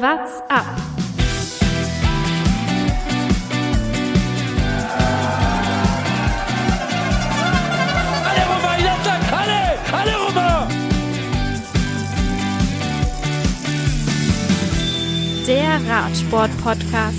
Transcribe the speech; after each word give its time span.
What's 0.00 0.40
up? 0.48 0.64
Alle 8.24 8.44
rüber, 8.46 8.74
Jatzak, 8.78 9.32
alle, 9.32 9.60
alle 9.92 10.14
rüber! 10.28 10.68
Der 15.48 15.80
Radsport-Podcast. 15.90 17.18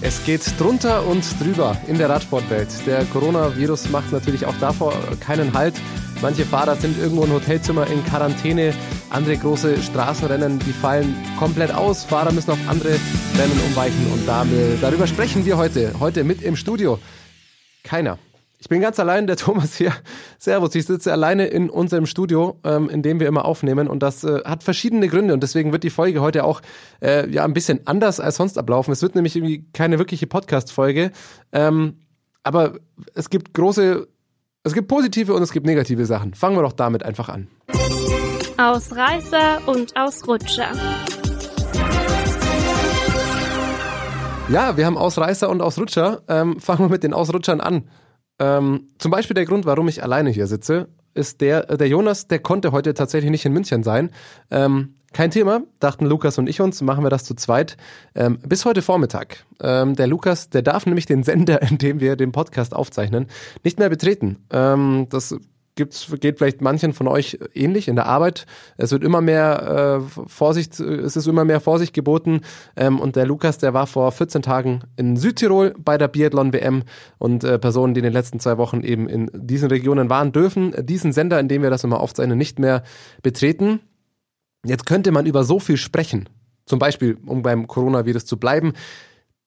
Es 0.00 0.24
geht 0.24 0.60
drunter 0.60 1.04
und 1.04 1.24
drüber 1.40 1.76
in 1.88 1.98
der 1.98 2.08
Radsportwelt. 2.08 2.68
Der 2.86 3.04
Coronavirus 3.06 3.90
macht 3.90 4.12
natürlich 4.12 4.46
auch 4.46 4.54
davor 4.60 4.94
keinen 5.18 5.52
Halt. 5.52 5.74
Manche 6.22 6.44
Fahrer 6.44 6.76
sind 6.76 6.96
irgendwo 6.98 7.24
im 7.24 7.32
Hotelzimmer 7.32 7.88
in 7.88 8.04
Quarantäne. 8.04 8.74
Andere 9.14 9.36
große 9.36 9.80
Straßenrennen, 9.80 10.58
die 10.58 10.72
fallen 10.72 11.14
komplett 11.38 11.72
aus. 11.72 12.02
Fahrer 12.02 12.32
müssen 12.32 12.50
auf 12.50 12.58
andere 12.66 12.94
Rennen 13.38 13.60
umweichen. 13.68 14.10
Und 14.12 14.26
damit, 14.26 14.82
darüber 14.82 15.06
sprechen 15.06 15.46
wir 15.46 15.56
heute. 15.56 15.92
Heute 16.00 16.24
mit 16.24 16.42
im 16.42 16.56
Studio. 16.56 16.98
Keiner. 17.84 18.18
Ich 18.58 18.68
bin 18.68 18.80
ganz 18.80 18.98
allein, 18.98 19.28
der 19.28 19.36
Thomas 19.36 19.76
hier. 19.76 19.92
Servus, 20.40 20.74
ich 20.74 20.86
sitze 20.86 21.12
alleine 21.12 21.46
in 21.46 21.70
unserem 21.70 22.06
Studio, 22.06 22.58
ähm, 22.64 22.90
in 22.90 23.02
dem 23.02 23.20
wir 23.20 23.28
immer 23.28 23.44
aufnehmen. 23.44 23.86
Und 23.86 24.02
das 24.02 24.24
äh, 24.24 24.42
hat 24.44 24.64
verschiedene 24.64 25.06
Gründe. 25.06 25.32
Und 25.32 25.44
deswegen 25.44 25.70
wird 25.70 25.84
die 25.84 25.90
Folge 25.90 26.20
heute 26.20 26.42
auch 26.42 26.60
äh, 27.00 27.30
ja 27.30 27.44
ein 27.44 27.54
bisschen 27.54 27.86
anders 27.86 28.18
als 28.18 28.34
sonst 28.34 28.58
ablaufen. 28.58 28.90
Es 28.90 29.00
wird 29.00 29.14
nämlich 29.14 29.36
irgendwie 29.36 29.64
keine 29.72 30.00
wirkliche 30.00 30.26
Podcast-Folge. 30.26 31.12
Ähm, 31.52 32.00
aber 32.42 32.80
es 33.14 33.30
gibt 33.30 33.54
große, 33.54 34.08
es 34.64 34.72
gibt 34.72 34.88
positive 34.88 35.34
und 35.34 35.42
es 35.44 35.52
gibt 35.52 35.66
negative 35.66 36.04
Sachen. 36.04 36.34
Fangen 36.34 36.56
wir 36.56 36.62
doch 36.62 36.72
damit 36.72 37.04
einfach 37.04 37.28
an. 37.28 37.46
Ausreißer 38.56 39.66
und 39.66 39.96
Ausrutscher. 39.96 40.70
Ja, 44.48 44.76
wir 44.76 44.86
haben 44.86 44.96
Ausreißer 44.96 45.50
und 45.50 45.60
Ausrutscher. 45.60 46.22
Ähm, 46.28 46.60
fangen 46.60 46.78
wir 46.80 46.88
mit 46.88 47.02
den 47.02 47.14
Ausrutschern 47.14 47.60
an. 47.60 47.88
Ähm, 48.38 48.90
zum 48.98 49.10
Beispiel 49.10 49.34
der 49.34 49.44
Grund, 49.44 49.66
warum 49.66 49.88
ich 49.88 50.04
alleine 50.04 50.30
hier 50.30 50.46
sitze, 50.46 50.88
ist 51.14 51.40
der, 51.40 51.68
äh, 51.68 51.76
der 51.76 51.88
Jonas, 51.88 52.28
der 52.28 52.38
konnte 52.38 52.70
heute 52.70 52.94
tatsächlich 52.94 53.32
nicht 53.32 53.44
in 53.44 53.52
München 53.52 53.82
sein. 53.82 54.10
Ähm, 54.52 54.94
kein 55.12 55.32
Thema, 55.32 55.62
dachten 55.80 56.06
Lukas 56.06 56.38
und 56.38 56.48
ich 56.48 56.60
uns, 56.60 56.80
machen 56.80 57.04
wir 57.04 57.10
das 57.10 57.24
zu 57.24 57.34
zweit. 57.34 57.76
Ähm, 58.14 58.38
bis 58.46 58.64
heute 58.64 58.82
Vormittag. 58.82 59.44
Ähm, 59.60 59.96
der 59.96 60.06
Lukas, 60.06 60.50
der 60.50 60.62
darf 60.62 60.86
nämlich 60.86 61.06
den 61.06 61.24
Sender, 61.24 61.60
in 61.68 61.78
dem 61.78 61.98
wir 61.98 62.14
den 62.14 62.30
Podcast 62.30 62.74
aufzeichnen, 62.74 63.26
nicht 63.64 63.80
mehr 63.80 63.88
betreten. 63.88 64.44
Ähm, 64.50 65.08
das 65.10 65.34
gibt's, 65.74 66.12
geht 66.20 66.38
vielleicht 66.38 66.60
manchen 66.60 66.92
von 66.92 67.08
euch 67.08 67.38
ähnlich 67.54 67.88
in 67.88 67.96
der 67.96 68.06
Arbeit. 68.06 68.46
Es 68.76 68.92
wird 68.92 69.02
immer 69.02 69.20
mehr 69.20 70.00
äh, 70.16 70.22
Vorsicht, 70.28 70.78
es 70.78 71.16
ist 71.16 71.26
immer 71.26 71.44
mehr 71.44 71.60
Vorsicht 71.60 71.92
geboten. 71.92 72.40
Ähm, 72.76 73.00
und 73.00 73.16
der 73.16 73.26
Lukas, 73.26 73.58
der 73.58 73.74
war 73.74 73.86
vor 73.86 74.10
14 74.12 74.42
Tagen 74.42 74.82
in 74.96 75.16
Südtirol 75.16 75.74
bei 75.78 75.98
der 75.98 76.08
Biathlon-WM 76.08 76.84
und 77.18 77.44
äh, 77.44 77.58
Personen, 77.58 77.94
die 77.94 78.00
in 78.00 78.04
den 78.04 78.12
letzten 78.12 78.40
zwei 78.40 78.58
Wochen 78.58 78.82
eben 78.82 79.08
in 79.08 79.30
diesen 79.34 79.68
Regionen 79.68 80.10
waren, 80.10 80.32
dürfen 80.32 80.74
diesen 80.86 81.12
Sender, 81.12 81.40
in 81.40 81.48
dem 81.48 81.62
wir 81.62 81.70
das 81.70 81.84
immer 81.84 82.00
aufzeichnen, 82.00 82.38
nicht 82.38 82.58
mehr 82.58 82.82
betreten. 83.22 83.80
Jetzt 84.64 84.86
könnte 84.86 85.12
man 85.12 85.26
über 85.26 85.44
so 85.44 85.58
viel 85.58 85.76
sprechen. 85.76 86.28
Zum 86.66 86.78
Beispiel, 86.78 87.18
um 87.26 87.42
beim 87.42 87.66
Coronavirus 87.66 88.24
zu 88.24 88.38
bleiben. 88.38 88.72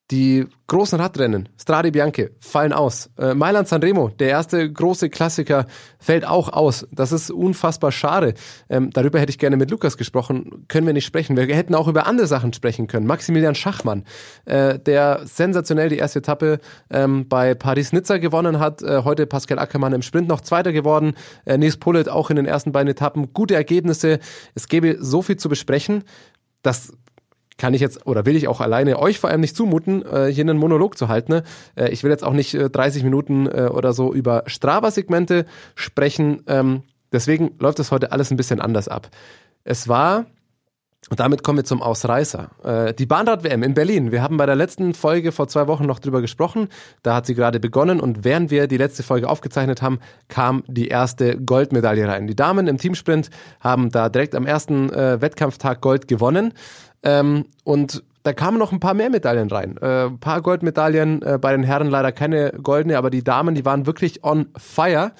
Die 0.09 0.45
großen 0.67 0.97
Radrennen, 1.01 1.49
Strade 1.59 1.91
Bianche, 1.91 2.31
fallen 2.39 2.71
aus. 2.71 3.09
Äh, 3.17 3.33
Mailand 3.33 3.67
Sanremo, 3.67 4.07
der 4.07 4.29
erste 4.29 4.71
große 4.71 5.09
Klassiker, 5.09 5.65
fällt 5.99 6.25
auch 6.25 6.47
aus. 6.47 6.87
Das 6.93 7.11
ist 7.11 7.29
unfassbar 7.29 7.91
schade. 7.91 8.33
Ähm, 8.69 8.89
darüber 8.91 9.19
hätte 9.19 9.31
ich 9.31 9.37
gerne 9.37 9.57
mit 9.57 9.69
Lukas 9.69 9.97
gesprochen. 9.97 10.63
Können 10.69 10.87
wir 10.87 10.93
nicht 10.93 11.05
sprechen. 11.05 11.35
Wir 11.35 11.53
hätten 11.53 11.75
auch 11.75 11.89
über 11.89 12.07
andere 12.07 12.25
Sachen 12.25 12.53
sprechen 12.53 12.87
können. 12.87 13.05
Maximilian 13.05 13.53
Schachmann, 13.53 14.05
äh, 14.45 14.79
der 14.79 15.23
sensationell 15.25 15.89
die 15.89 15.97
erste 15.97 16.19
Etappe 16.19 16.59
ähm, 16.89 17.27
bei 17.27 17.53
Paris-Nizza 17.53 18.17
gewonnen 18.17 18.59
hat. 18.59 18.81
Äh, 18.81 19.01
heute 19.03 19.27
Pascal 19.27 19.59
Ackermann 19.59 19.91
im 19.91 20.03
Sprint 20.03 20.29
noch 20.29 20.39
Zweiter 20.39 20.71
geworden. 20.71 21.15
Äh, 21.43 21.57
Nils 21.57 21.75
Pullet 21.75 22.07
auch 22.07 22.29
in 22.29 22.37
den 22.37 22.45
ersten 22.45 22.71
beiden 22.71 22.89
Etappen. 22.89 23.33
Gute 23.33 23.55
Ergebnisse. 23.55 24.19
Es 24.55 24.69
gäbe 24.69 24.95
so 25.01 25.21
viel 25.21 25.35
zu 25.35 25.49
besprechen. 25.49 26.05
Das 26.61 26.93
kann 27.57 27.73
ich 27.73 27.81
jetzt 27.81 28.05
oder 28.05 28.25
will 28.25 28.35
ich 28.35 28.47
auch 28.47 28.61
alleine 28.61 28.99
euch 28.99 29.19
vor 29.19 29.29
allem 29.29 29.41
nicht 29.41 29.55
zumuten, 29.55 30.03
äh, 30.05 30.31
hier 30.31 30.43
einen 30.43 30.57
Monolog 30.57 30.97
zu 30.97 31.07
halten. 31.07 31.31
Ne? 31.33 31.43
Äh, 31.75 31.89
ich 31.89 32.03
will 32.03 32.11
jetzt 32.11 32.23
auch 32.23 32.33
nicht 32.33 32.53
äh, 32.53 32.69
30 32.69 33.03
Minuten 33.03 33.47
äh, 33.47 33.69
oder 33.71 33.93
so 33.93 34.13
über 34.13 34.43
Strava-Segmente 34.45 35.45
sprechen. 35.75 36.43
Ähm, 36.47 36.83
deswegen 37.11 37.51
läuft 37.59 37.79
es 37.79 37.91
heute 37.91 38.11
alles 38.11 38.31
ein 38.31 38.37
bisschen 38.37 38.61
anders 38.61 38.87
ab. 38.87 39.09
Es 39.63 39.87
war 39.87 40.25
und 41.09 41.21
damit 41.21 41.41
kommen 41.41 41.59
wir 41.59 41.63
zum 41.63 41.81
Ausreißer. 41.81 42.49
Äh, 42.63 42.93
die 42.93 43.05
Bahnrad-WM 43.05 43.63
in 43.63 43.73
Berlin. 43.73 44.11
Wir 44.11 44.21
haben 44.21 44.35
bei 44.35 44.45
der 44.45 44.55
letzten 44.55 44.93
Folge 44.93 45.31
vor 45.31 45.47
zwei 45.47 45.67
Wochen 45.67 45.85
noch 45.85 45.99
drüber 45.99 46.19
gesprochen. 46.19 46.67
Da 47.01 47.15
hat 47.15 47.25
sie 47.25 47.35
gerade 47.35 47.61
begonnen 47.61 48.01
und 48.01 48.25
während 48.25 48.51
wir 48.51 48.67
die 48.67 48.75
letzte 48.75 49.03
Folge 49.03 49.29
aufgezeichnet 49.29 49.81
haben, 49.81 49.99
kam 50.27 50.63
die 50.67 50.89
erste 50.89 51.37
Goldmedaille 51.37 52.07
rein. 52.07 52.27
Die 52.27 52.35
Damen 52.35 52.67
im 52.67 52.77
Teamsprint 52.77 53.29
haben 53.61 53.89
da 53.89 54.09
direkt 54.09 54.35
am 54.35 54.45
ersten 54.45 54.89
äh, 54.89 55.21
Wettkampftag 55.21 55.79
Gold 55.79 56.09
gewonnen. 56.09 56.53
Ähm, 57.03 57.45
und 57.63 58.03
da 58.23 58.33
kamen 58.33 58.57
noch 58.57 58.73
ein 58.73 58.79
paar 58.79 58.93
mehr 58.93 59.09
Medaillen 59.09 59.49
rein. 59.49 59.77
Äh, 59.77 60.07
ein 60.07 60.19
paar 60.19 60.41
Goldmedaillen, 60.41 61.21
äh, 61.21 61.37
bei 61.39 61.53
den 61.53 61.63
Herren 61.63 61.87
leider 61.89 62.11
keine 62.11 62.51
goldene, 62.61 62.97
aber 62.97 63.09
die 63.09 63.23
Damen, 63.23 63.55
die 63.55 63.63
waren 63.63 63.85
wirklich 63.85 64.23
on 64.23 64.47
fire. 64.57 65.13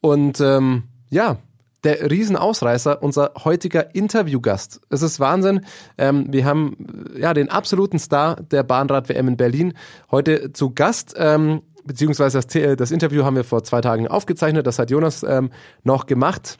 Und 0.00 0.40
ähm, 0.40 0.84
ja, 1.08 1.38
der 1.84 2.10
Riesenausreißer, 2.10 3.02
unser 3.02 3.32
heutiger 3.44 3.94
Interviewgast. 3.94 4.80
Es 4.90 5.02
ist 5.02 5.18
Wahnsinn. 5.18 5.62
Ähm, 5.98 6.26
wir 6.30 6.44
haben 6.44 6.76
ja 7.16 7.34
den 7.34 7.48
absoluten 7.50 7.98
Star 7.98 8.36
der 8.36 8.62
Bahnrad-WM 8.62 9.28
in 9.28 9.36
Berlin 9.36 9.74
heute 10.10 10.52
zu 10.52 10.74
Gast. 10.74 11.14
Ähm, 11.16 11.62
beziehungsweise 11.84 12.40
das, 12.40 12.76
das, 12.76 12.90
Interview 12.90 13.24
haben 13.24 13.36
wir 13.36 13.44
vor 13.44 13.64
zwei 13.64 13.80
Tagen 13.80 14.06
aufgezeichnet. 14.06 14.66
Das 14.66 14.78
hat 14.78 14.90
Jonas 14.90 15.22
ähm, 15.22 15.50
noch 15.82 16.06
gemacht. 16.06 16.58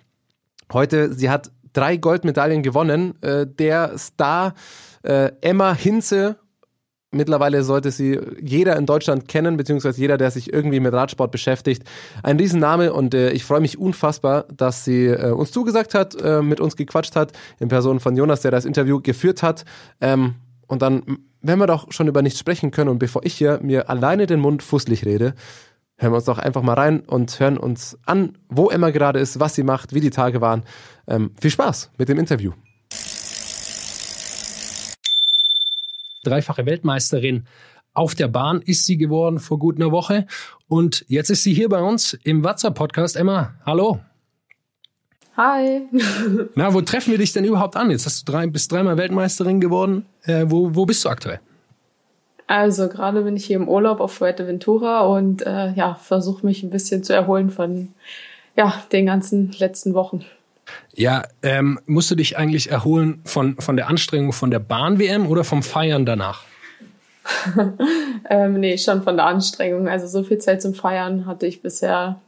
Heute, 0.73 1.13
sie 1.13 1.31
hat 1.31 1.53
drei 1.73 1.97
Goldmedaillen 1.97 2.63
gewonnen. 2.63 3.15
Äh, 3.23 3.47
der 3.47 3.97
Star 3.99 4.55
äh, 5.03 5.33
Emma 5.41 5.75
Hinze 5.75 6.37
Mittlerweile 7.15 7.63
sollte 7.63 7.91
sie 7.91 8.19
jeder 8.41 8.75
in 8.77 8.87
Deutschland 8.87 9.29
kennen, 9.29 9.59
beziehungsweise 9.59 10.01
jeder, 10.01 10.17
der 10.17 10.31
sich 10.31 10.51
irgendwie 10.51 10.81
mit 10.81 10.95
Radsport 10.95 11.31
beschäftigt. 11.31 11.85
Ein 12.23 12.39
Riesenname 12.39 12.95
und 12.95 13.13
äh, 13.13 13.33
ich 13.33 13.45
freue 13.45 13.61
mich 13.61 13.79
unfassbar, 13.79 14.47
dass 14.57 14.87
sie 14.87 15.09
äh, 15.09 15.31
uns 15.31 15.53
zugesagt 15.53 15.93
hat, 15.93 16.15
äh, 16.15 16.41
mit 16.41 16.59
uns 16.59 16.75
gequatscht 16.75 17.15
hat, 17.15 17.33
in 17.61 17.69
Person 17.69 18.01
von 18.01 18.17
Jonas, 18.17 18.41
der 18.41 18.51
das 18.51 18.65
Interview 18.65 18.99
geführt 19.03 19.43
hat. 19.43 19.67
Ähm, 20.01 20.37
und 20.69 20.81
dann, 20.81 21.03
wenn 21.43 21.59
wir 21.59 21.67
doch 21.67 21.93
schon 21.93 22.09
über 22.09 22.23
nichts 22.23 22.41
sprechen 22.41 22.71
können 22.71 22.89
und 22.89 22.99
bevor 22.99 23.27
ich 23.27 23.35
hier 23.35 23.61
mir 23.63 23.91
alleine 23.91 24.25
den 24.25 24.41
Mund 24.41 24.63
fußlich 24.63 25.05
rede, 25.05 25.35
hören 26.03 26.13
wir 26.13 26.17
uns 26.17 26.25
doch 26.27 26.39
einfach 26.39 26.63
mal 26.63 26.75
rein 26.75 27.01
und 27.01 27.39
hören 27.41 27.57
uns 27.57 27.97
an, 28.05 28.37
wo 28.49 28.69
Emma 28.69 28.91
gerade 28.91 29.21
ist, 29.21 29.41
was 29.41 29.55
sie 29.55 29.63
macht, 29.63 29.95
wie 29.95 30.01
die 30.01 30.11
Tage 30.11 30.41
waren. 30.41 30.65
Ähm, 31.07 31.31
viel 31.41 31.51
Spaß 31.51 31.93
mit 31.97 32.09
dem 32.09 32.19
Interview. 32.19 32.53
dreifache 36.23 36.67
Weltmeisterin 36.67 37.47
auf 37.95 38.15
der 38.15 38.29
Bahn 38.29 38.63
ist 38.63 38.87
sie 38.87 38.97
geworden 38.97 39.39
vor 39.39 39.59
gut 39.59 39.77
einer 39.77 39.93
Woche. 39.93 40.27
Und 40.67 41.05
jetzt 41.09 41.31
ist 41.31 41.43
sie 41.43 41.53
hier 41.53 41.69
bei 41.69 41.81
uns 41.81 42.15
im 42.25 42.43
WhatsApp-Podcast. 42.43 43.17
Emma, 43.17 43.55
hallo. 43.67 44.01
Hi. 45.37 45.83
Na, 46.55 46.73
wo 46.73 46.81
treffen 46.81 47.11
wir 47.11 47.19
dich 47.19 47.33
denn 47.33 47.45
überhaupt 47.45 47.77
an? 47.77 47.91
Jetzt 47.91 48.07
hast 48.07 48.27
du 48.27 48.33
drei, 48.33 48.47
bist 48.47 48.73
dreimal 48.73 48.97
Weltmeisterin 48.97 49.61
geworden. 49.61 50.07
Äh, 50.23 50.47
wo, 50.49 50.75
wo 50.75 50.87
bist 50.87 51.05
du 51.05 51.09
aktuell? 51.09 51.41
Also 52.53 52.91
gerade 52.91 53.23
bin 53.23 53.35
ich 53.35 53.47
hier 53.47 53.57
im 53.57 53.67
Urlaub 53.67 53.99
auf 54.01 54.13
Fuerteventura 54.13 55.07
und 55.07 55.41
äh, 55.41 55.73
ja, 55.73 55.95
versuche 55.95 56.45
mich 56.45 56.63
ein 56.63 56.69
bisschen 56.69 57.03
zu 57.03 57.15
erholen 57.15 57.49
von 57.49 57.95
ja, 58.59 58.75
den 58.93 59.07
ganzen 59.07 59.53
letzten 59.53 59.95
Wochen. 59.95 60.27
Ja, 60.95 61.23
ähm, 61.43 61.81
musst 61.87 62.11
du 62.11 62.15
dich 62.15 62.37
eigentlich 62.37 62.71
erholen 62.71 63.23
von, 63.25 63.57
von 63.57 63.77
der 63.77 63.89
Anstrengung 63.89 64.35
von 64.35 64.51
der 64.51 64.59
Bahn-WM 64.59 65.29
oder 65.29 65.45
vom 65.45 65.63
Feiern 65.63 66.05
danach? 66.05 66.45
ähm, 68.29 68.61
nee, 68.61 68.77
schon 68.77 69.03
von 69.03 69.17
der 69.17 69.25
Anstrengung. 69.25 69.89
Also 69.89 70.07
so 70.07 70.23
viel 70.23 70.37
Zeit 70.37 70.61
zum 70.61 70.75
Feiern 70.75 71.25
hatte 71.25 71.47
ich 71.47 71.63
bisher 71.63 72.21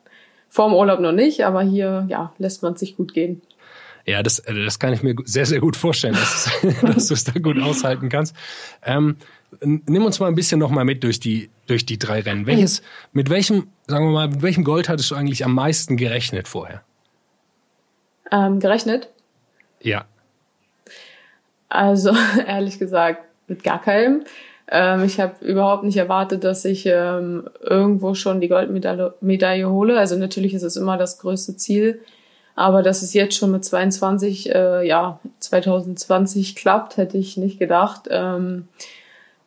vor 0.49 0.71
dem 0.71 0.75
Urlaub 0.75 1.01
noch 1.01 1.13
nicht, 1.13 1.45
aber 1.45 1.61
hier 1.61 2.07
ja, 2.09 2.33
lässt 2.39 2.63
man 2.63 2.77
sich 2.77 2.97
gut 2.97 3.13
gehen. 3.13 3.43
Ja, 4.07 4.23
das, 4.23 4.43
das 4.47 4.79
kann 4.79 4.93
ich 4.95 5.03
mir 5.03 5.15
sehr, 5.25 5.47
sehr 5.47 5.61
gut 5.61 5.77
vorstellen, 5.77 6.15
dass, 6.15 6.51
dass 6.83 7.09
du 7.09 7.15
es 7.15 7.25
da 7.25 7.33
gut 7.39 7.61
aushalten 7.61 8.09
kannst. 8.09 8.35
Ähm, 8.83 9.17
nimm 9.61 10.05
uns 10.05 10.21
mal 10.21 10.27
ein 10.27 10.35
bisschen 10.35 10.59
noch 10.59 10.71
mal 10.71 10.85
mit 10.85 11.05
durch 11.05 11.21
die, 11.21 11.51
durch 11.67 11.87
die 11.87 11.99
drei 11.99 12.21
Rennen. 12.21 12.47
Welches, 12.47 12.83
mit 13.13 13.31
welchem, 13.31 13.69
sagen 13.87 14.07
wir 14.07 14.13
mal, 14.13 14.29
mit 14.29 14.43
welchem 14.43 14.65
Gold 14.65 14.89
hattest 14.89 15.11
du 15.11 15.15
eigentlich 15.15 15.45
am 15.45 15.55
meisten 15.55 15.97
gerechnet 15.97 16.49
vorher? 16.49 16.83
ähm, 18.35 18.61
gerechnet? 18.61 19.09
Ja. 19.81 20.05
Also 21.69 22.13
ehrlich 22.47 22.79
gesagt 22.79 23.25
mit 23.47 23.63
gar 23.63 23.81
keinem. 23.81 24.25
Ähm, 24.69 25.05
ich 25.05 25.21
habe 25.21 25.45
überhaupt 25.45 25.85
nicht 25.85 25.97
erwartet, 25.97 26.45
dass 26.45 26.65
ich 26.65 26.87
ähm, 26.87 27.49
irgendwo 27.61 28.15
schon 28.15 28.41
die 28.41 28.49
Goldmedaille 28.49 29.15
Medaille 29.21 29.69
hole. 29.69 29.99
Also 29.99 30.17
natürlich 30.17 30.55
ist 30.55 30.63
es 30.63 30.77
immer 30.77 30.97
das 30.97 31.19
größte 31.19 31.57
Ziel. 31.57 32.01
Aber 32.57 32.83
dass 32.83 33.03
es 33.03 33.13
jetzt 33.15 33.37
schon 33.37 33.51
mit 33.51 33.65
22, 33.65 34.55
äh, 34.55 34.87
ja, 34.87 35.19
2020 35.41 36.55
klappt, 36.55 36.97
hätte 36.97 37.19
ich 37.19 37.37
nicht 37.37 37.59
gedacht. 37.59 38.03
Ähm, 38.09 38.69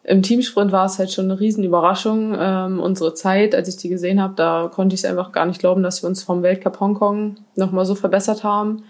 Im 0.07 0.23
Teamsprint 0.23 0.71
war 0.71 0.85
es 0.85 0.99
halt 0.99 1.11
schon 1.11 1.25
eine 1.25 1.37
riesen 1.37 1.65
Überraschung. 1.65 2.33
Ähm, 2.39 2.79
unsere 2.79 3.13
Zeit, 3.13 3.53
als 3.53 3.67
ich 3.67 3.75
die 3.75 3.89
gesehen 3.89 4.21
habe, 4.21 4.35
da 4.37 4.71
konnte 4.73 4.95
ich 4.95 5.01
es 5.01 5.05
einfach 5.05 5.33
gar 5.33 5.45
nicht 5.45 5.59
glauben, 5.59 5.83
dass 5.83 6.01
wir 6.01 6.07
uns 6.07 6.23
vom 6.23 6.43
Weltcup 6.43 6.79
Hongkong 6.79 7.35
nochmal 7.55 7.85
so 7.85 7.93
verbessert 7.93 8.45
haben. 8.45 8.85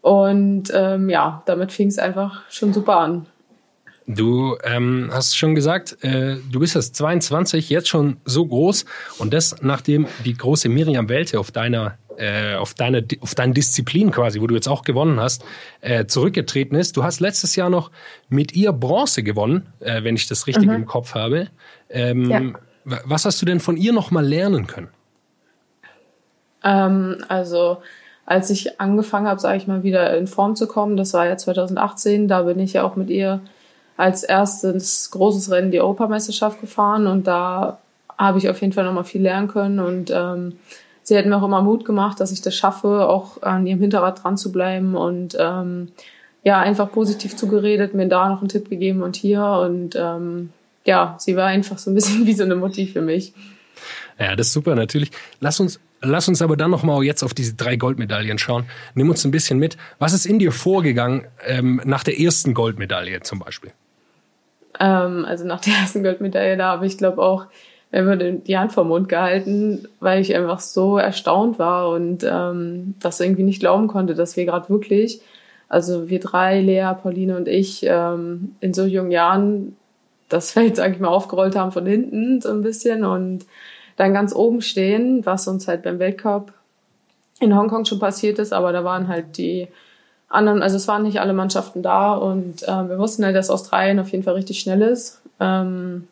Und 0.00 0.70
ähm, 0.72 1.10
ja, 1.10 1.42
damit 1.46 1.72
fing 1.72 1.88
es 1.88 1.98
einfach 1.98 2.42
schon 2.50 2.72
super 2.72 2.98
an. 2.98 3.26
Du 4.06 4.56
ähm, 4.62 5.10
hast 5.12 5.36
schon 5.36 5.56
gesagt, 5.56 5.96
äh, 6.04 6.36
du 6.52 6.60
bist 6.60 6.76
jetzt 6.76 6.94
22, 6.94 7.68
jetzt 7.70 7.88
schon 7.88 8.18
so 8.24 8.46
groß 8.46 8.84
und 9.18 9.34
das 9.34 9.56
nachdem 9.60 10.06
die 10.24 10.34
große 10.34 10.68
Miriam 10.68 11.08
Welte 11.08 11.40
auf 11.40 11.50
deiner 11.50 11.98
äh, 12.18 12.54
auf 12.54 12.74
deine 12.74 13.06
auf 13.20 13.34
deine 13.34 13.52
Disziplin 13.52 14.10
quasi, 14.10 14.40
wo 14.40 14.46
du 14.46 14.54
jetzt 14.54 14.68
auch 14.68 14.82
gewonnen 14.82 15.20
hast, 15.20 15.44
äh, 15.80 16.06
zurückgetreten 16.06 16.76
ist. 16.76 16.96
Du 16.96 17.04
hast 17.04 17.20
letztes 17.20 17.56
Jahr 17.56 17.70
noch 17.70 17.90
mit 18.28 18.54
ihr 18.54 18.72
Bronze 18.72 19.22
gewonnen, 19.22 19.66
äh, 19.80 20.04
wenn 20.04 20.16
ich 20.16 20.26
das 20.26 20.46
richtig 20.46 20.66
mhm. 20.66 20.74
im 20.74 20.86
Kopf 20.86 21.14
habe. 21.14 21.48
Ähm, 21.90 22.30
ja. 22.30 22.42
Was 23.04 23.24
hast 23.24 23.40
du 23.40 23.46
denn 23.46 23.60
von 23.60 23.76
ihr 23.76 23.92
noch 23.92 24.10
mal 24.10 24.24
lernen 24.24 24.66
können? 24.66 24.88
Ähm, 26.62 27.24
also 27.28 27.78
als 28.26 28.50
ich 28.50 28.80
angefangen 28.80 29.26
habe, 29.26 29.40
sage 29.40 29.58
ich 29.58 29.66
mal, 29.66 29.82
wieder 29.82 30.16
in 30.16 30.26
Form 30.26 30.56
zu 30.56 30.66
kommen, 30.66 30.96
das 30.96 31.12
war 31.12 31.26
ja 31.26 31.36
2018, 31.36 32.28
da 32.28 32.42
bin 32.42 32.58
ich 32.58 32.72
ja 32.72 32.82
auch 32.82 32.96
mit 32.96 33.10
ihr 33.10 33.40
als 33.96 34.22
erstes 34.22 35.10
großes 35.10 35.50
Rennen 35.50 35.70
die 35.70 35.80
Europameisterschaft 35.80 36.60
gefahren 36.60 37.06
und 37.06 37.26
da 37.26 37.78
habe 38.16 38.38
ich 38.38 38.48
auf 38.48 38.60
jeden 38.60 38.72
Fall 38.72 38.84
nochmal 38.84 39.04
viel 39.04 39.22
lernen 39.22 39.48
können 39.48 39.78
und 39.78 40.10
ähm, 40.10 40.58
sie 41.04 41.16
hat 41.16 41.26
mir 41.26 41.36
auch 41.36 41.44
immer 41.44 41.62
Mut 41.62 41.84
gemacht, 41.84 42.18
dass 42.18 42.32
ich 42.32 42.42
das 42.42 42.56
schaffe, 42.56 43.08
auch 43.08 43.42
an 43.42 43.66
ihrem 43.66 43.80
Hinterrad 43.80 44.24
dran 44.24 44.36
zu 44.36 44.50
bleiben 44.50 44.96
und 44.96 45.36
ähm, 45.38 45.92
ja, 46.42 46.60
einfach 46.60 46.90
positiv 46.90 47.36
zugeredet, 47.36 47.94
mir 47.94 48.08
da 48.08 48.28
noch 48.28 48.40
einen 48.40 48.48
Tipp 48.48 48.68
gegeben 48.68 49.02
und 49.02 49.14
hier 49.14 49.44
und 49.44 49.94
ähm, 49.96 50.50
ja, 50.84 51.16
sie 51.18 51.36
war 51.36 51.46
einfach 51.46 51.78
so 51.78 51.90
ein 51.90 51.94
bisschen 51.94 52.26
wie 52.26 52.34
so 52.34 52.42
eine 52.42 52.56
Mutti 52.56 52.86
für 52.86 53.02
mich. 53.02 53.32
Ja, 54.18 54.34
das 54.34 54.48
ist 54.48 54.52
super, 54.52 54.74
natürlich. 54.74 55.10
Lass 55.40 55.60
uns, 55.60 55.80
lass 56.00 56.28
uns 56.28 56.40
aber 56.40 56.56
dann 56.56 56.70
nochmal 56.70 57.02
jetzt 57.02 57.22
auf 57.22 57.34
diese 57.34 57.54
drei 57.54 57.76
Goldmedaillen 57.76 58.38
schauen. 58.38 58.64
Nimm 58.94 59.10
uns 59.10 59.24
ein 59.24 59.30
bisschen 59.30 59.58
mit. 59.58 59.76
Was 59.98 60.12
ist 60.12 60.26
in 60.26 60.38
dir 60.38 60.52
vorgegangen 60.52 61.26
ähm, 61.46 61.80
nach 61.84 62.04
der 62.04 62.18
ersten 62.18 62.54
Goldmedaille 62.54 63.20
zum 63.20 63.40
Beispiel? 63.40 63.72
Ähm, 64.78 65.24
also 65.24 65.44
nach 65.44 65.60
der 65.60 65.74
ersten 65.74 66.02
Goldmedaille, 66.02 66.56
da 66.56 66.72
habe 66.72 66.86
ich 66.86 66.96
glaube 66.96 67.22
auch 67.22 67.46
einfach 67.94 68.18
die 68.18 68.58
Hand 68.58 68.72
vom 68.72 68.88
Mund 68.88 69.08
gehalten, 69.08 69.86
weil 70.00 70.20
ich 70.20 70.34
einfach 70.34 70.60
so 70.60 70.98
erstaunt 70.98 71.58
war 71.58 71.90
und 71.90 72.26
ähm, 72.28 72.94
das 73.00 73.20
irgendwie 73.20 73.44
nicht 73.44 73.60
glauben 73.60 73.86
konnte, 73.86 74.14
dass 74.14 74.36
wir 74.36 74.44
gerade 74.44 74.68
wirklich, 74.68 75.20
also 75.68 76.08
wir 76.08 76.20
drei, 76.20 76.60
Lea, 76.60 76.92
Pauline 77.00 77.36
und 77.36 77.46
ich, 77.46 77.84
ähm, 77.84 78.56
in 78.60 78.74
so 78.74 78.84
jungen 78.84 79.12
Jahren 79.12 79.76
das 80.28 80.50
Feld, 80.52 80.76
sag 80.76 80.92
ich 80.92 81.00
mal, 81.00 81.08
aufgerollt 81.08 81.56
haben 81.56 81.72
von 81.72 81.86
hinten 81.86 82.40
so 82.40 82.50
ein 82.50 82.62
bisschen 82.62 83.04
und 83.04 83.46
dann 83.96 84.12
ganz 84.12 84.34
oben 84.34 84.60
stehen, 84.60 85.24
was 85.24 85.46
uns 85.46 85.68
halt 85.68 85.82
beim 85.84 86.00
Weltcup 86.00 86.52
in 87.38 87.56
Hongkong 87.56 87.84
schon 87.84 88.00
passiert 88.00 88.40
ist, 88.40 88.52
aber 88.52 88.72
da 88.72 88.82
waren 88.82 89.06
halt 89.06 89.36
die 89.36 89.68
anderen, 90.28 90.62
also 90.62 90.76
es 90.76 90.88
waren 90.88 91.04
nicht 91.04 91.20
alle 91.20 91.32
Mannschaften 91.32 91.82
da 91.82 92.14
und 92.14 92.64
äh, 92.64 92.88
wir 92.88 92.98
wussten 92.98 93.24
halt, 93.24 93.36
dass 93.36 93.50
Australien 93.50 94.00
auf 94.00 94.08
jeden 94.08 94.24
Fall 94.24 94.34
richtig 94.34 94.58
schnell 94.58 94.82
ist. 94.82 95.22
Ähm, 95.38 96.08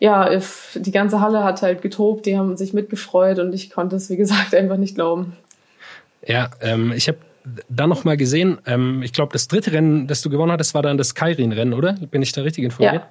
ja, 0.00 0.30
die 0.74 0.90
ganze 0.90 1.20
Halle 1.20 1.44
hat 1.44 1.62
halt 1.62 1.82
getobt, 1.82 2.26
die 2.26 2.36
haben 2.36 2.56
sich 2.56 2.72
mitgefreut 2.72 3.38
und 3.38 3.54
ich 3.54 3.70
konnte 3.70 3.96
es, 3.96 4.08
wie 4.08 4.16
gesagt, 4.16 4.54
einfach 4.56 4.78
nicht 4.78 4.94
glauben. 4.96 5.36
Ja, 6.26 6.50
ähm, 6.60 6.92
ich 6.92 7.06
habe 7.06 7.18
dann 7.68 7.90
noch 7.90 8.04
mal 8.04 8.16
gesehen, 8.16 8.58
ähm, 8.66 9.02
ich 9.02 9.12
glaube, 9.12 9.32
das 9.32 9.46
dritte 9.46 9.72
Rennen, 9.72 10.06
das 10.06 10.22
du 10.22 10.30
gewonnen 10.30 10.52
hattest, 10.52 10.74
war 10.74 10.82
dann 10.82 10.98
das 10.98 11.14
Kairin-Rennen, 11.14 11.74
oder? 11.74 11.92
Bin 11.92 12.22
ich 12.22 12.32
da 12.32 12.42
richtig 12.42 12.64
informiert? 12.64 13.04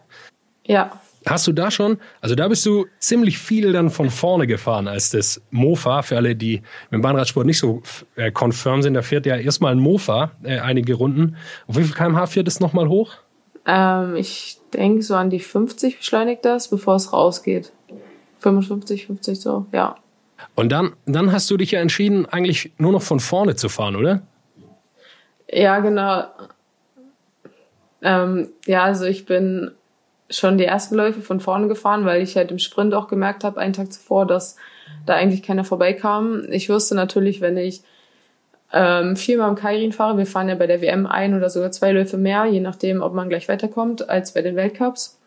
Ja. 0.65 0.73
ja. 0.73 0.91
Hast 1.25 1.45
du 1.47 1.51
da 1.51 1.69
schon, 1.69 1.99
also 2.21 2.33
da 2.33 2.47
bist 2.47 2.65
du 2.65 2.87
ziemlich 2.99 3.37
viel 3.37 3.73
dann 3.73 3.89
von 3.89 4.09
vorne 4.09 4.47
gefahren 4.47 4.87
als 4.87 5.09
das 5.09 5.41
Mofa. 5.51 6.01
Für 6.01 6.15
alle, 6.15 6.35
die 6.35 6.61
mit 6.89 6.99
dem 6.99 7.01
Bahnradsport 7.01 7.45
nicht 7.45 7.59
so 7.59 7.83
äh, 8.15 8.31
confirm 8.31 8.81
sind, 8.81 8.93
da 8.93 9.01
fährt 9.01 9.25
ja 9.25 9.35
erstmal 9.35 9.73
ein 9.73 9.79
Mofa 9.79 10.31
äh, 10.43 10.59
einige 10.59 10.93
Runden. 10.93 11.35
Auf 11.67 11.77
wie 11.77 11.83
viel 11.83 11.93
kmh 11.93 12.25
fährt 12.27 12.47
es 12.47 12.61
nochmal 12.61 12.87
hoch? 12.87 13.17
Ähm, 13.65 14.15
ich 14.15 14.59
denke 14.73 15.01
so 15.01 15.15
an 15.15 15.29
die 15.29 15.39
50 15.39 15.97
beschleunigt 15.97 16.45
das, 16.45 16.69
bevor 16.69 16.95
es 16.95 17.13
rausgeht. 17.13 17.71
55, 18.39 19.07
50 19.07 19.39
so, 19.39 19.65
ja. 19.71 19.95
Und 20.55 20.71
dann, 20.71 20.93
dann 21.05 21.31
hast 21.31 21.49
du 21.51 21.57
dich 21.57 21.71
ja 21.71 21.81
entschieden, 21.81 22.25
eigentlich 22.25 22.71
nur 22.77 22.91
noch 22.91 23.01
von 23.01 23.19
vorne 23.19 23.55
zu 23.55 23.69
fahren, 23.69 23.95
oder? 23.95 24.21
Ja, 25.51 25.79
genau. 25.79 26.25
Ähm, 28.01 28.49
ja, 28.65 28.83
also 28.83 29.05
ich 29.05 29.25
bin 29.25 29.71
schon 30.29 30.57
die 30.57 30.65
ersten 30.65 30.95
Läufe 30.95 31.21
von 31.21 31.39
vorne 31.39 31.67
gefahren, 31.67 32.05
weil 32.05 32.21
ich 32.21 32.37
halt 32.37 32.51
im 32.51 32.59
Sprint 32.59 32.93
auch 32.93 33.07
gemerkt 33.07 33.43
habe, 33.43 33.59
einen 33.59 33.73
Tag 33.73 33.91
zuvor, 33.91 34.25
dass 34.25 34.55
da 35.05 35.15
eigentlich 35.15 35.43
keiner 35.43 35.63
vorbeikam. 35.63 36.43
Ich 36.49 36.69
wusste 36.69 36.95
natürlich, 36.95 37.41
wenn 37.41 37.57
ich 37.57 37.81
ähm, 38.71 39.15
viermal 39.15 39.49
im 39.49 39.55
Kairin 39.55 39.91
fahre, 39.91 40.17
wir 40.17 40.25
fahren 40.25 40.49
ja 40.49 40.55
bei 40.55 40.67
der 40.67 40.81
WM 40.81 41.05
ein 41.05 41.35
oder 41.35 41.49
sogar 41.49 41.71
zwei 41.71 41.91
Läufe 41.91 42.17
mehr, 42.17 42.45
je 42.45 42.59
nachdem, 42.59 43.01
ob 43.01 43.13
man 43.13 43.29
gleich 43.29 43.49
weiterkommt, 43.49 44.09
als 44.09 44.33
bei 44.33 44.41
den 44.41 44.55
Weltcups. 44.55 45.19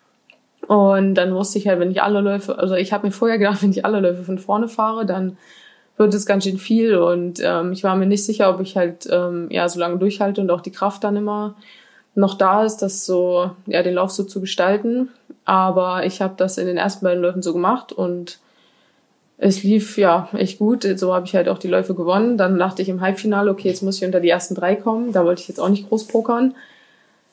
Und 0.69 1.15
dann 1.15 1.35
wusste 1.35 1.59
ich 1.59 1.67
halt, 1.67 1.81
wenn 1.81 1.91
ich 1.91 2.03
alle 2.03 2.21
Läufe, 2.21 2.56
also 2.59 2.75
ich 2.75 2.93
habe 2.93 3.06
mir 3.06 3.12
vorher 3.12 3.39
gedacht, 3.39 3.62
wenn 3.62 3.71
ich 3.71 3.85
alle 3.85 4.00
Läufe 4.00 4.23
von 4.23 4.39
vorne 4.39 4.69
fahre, 4.69 5.06
dann 5.06 5.37
wird 5.97 6.15
es 6.15 6.27
ganz 6.27 6.44
schön 6.44 6.59
viel 6.59 6.97
und 6.97 7.41
ähm, 7.44 7.73
ich 7.73 7.85
war 7.85 7.97
mir 7.97 8.06
nicht 8.06 8.25
sicher, 8.25 8.49
ob 8.49 8.61
ich 8.61 8.77
halt 8.77 9.06
ähm, 9.11 9.49
ja 9.50 9.69
so 9.69 9.79
lange 9.79 9.99
durchhalte 9.99 10.41
und 10.41 10.50
auch 10.50 10.62
die 10.62 10.73
Kraft 10.73 11.05
dann 11.05 11.17
immer 11.17 11.55
noch 12.15 12.35
da 12.35 12.65
ist, 12.65 12.79
das 12.79 13.06
so, 13.06 13.50
ja, 13.67 13.83
den 13.83 13.94
Lauf 13.94 14.11
so 14.11 14.25
zu 14.25 14.41
gestalten. 14.41 15.09
Aber 15.44 16.05
ich 16.06 16.23
habe 16.23 16.35
das 16.37 16.59
in 16.59 16.67
den 16.67 16.77
ersten 16.77 17.05
beiden 17.05 17.23
Läufen 17.23 17.43
so 17.43 17.53
gemacht 17.53 17.93
und 17.93 18.39
es 19.44 19.65
lief 19.65 19.99
ja 19.99 20.29
echt 20.35 20.61
gut. 20.61 20.87
So 20.97 21.12
habe 21.12 21.27
ich 21.27 21.35
halt 21.35 21.49
auch 21.49 21.59
die 21.59 21.67
Läufe 21.67 21.94
gewonnen. 21.94 22.39
Dann 22.39 22.61
dachte 22.61 22.81
ich 22.81 22.89
im 22.89 23.00
Halbfinale, 23.00 23.50
okay, 23.50 23.69
jetzt 23.69 23.83
muss 23.83 23.97
ich 23.97 24.05
unter 24.05 24.21
die 24.21 24.29
ersten 24.29 24.55
drei 24.55 24.77
kommen. 24.77 25.12
Da 25.12 25.25
wollte 25.25 25.43
ich 25.43 25.49
jetzt 25.49 25.59
auch 25.59 25.69
nicht 25.69 25.89
groß 25.89 26.06
pokern. 26.06 26.55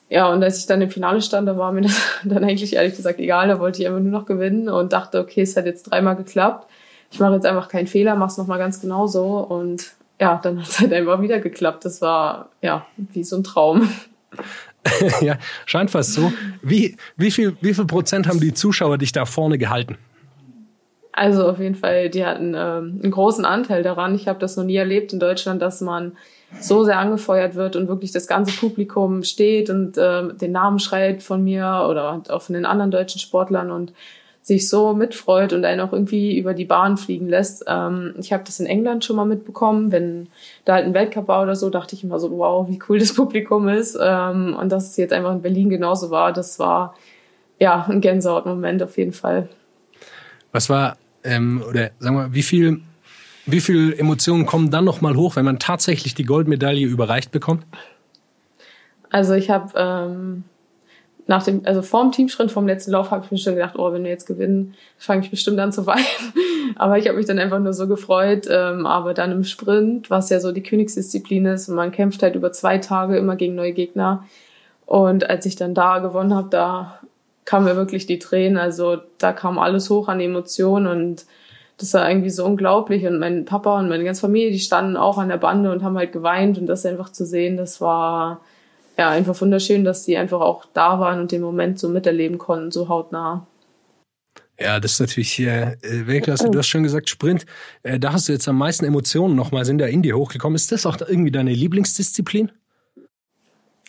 Ja, 0.08 0.28
und 0.32 0.42
als 0.42 0.58
ich 0.58 0.66
dann 0.66 0.82
im 0.82 0.90
Finale 0.90 1.22
stand, 1.22 1.46
da 1.46 1.56
war 1.56 1.70
mir 1.70 1.82
das 1.82 2.00
dann 2.24 2.42
eigentlich 2.42 2.74
ehrlich 2.74 2.96
gesagt 2.96 3.20
egal. 3.20 3.46
Da 3.46 3.60
wollte 3.60 3.80
ich 3.80 3.86
einfach 3.86 4.00
nur 4.00 4.10
noch 4.10 4.26
gewinnen 4.26 4.68
und 4.68 4.92
dachte, 4.92 5.20
okay, 5.20 5.42
es 5.42 5.56
hat 5.56 5.66
jetzt 5.66 5.84
dreimal 5.84 6.16
geklappt. 6.16 6.68
Ich 7.12 7.20
mache 7.20 7.34
jetzt 7.34 7.46
einfach 7.46 7.68
keinen 7.68 7.86
Fehler, 7.86 8.16
mache 8.16 8.32
es 8.32 8.38
nochmal 8.38 8.58
ganz 8.58 8.80
genau 8.80 9.06
so. 9.06 9.38
Und 9.38 9.92
ja, 10.20 10.40
dann 10.42 10.58
hat 10.58 10.68
es 10.68 10.80
halt 10.80 10.92
einfach 10.92 11.22
wieder 11.22 11.38
geklappt. 11.38 11.84
Das 11.84 12.02
war 12.02 12.48
ja 12.60 12.84
wie 12.96 13.22
so 13.22 13.36
ein 13.36 13.44
Traum. 13.44 13.88
ja, 15.20 15.38
scheint 15.64 15.92
fast 15.92 16.14
so. 16.14 16.32
Wie, 16.60 16.96
wie, 17.16 17.30
viel, 17.30 17.56
wie 17.60 17.72
viel 17.72 17.86
Prozent 17.86 18.26
haben 18.26 18.40
die 18.40 18.52
Zuschauer 18.52 18.98
dich 18.98 19.12
da 19.12 19.26
vorne 19.26 19.58
gehalten? 19.58 19.96
Also 21.12 21.48
auf 21.48 21.58
jeden 21.58 21.74
Fall, 21.74 22.08
die 22.08 22.24
hatten 22.24 22.54
ähm, 22.56 23.00
einen 23.02 23.10
großen 23.10 23.44
Anteil 23.44 23.82
daran. 23.82 24.14
Ich 24.14 24.28
habe 24.28 24.38
das 24.38 24.56
noch 24.56 24.64
nie 24.64 24.76
erlebt 24.76 25.12
in 25.12 25.20
Deutschland, 25.20 25.60
dass 25.60 25.80
man 25.80 26.12
so 26.60 26.84
sehr 26.84 26.98
angefeuert 26.98 27.54
wird 27.54 27.76
und 27.76 27.88
wirklich 27.88 28.12
das 28.12 28.26
ganze 28.26 28.58
Publikum 28.58 29.22
steht 29.22 29.70
und 29.70 29.96
äh, 29.98 30.32
den 30.34 30.52
Namen 30.52 30.78
schreit 30.78 31.22
von 31.22 31.42
mir 31.44 31.86
oder 31.88 32.22
auch 32.28 32.42
von 32.42 32.54
den 32.54 32.64
anderen 32.64 32.90
deutschen 32.90 33.20
Sportlern 33.20 33.70
und 33.70 33.92
sich 34.42 34.68
so 34.68 34.94
mitfreut 34.94 35.52
und 35.52 35.64
einen 35.64 35.80
auch 35.80 35.92
irgendwie 35.92 36.38
über 36.38 36.54
die 36.54 36.64
Bahn 36.64 36.96
fliegen 36.96 37.28
lässt. 37.28 37.64
Ähm, 37.66 38.14
ich 38.18 38.32
habe 38.32 38.42
das 38.44 38.58
in 38.58 38.66
England 38.66 39.04
schon 39.04 39.16
mal 39.16 39.26
mitbekommen, 39.26 39.92
wenn 39.92 40.28
da 40.64 40.74
halt 40.74 40.86
ein 40.86 40.94
Weltcup 40.94 41.28
war 41.28 41.42
oder 41.42 41.54
so, 41.54 41.70
dachte 41.70 41.94
ich 41.94 42.02
immer 42.02 42.18
so, 42.18 42.30
wow, 42.32 42.66
wie 42.68 42.80
cool 42.88 42.98
das 42.98 43.14
Publikum 43.14 43.68
ist. 43.68 43.98
Ähm, 44.00 44.56
und 44.58 44.70
dass 44.72 44.90
es 44.90 44.96
jetzt 44.96 45.12
einfach 45.12 45.32
in 45.32 45.42
Berlin 45.42 45.68
genauso 45.68 46.10
war, 46.10 46.32
das 46.32 46.58
war 46.58 46.94
ja 47.58 47.86
ein 47.88 48.00
Gänsehautmoment 48.00 48.82
auf 48.82 48.96
jeden 48.96 49.12
Fall. 49.12 49.48
Was 50.52 50.70
war, 50.70 50.96
ähm, 51.24 51.62
oder 51.68 51.90
sagen 51.98 52.16
wir, 52.16 52.34
wie 52.34 52.42
viel, 52.42 52.80
wie 53.46 53.60
viel 53.60 53.92
Emotionen 53.92 54.46
kommen 54.46 54.70
dann 54.70 54.84
nochmal 54.84 55.16
hoch, 55.16 55.36
wenn 55.36 55.44
man 55.44 55.58
tatsächlich 55.58 56.14
die 56.14 56.24
Goldmedaille 56.24 56.86
überreicht 56.86 57.30
bekommt? 57.30 57.64
Also 59.10 59.34
ich 59.34 59.50
habe 59.50 59.72
ähm, 59.76 60.44
nach 61.30 61.44
dem, 61.44 61.62
also 61.64 61.82
vorm 61.82 62.12
Teamsprint, 62.12 62.50
vorm 62.50 62.66
letzten 62.66 62.90
Lauf, 62.90 63.10
habe 63.10 63.24
ich 63.24 63.30
mir 63.30 63.38
schon 63.38 63.54
gedacht, 63.54 63.74
oh, 63.76 63.92
wenn 63.92 64.02
wir 64.02 64.10
jetzt 64.10 64.26
gewinnen, 64.26 64.74
fange 64.98 65.22
ich 65.22 65.30
bestimmt 65.30 65.58
an 65.60 65.72
zu 65.72 65.86
weinen. 65.86 66.04
aber 66.76 66.98
ich 66.98 67.06
habe 67.06 67.16
mich 67.16 67.26
dann 67.26 67.38
einfach 67.38 67.60
nur 67.60 67.72
so 67.72 67.86
gefreut. 67.86 68.46
Ähm, 68.50 68.84
aber 68.86 69.14
dann 69.14 69.32
im 69.32 69.44
Sprint, 69.44 70.10
was 70.10 70.30
ja 70.30 70.40
so 70.40 70.52
die 70.52 70.62
Königsdisziplin 70.62 71.46
ist, 71.46 71.68
und 71.68 71.76
man 71.76 71.92
kämpft 71.92 72.22
halt 72.22 72.34
über 72.34 72.52
zwei 72.52 72.78
Tage 72.78 73.16
immer 73.16 73.36
gegen 73.36 73.54
neue 73.54 73.72
Gegner. 73.72 74.24
Und 74.86 75.30
als 75.30 75.46
ich 75.46 75.54
dann 75.54 75.72
da 75.72 76.00
gewonnen 76.00 76.34
habe, 76.34 76.48
da 76.50 76.98
kamen 77.50 77.64
mir 77.64 77.74
wirklich 77.74 78.06
die 78.06 78.20
Tränen. 78.20 78.58
Also 78.58 78.98
da 79.18 79.32
kam 79.32 79.58
alles 79.58 79.90
hoch 79.90 80.06
an 80.06 80.20
Emotionen 80.20 80.86
und 80.86 81.26
das 81.78 81.92
war 81.94 82.08
irgendwie 82.08 82.30
so 82.30 82.44
unglaublich. 82.44 83.04
Und 83.06 83.18
mein 83.18 83.44
Papa 83.44 83.80
und 83.80 83.88
meine 83.88 84.04
ganze 84.04 84.20
Familie, 84.20 84.52
die 84.52 84.60
standen 84.60 84.96
auch 84.96 85.18
an 85.18 85.30
der 85.30 85.36
Bande 85.36 85.72
und 85.72 85.82
haben 85.82 85.98
halt 85.98 86.12
geweint. 86.12 86.58
Und 86.58 86.68
das 86.68 86.86
einfach 86.86 87.10
zu 87.10 87.26
sehen, 87.26 87.56
das 87.56 87.80
war 87.80 88.40
ja, 88.96 89.10
einfach 89.10 89.40
wunderschön, 89.40 89.82
dass 89.82 90.04
die 90.04 90.16
einfach 90.16 90.40
auch 90.40 90.64
da 90.74 91.00
waren 91.00 91.18
und 91.18 91.32
den 91.32 91.42
Moment 91.42 91.80
so 91.80 91.88
miterleben 91.88 92.38
konnten, 92.38 92.70
so 92.70 92.88
hautnah. 92.88 93.48
Ja, 94.56 94.78
das 94.78 94.92
ist 94.92 95.00
natürlich 95.00 95.40
äh, 95.40 95.74
Weltklasse. 95.82 96.50
Du 96.50 96.58
hast 96.58 96.68
schon 96.68 96.84
gesagt, 96.84 97.08
Sprint. 97.08 97.46
Äh, 97.82 97.98
da 97.98 98.12
hast 98.12 98.28
du 98.28 98.32
jetzt 98.32 98.46
am 98.46 98.58
meisten 98.58 98.84
Emotionen 98.84 99.34
nochmal 99.34 99.68
in 99.68 99.78
der 99.78 99.88
Indie 99.88 100.12
hochgekommen. 100.12 100.54
Ist 100.54 100.70
das 100.70 100.86
auch 100.86 100.98
irgendwie 101.00 101.32
deine 101.32 101.52
Lieblingsdisziplin? 101.52 102.52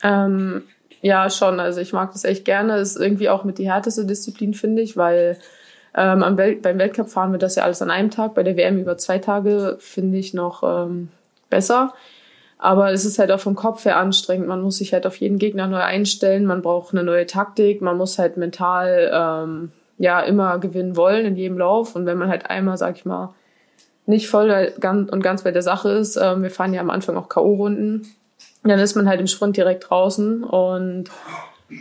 Ähm, 0.02 0.64
ja, 1.02 1.30
schon. 1.30 1.60
Also 1.60 1.82
ich 1.82 1.94
mag 1.94 2.12
das 2.14 2.24
echt 2.24 2.46
gerne. 2.46 2.78
Ist 2.78 2.98
irgendwie 2.98 3.30
auch 3.30 3.44
mit 3.44 3.58
die 3.58 3.70
härteste 3.70 4.06
Disziplin, 4.06 4.54
finde 4.54 4.82
ich, 4.82 4.98
weil 4.98 5.38
ähm, 5.96 6.38
Welt 6.38 6.62
beim 6.62 6.78
Weltcup 6.78 7.10
fahren 7.10 7.32
wir 7.32 7.40
das 7.40 7.56
ja 7.56 7.64
alles 7.64 7.82
an 7.82 7.92
einem 7.92 8.12
Tag. 8.12 8.34
Bei 8.34 8.44
der 8.44 8.56
WM 8.56 8.78
über 8.78 8.98
zwei 8.98 9.18
Tage 9.18 9.78
finde 9.80 10.18
ich 10.18 10.34
noch 10.34 10.64
ähm, 10.64 11.10
besser. 11.50 11.94
Aber 12.58 12.92
es 12.92 13.06
ist 13.06 13.18
halt 13.18 13.32
auch 13.32 13.40
vom 13.40 13.56
Kopf 13.56 13.86
her 13.86 13.98
anstrengend. 13.98 14.48
Man 14.48 14.62
muss 14.62 14.78
sich 14.78 14.94
halt 14.94 15.08
auf 15.08 15.18
jeden 15.18 15.40
Gegner 15.40 15.66
neu 15.68 15.80
einstellen. 15.80 16.46
Man 16.46 16.62
braucht 16.62 16.94
eine 16.94 17.04
neue 17.04 17.26
Taktik. 17.26 17.82
Man 17.82 17.98
muss 17.98 18.20
halt 18.20 18.38
mental 18.38 19.12
ähm, 19.12 19.72
ja 19.98 20.20
immer 20.22 20.60
gewinnen 20.60 20.96
wollen 20.96 21.26
in 21.26 21.36
jedem 21.36 21.58
Lauf. 21.58 21.96
Und 21.96 22.06
wenn 22.06 22.20
man 22.20 22.30
halt 22.30 22.50
einmal, 22.50 22.78
sag 22.78 22.98
ich 22.98 23.06
mal, 23.06 23.34
nicht 24.06 24.30
voll 24.30 24.74
und 25.12 25.24
ganz 25.24 25.44
bei 25.44 25.52
der 25.52 25.62
Sache 25.64 25.90
ist, 25.90 26.18
ähm, 26.18 26.44
wir 26.44 26.52
fahren 26.52 26.74
ja 26.74 26.82
am 26.82 26.90
Anfang 26.90 27.18
auch 27.18 27.30
K.O.-Runden, 27.30 28.06
dann 28.64 28.80
ist 28.80 28.96
man 28.96 29.08
halt 29.08 29.20
im 29.20 29.28
Sprint 29.28 29.58
direkt 29.58 29.90
draußen. 29.90 30.44
Und 30.44 31.06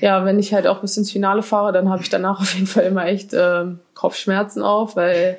ja, 0.00 0.24
wenn 0.24 0.38
ich 0.38 0.54
halt 0.54 0.66
auch 0.66 0.80
bis 0.80 0.96
ins 0.96 1.10
Finale 1.10 1.42
fahre, 1.42 1.72
dann 1.72 1.88
habe 1.88 2.02
ich 2.02 2.08
danach 2.08 2.40
auf 2.40 2.54
jeden 2.54 2.66
Fall 2.66 2.84
immer 2.84 3.06
echt 3.06 3.32
äh, 3.34 3.64
Kopfschmerzen 3.94 4.62
auf, 4.62 4.96
weil 4.96 5.38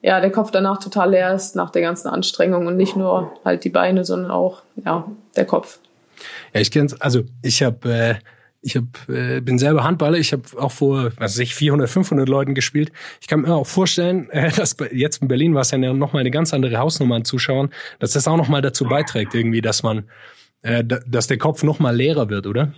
ja, 0.00 0.20
der 0.20 0.32
Kopf 0.32 0.50
danach 0.50 0.78
total 0.80 1.10
leer 1.10 1.32
ist 1.32 1.54
nach 1.54 1.70
der 1.70 1.82
ganzen 1.82 2.08
Anstrengung 2.08 2.66
und 2.66 2.76
nicht 2.76 2.96
nur 2.96 3.32
halt 3.44 3.62
die 3.64 3.70
Beine, 3.70 4.04
sondern 4.04 4.32
auch 4.32 4.62
ja, 4.84 5.06
der 5.36 5.44
Kopf. 5.44 5.78
Ja, 6.52 6.60
ich 6.60 6.70
kenn's, 6.70 7.00
also 7.00 7.22
ich 7.42 7.62
habe 7.62 7.88
äh, 7.88 8.14
ich 8.62 8.76
hab, 8.76 8.84
äh, 9.08 9.40
bin 9.40 9.58
selber 9.58 9.82
Handballer, 9.82 10.18
ich 10.18 10.32
habe 10.32 10.42
auch 10.56 10.70
vor, 10.70 11.06
was 11.16 11.34
weiß 11.34 11.38
ich, 11.40 11.54
400, 11.54 11.90
500 11.90 12.28
Leuten 12.28 12.54
gespielt. 12.54 12.92
Ich 13.20 13.26
kann 13.26 13.42
mir 13.42 13.54
auch 13.54 13.66
vorstellen, 13.66 14.30
äh, 14.30 14.50
dass 14.50 14.76
jetzt 14.92 15.20
in 15.20 15.28
Berlin 15.28 15.54
war 15.54 15.62
es 15.62 15.72
ja 15.72 15.78
noch 15.78 16.12
mal 16.12 16.20
eine 16.20 16.30
ganz 16.30 16.54
andere 16.54 16.78
Hausnummer 16.78 17.16
an 17.16 17.24
Zuschauern, 17.24 17.70
dass 17.98 18.12
das 18.12 18.28
auch 18.28 18.36
noch 18.36 18.48
mal 18.48 18.62
dazu 18.62 18.84
beiträgt 18.84 19.34
irgendwie, 19.34 19.60
dass 19.60 19.82
man, 19.82 20.04
äh, 20.62 20.84
dass 20.84 21.26
der 21.26 21.38
Kopf 21.38 21.62
noch 21.62 21.78
mal 21.78 21.94
leerer 21.94 22.30
wird, 22.30 22.46
oder? 22.46 22.72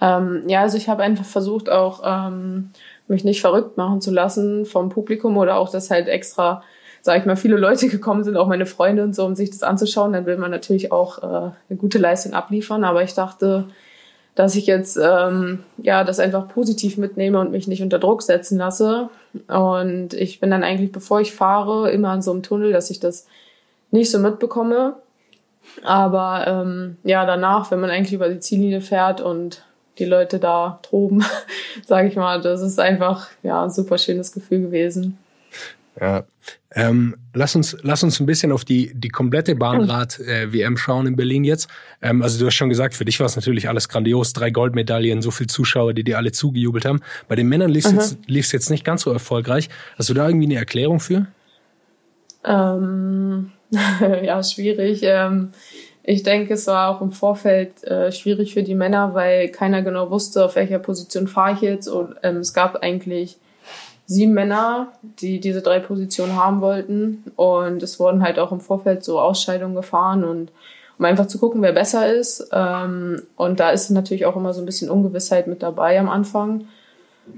Ähm, 0.00 0.42
ja, 0.46 0.62
also 0.62 0.76
ich 0.76 0.88
habe 0.88 1.02
einfach 1.02 1.24
versucht 1.24 1.68
auch 1.68 2.02
ähm, 2.04 2.70
mich 3.06 3.24
nicht 3.24 3.40
verrückt 3.40 3.76
machen 3.76 4.00
zu 4.00 4.10
lassen 4.10 4.64
vom 4.64 4.88
Publikum 4.88 5.36
oder 5.36 5.56
auch, 5.56 5.70
dass 5.70 5.90
halt 5.90 6.08
extra, 6.08 6.62
sag 7.02 7.20
ich 7.20 7.26
mal, 7.26 7.36
viele 7.36 7.56
Leute 7.56 7.88
gekommen 7.88 8.24
sind, 8.24 8.36
auch 8.36 8.48
meine 8.48 8.66
Freunde 8.66 9.02
und 9.04 9.14
so, 9.14 9.24
um 9.26 9.34
sich 9.34 9.50
das 9.50 9.62
anzuschauen. 9.62 10.12
Dann 10.12 10.26
will 10.26 10.38
man 10.38 10.50
natürlich 10.50 10.90
auch 10.90 11.18
äh, 11.18 11.50
eine 11.68 11.76
gute 11.76 11.98
Leistung 11.98 12.32
abliefern. 12.32 12.84
Aber 12.84 13.02
ich 13.02 13.14
dachte, 13.14 13.66
dass 14.34 14.54
ich 14.54 14.66
jetzt 14.66 14.98
ähm, 15.00 15.64
ja 15.82 16.02
das 16.04 16.18
einfach 16.18 16.48
positiv 16.48 16.96
mitnehme 16.96 17.38
und 17.38 17.50
mich 17.50 17.68
nicht 17.68 17.82
unter 17.82 17.98
Druck 17.98 18.22
setzen 18.22 18.56
lasse. 18.56 19.10
Und 19.48 20.14
ich 20.14 20.40
bin 20.40 20.50
dann 20.50 20.64
eigentlich, 20.64 20.92
bevor 20.92 21.20
ich 21.20 21.32
fahre, 21.32 21.90
immer 21.90 22.14
in 22.14 22.22
so 22.22 22.30
einem 22.30 22.42
Tunnel, 22.42 22.72
dass 22.72 22.90
ich 22.90 23.00
das 23.00 23.26
nicht 23.90 24.10
so 24.10 24.18
mitbekomme. 24.18 24.94
Aber 25.82 26.46
ähm, 26.46 26.96
ja, 27.04 27.24
danach, 27.26 27.70
wenn 27.70 27.80
man 27.80 27.90
eigentlich 27.90 28.12
über 28.12 28.28
die 28.28 28.40
Ziellinie 28.40 28.80
fährt 28.80 29.20
und 29.20 29.64
die 29.98 30.04
Leute 30.04 30.38
da 30.38 30.78
toben, 30.82 31.24
sage 31.86 32.08
ich 32.08 32.16
mal, 32.16 32.40
das 32.40 32.62
ist 32.62 32.78
einfach 32.78 33.28
ja 33.42 33.64
ein 33.64 33.70
super 33.70 33.98
schönes 33.98 34.32
Gefühl 34.32 34.60
gewesen. 34.62 35.18
Ja, 36.00 36.24
ähm, 36.72 37.16
lass 37.34 37.56
uns 37.56 37.76
lass 37.82 38.02
uns 38.04 38.20
ein 38.20 38.26
bisschen 38.26 38.52
auf 38.52 38.64
die 38.64 38.92
die 38.94 39.08
komplette 39.08 39.56
Bahnrad-WM 39.56 40.74
äh, 40.74 40.76
schauen 40.76 41.06
in 41.06 41.16
Berlin 41.16 41.42
jetzt. 41.44 41.68
Ähm, 42.00 42.22
also 42.22 42.38
du 42.38 42.46
hast 42.46 42.54
schon 42.54 42.68
gesagt, 42.68 42.94
für 42.94 43.04
dich 43.04 43.18
war 43.18 43.26
es 43.26 43.34
natürlich 43.34 43.68
alles 43.68 43.88
grandios, 43.88 44.32
drei 44.32 44.50
Goldmedaillen, 44.50 45.20
so 45.20 45.30
viele 45.30 45.48
Zuschauer, 45.48 45.92
die 45.92 46.04
dir 46.04 46.16
alle 46.16 46.32
zugejubelt 46.32 46.84
haben. 46.84 47.00
Bei 47.28 47.34
den 47.34 47.48
Männern 47.48 47.70
lief 47.70 47.86
es 47.86 47.92
jetzt, 47.92 48.18
lief's 48.26 48.52
jetzt 48.52 48.70
nicht 48.70 48.84
ganz 48.84 49.02
so 49.02 49.12
erfolgreich. 49.12 49.68
Hast 49.98 50.08
du 50.08 50.14
da 50.14 50.28
irgendwie 50.28 50.46
eine 50.46 50.56
Erklärung 50.56 51.00
für? 51.00 51.26
Ähm, 52.44 53.50
ja, 54.22 54.42
schwierig. 54.42 55.02
Ähm, 55.02 55.52
ich 56.02 56.22
denke, 56.22 56.54
es 56.54 56.66
war 56.66 56.88
auch 56.88 57.00
im 57.00 57.12
Vorfeld 57.12 57.84
äh, 57.84 58.10
schwierig 58.10 58.54
für 58.54 58.62
die 58.62 58.74
Männer, 58.74 59.14
weil 59.14 59.48
keiner 59.48 59.82
genau 59.82 60.10
wusste, 60.10 60.44
auf 60.44 60.56
welcher 60.56 60.78
Position 60.78 61.28
fahre 61.28 61.54
ich 61.54 61.60
jetzt. 61.60 61.88
Und 61.88 62.16
ähm, 62.22 62.38
es 62.38 62.54
gab 62.54 62.82
eigentlich 62.82 63.38
sieben 64.06 64.32
Männer, 64.32 64.88
die 65.02 65.38
diese 65.38 65.62
drei 65.62 65.78
Positionen 65.78 66.34
haben 66.36 66.60
wollten. 66.60 67.24
Und 67.36 67.82
es 67.82 68.00
wurden 68.00 68.22
halt 68.22 68.38
auch 68.38 68.50
im 68.50 68.60
Vorfeld 68.60 69.04
so 69.04 69.20
Ausscheidungen 69.20 69.74
gefahren 69.74 70.24
und 70.24 70.50
um 70.98 71.04
einfach 71.04 71.28
zu 71.28 71.38
gucken, 71.38 71.62
wer 71.62 71.72
besser 71.72 72.12
ist. 72.12 72.48
Ähm, 72.52 73.22
und 73.36 73.60
da 73.60 73.70
ist 73.70 73.88
natürlich 73.90 74.26
auch 74.26 74.36
immer 74.36 74.52
so 74.52 74.60
ein 74.60 74.66
bisschen 74.66 74.90
Ungewissheit 74.90 75.46
mit 75.46 75.62
dabei 75.62 75.98
am 75.98 76.08
Anfang. 76.08 76.66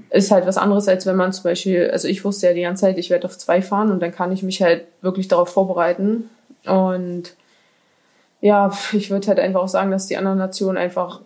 Ist 0.09 0.31
halt 0.31 0.45
was 0.45 0.57
anderes, 0.57 0.87
als 0.87 1.05
wenn 1.05 1.15
man 1.15 1.33
zum 1.33 1.43
Beispiel, 1.43 1.89
also 1.91 2.07
ich 2.07 2.23
wusste 2.23 2.47
ja 2.47 2.53
die 2.53 2.61
ganze 2.61 2.81
Zeit, 2.81 2.97
ich 2.97 3.09
werde 3.09 3.25
auf 3.25 3.37
zwei 3.37 3.61
fahren 3.61 3.91
und 3.91 4.01
dann 4.01 4.11
kann 4.11 4.31
ich 4.31 4.43
mich 4.43 4.61
halt 4.61 4.85
wirklich 5.01 5.27
darauf 5.27 5.49
vorbereiten. 5.49 6.29
Und 6.65 7.35
ja, 8.41 8.71
ich 8.91 9.09
würde 9.09 9.27
halt 9.27 9.39
einfach 9.39 9.61
auch 9.61 9.67
sagen, 9.67 9.91
dass 9.91 10.07
die 10.07 10.17
anderen 10.17 10.37
Nationen 10.37 10.77
einfach 10.77 11.21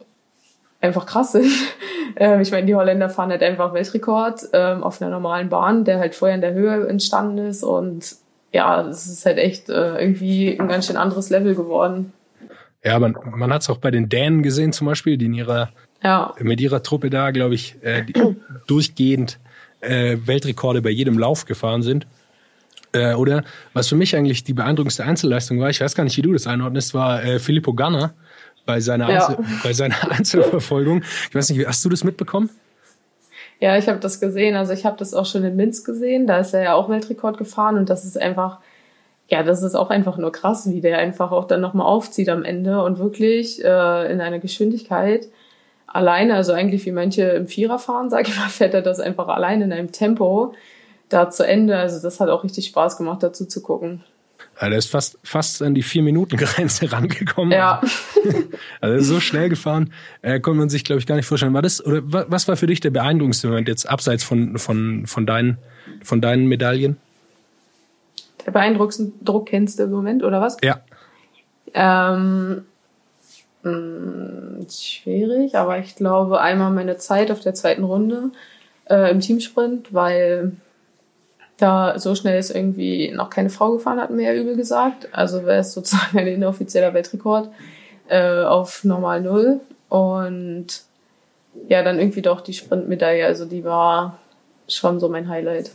einfach 0.81 1.05
krass 1.05 1.33
sind. 1.33 1.51
Ähm, 2.19 2.41
ich 2.41 2.51
meine, 2.51 2.65
die 2.65 2.73
Holländer 2.73 3.09
fahren 3.09 3.29
halt 3.29 3.43
einfach 3.43 3.75
Weltrekord 3.75 4.47
ähm, 4.53 4.81
auf 4.83 4.99
einer 4.99 5.11
normalen 5.11 5.49
Bahn, 5.49 5.83
der 5.83 5.99
halt 5.99 6.15
vorher 6.15 6.33
in 6.33 6.41
der 6.41 6.53
Höhe 6.53 6.87
entstanden 6.87 7.37
ist. 7.37 7.63
Und 7.63 8.15
ja, 8.51 8.81
es 8.87 9.05
ist 9.05 9.23
halt 9.25 9.37
echt 9.37 9.69
äh, 9.69 9.99
irgendwie 9.99 10.59
ein 10.59 10.67
ganz 10.67 10.87
schön 10.87 10.97
anderes 10.97 11.29
Level 11.29 11.53
geworden. 11.53 12.13
Ja, 12.83 12.97
man, 12.97 13.15
man 13.35 13.53
hat 13.53 13.61
es 13.61 13.69
auch 13.69 13.77
bei 13.77 13.91
den 13.91 14.09
Dänen 14.09 14.41
gesehen 14.41 14.71
zum 14.71 14.87
Beispiel, 14.87 15.17
die 15.17 15.25
in 15.25 15.35
ihrer, 15.35 15.69
ja. 16.03 16.33
mit 16.39 16.61
ihrer 16.61 16.83
Truppe 16.83 17.09
da, 17.09 17.31
glaube 17.31 17.55
ich, 17.55 17.75
äh, 17.81 18.03
durchgehend 18.67 19.39
äh, 19.81 20.17
Weltrekorde 20.25 20.81
bei 20.81 20.89
jedem 20.89 21.17
Lauf 21.17 21.45
gefahren 21.45 21.81
sind. 21.81 22.07
Äh, 22.93 23.13
oder 23.13 23.43
was 23.73 23.87
für 23.87 23.95
mich 23.95 24.15
eigentlich 24.15 24.43
die 24.43 24.53
beeindruckendste 24.53 25.03
Einzelleistung 25.03 25.59
war, 25.59 25.69
ich 25.69 25.81
weiß 25.81 25.95
gar 25.95 26.03
nicht, 26.03 26.17
wie 26.17 26.21
du 26.21 26.33
das 26.33 26.47
einordnest, 26.47 26.93
war 26.93 27.23
äh, 27.23 27.39
Filippo 27.39 27.73
Ganna 27.73 28.13
bei 28.65 28.79
seiner, 28.79 29.09
ja. 29.09 29.27
Einzel 29.27 29.45
bei 29.63 29.73
seiner 29.73 30.11
Einzelverfolgung. 30.11 31.03
Ich 31.29 31.35
weiß 31.35 31.49
nicht, 31.49 31.67
hast 31.67 31.83
du 31.83 31.89
das 31.89 32.03
mitbekommen? 32.03 32.49
Ja, 33.59 33.77
ich 33.77 33.87
habe 33.87 33.99
das 33.99 34.19
gesehen. 34.19 34.55
Also 34.55 34.73
ich 34.73 34.85
habe 34.85 34.97
das 34.97 35.13
auch 35.13 35.25
schon 35.25 35.43
in 35.43 35.55
Minsk 35.55 35.85
gesehen. 35.85 36.27
Da 36.27 36.39
ist 36.39 36.53
er 36.53 36.63
ja 36.63 36.73
auch 36.75 36.89
Weltrekord 36.89 37.37
gefahren 37.37 37.77
und 37.77 37.89
das 37.89 38.05
ist 38.05 38.19
einfach, 38.19 38.59
ja, 39.29 39.41
das 39.41 39.63
ist 39.63 39.75
auch 39.75 39.89
einfach 39.89 40.17
nur 40.17 40.31
krass, 40.31 40.69
wie 40.69 40.81
der 40.81 40.99
einfach 40.99 41.31
auch 41.31 41.45
dann 41.45 41.61
nochmal 41.61 41.87
aufzieht 41.87 42.29
am 42.29 42.43
Ende 42.43 42.83
und 42.83 42.99
wirklich 42.99 43.63
äh, 43.63 44.11
in 44.11 44.21
einer 44.21 44.39
Geschwindigkeit 44.39 45.27
alleine, 45.97 46.35
also 46.35 46.53
eigentlich 46.53 46.85
wie 46.85 46.91
manche 46.91 47.23
im 47.23 47.47
Vierer 47.47 47.79
fahren, 47.79 48.09
sage 48.09 48.29
ich 48.29 48.37
mal, 48.37 48.47
fährt 48.49 48.73
er 48.73 48.81
das 48.81 48.99
einfach 48.99 49.27
alleine 49.27 49.65
in 49.65 49.73
einem 49.73 49.91
Tempo 49.91 50.53
da 51.09 51.29
zu 51.29 51.45
Ende. 51.45 51.77
Also 51.77 52.01
das 52.01 52.19
hat 52.19 52.29
auch 52.29 52.43
richtig 52.43 52.67
Spaß 52.67 52.97
gemacht, 52.97 53.23
dazu 53.23 53.45
zu 53.45 53.61
gucken. 53.61 54.03
Ja, 54.61 54.69
der 54.69 54.77
ist 54.77 54.89
fast, 54.89 55.19
fast 55.23 55.61
an 55.61 55.75
die 55.75 55.83
Vier-Minuten-Grenze 55.83 56.91
rangekommen. 56.91 57.51
Ja. 57.51 57.81
Also 58.81 59.13
so 59.13 59.19
schnell 59.19 59.49
gefahren, 59.49 59.93
äh, 60.21 60.39
konnte 60.39 60.59
man 60.59 60.69
sich, 60.69 60.83
glaube 60.83 60.99
ich, 60.99 61.07
gar 61.07 61.15
nicht 61.15 61.25
vorstellen. 61.25 61.53
War 61.53 61.61
das, 61.61 61.83
oder 61.85 62.01
was 62.03 62.47
war 62.47 62.57
für 62.57 62.67
dich 62.67 62.79
der 62.79 62.89
beeindruckendste 62.89 63.47
Moment 63.47 63.67
jetzt 63.67 63.89
abseits 63.89 64.23
von, 64.23 64.57
von, 64.57 65.05
von, 65.07 65.25
deinen, 65.25 65.57
von 66.03 66.21
deinen 66.21 66.47
Medaillen? 66.47 66.97
Der 68.45 68.51
beeindruckendste 68.51 69.87
Moment, 69.87 70.23
oder 70.23 70.41
was? 70.41 70.57
Ja. 70.63 70.81
Ähm, 71.73 72.65
mh, 73.67 74.57
hm, 74.59 74.67
schwierig, 74.69 75.55
aber 75.55 75.79
ich 75.79 75.95
glaube 75.95 76.41
einmal 76.41 76.71
meine 76.71 76.97
Zeit 76.97 77.31
auf 77.31 77.39
der 77.39 77.53
zweiten 77.53 77.83
Runde 77.83 78.31
äh, 78.89 79.11
im 79.11 79.19
Teamsprint, 79.19 79.93
weil 79.93 80.53
da 81.57 81.97
so 81.97 82.15
schnell 82.15 82.37
ist 82.37 82.51
irgendwie 82.51 83.11
noch 83.11 83.29
keine 83.29 83.49
Frau 83.49 83.73
gefahren, 83.73 83.99
hat 83.99 84.11
ja 84.11 84.33
übel 84.33 84.55
gesagt. 84.55 85.09
Also 85.11 85.45
wäre 85.45 85.59
es 85.59 85.73
sozusagen 85.73 86.17
ein 86.17 86.27
inoffizieller 86.27 86.93
Weltrekord 86.93 87.49
äh, 88.07 88.43
auf 88.43 88.83
normal 88.83 89.21
Null. 89.21 89.59
Und 89.89 90.67
ja, 91.67 91.83
dann 91.83 91.99
irgendwie 91.99 92.21
doch 92.21 92.41
die 92.41 92.53
Sprintmedaille. 92.53 93.25
Also 93.25 93.45
die 93.45 93.63
war 93.63 94.19
schon 94.67 94.99
so 94.99 95.09
mein 95.09 95.27
Highlight. 95.27 95.71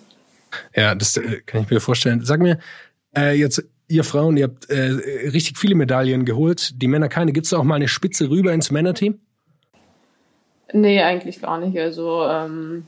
Ja, 0.75 0.95
das 0.95 1.17
äh, 1.17 1.41
kann 1.45 1.63
ich 1.63 1.71
mir 1.71 1.81
vorstellen. 1.81 2.25
Sag 2.25 2.41
mir, 2.41 2.59
äh, 3.17 3.33
jetzt 3.33 3.65
ihr 3.93 4.05
Frauen, 4.05 4.37
ihr 4.37 4.45
habt 4.45 4.71
äh, 4.71 4.81
richtig 5.31 5.59
viele 5.59 5.75
Medaillen 5.75 6.25
geholt, 6.25 6.81
die 6.81 6.89
Männer 6.89 7.09
keine. 7.09 7.33
Gibt 7.33 7.47
es 7.47 7.53
auch 7.53 7.63
mal 7.63 7.77
eine 7.77 7.89
Spitze 7.89 8.31
rüber 8.31 8.53
ins 8.53 8.71
Männerteam? 8.71 9.21
Nee, 10.73 11.03
eigentlich 11.03 11.43
gar 11.43 11.59
nicht. 11.59 11.79
Also 11.79 12.25
ähm, 12.25 12.87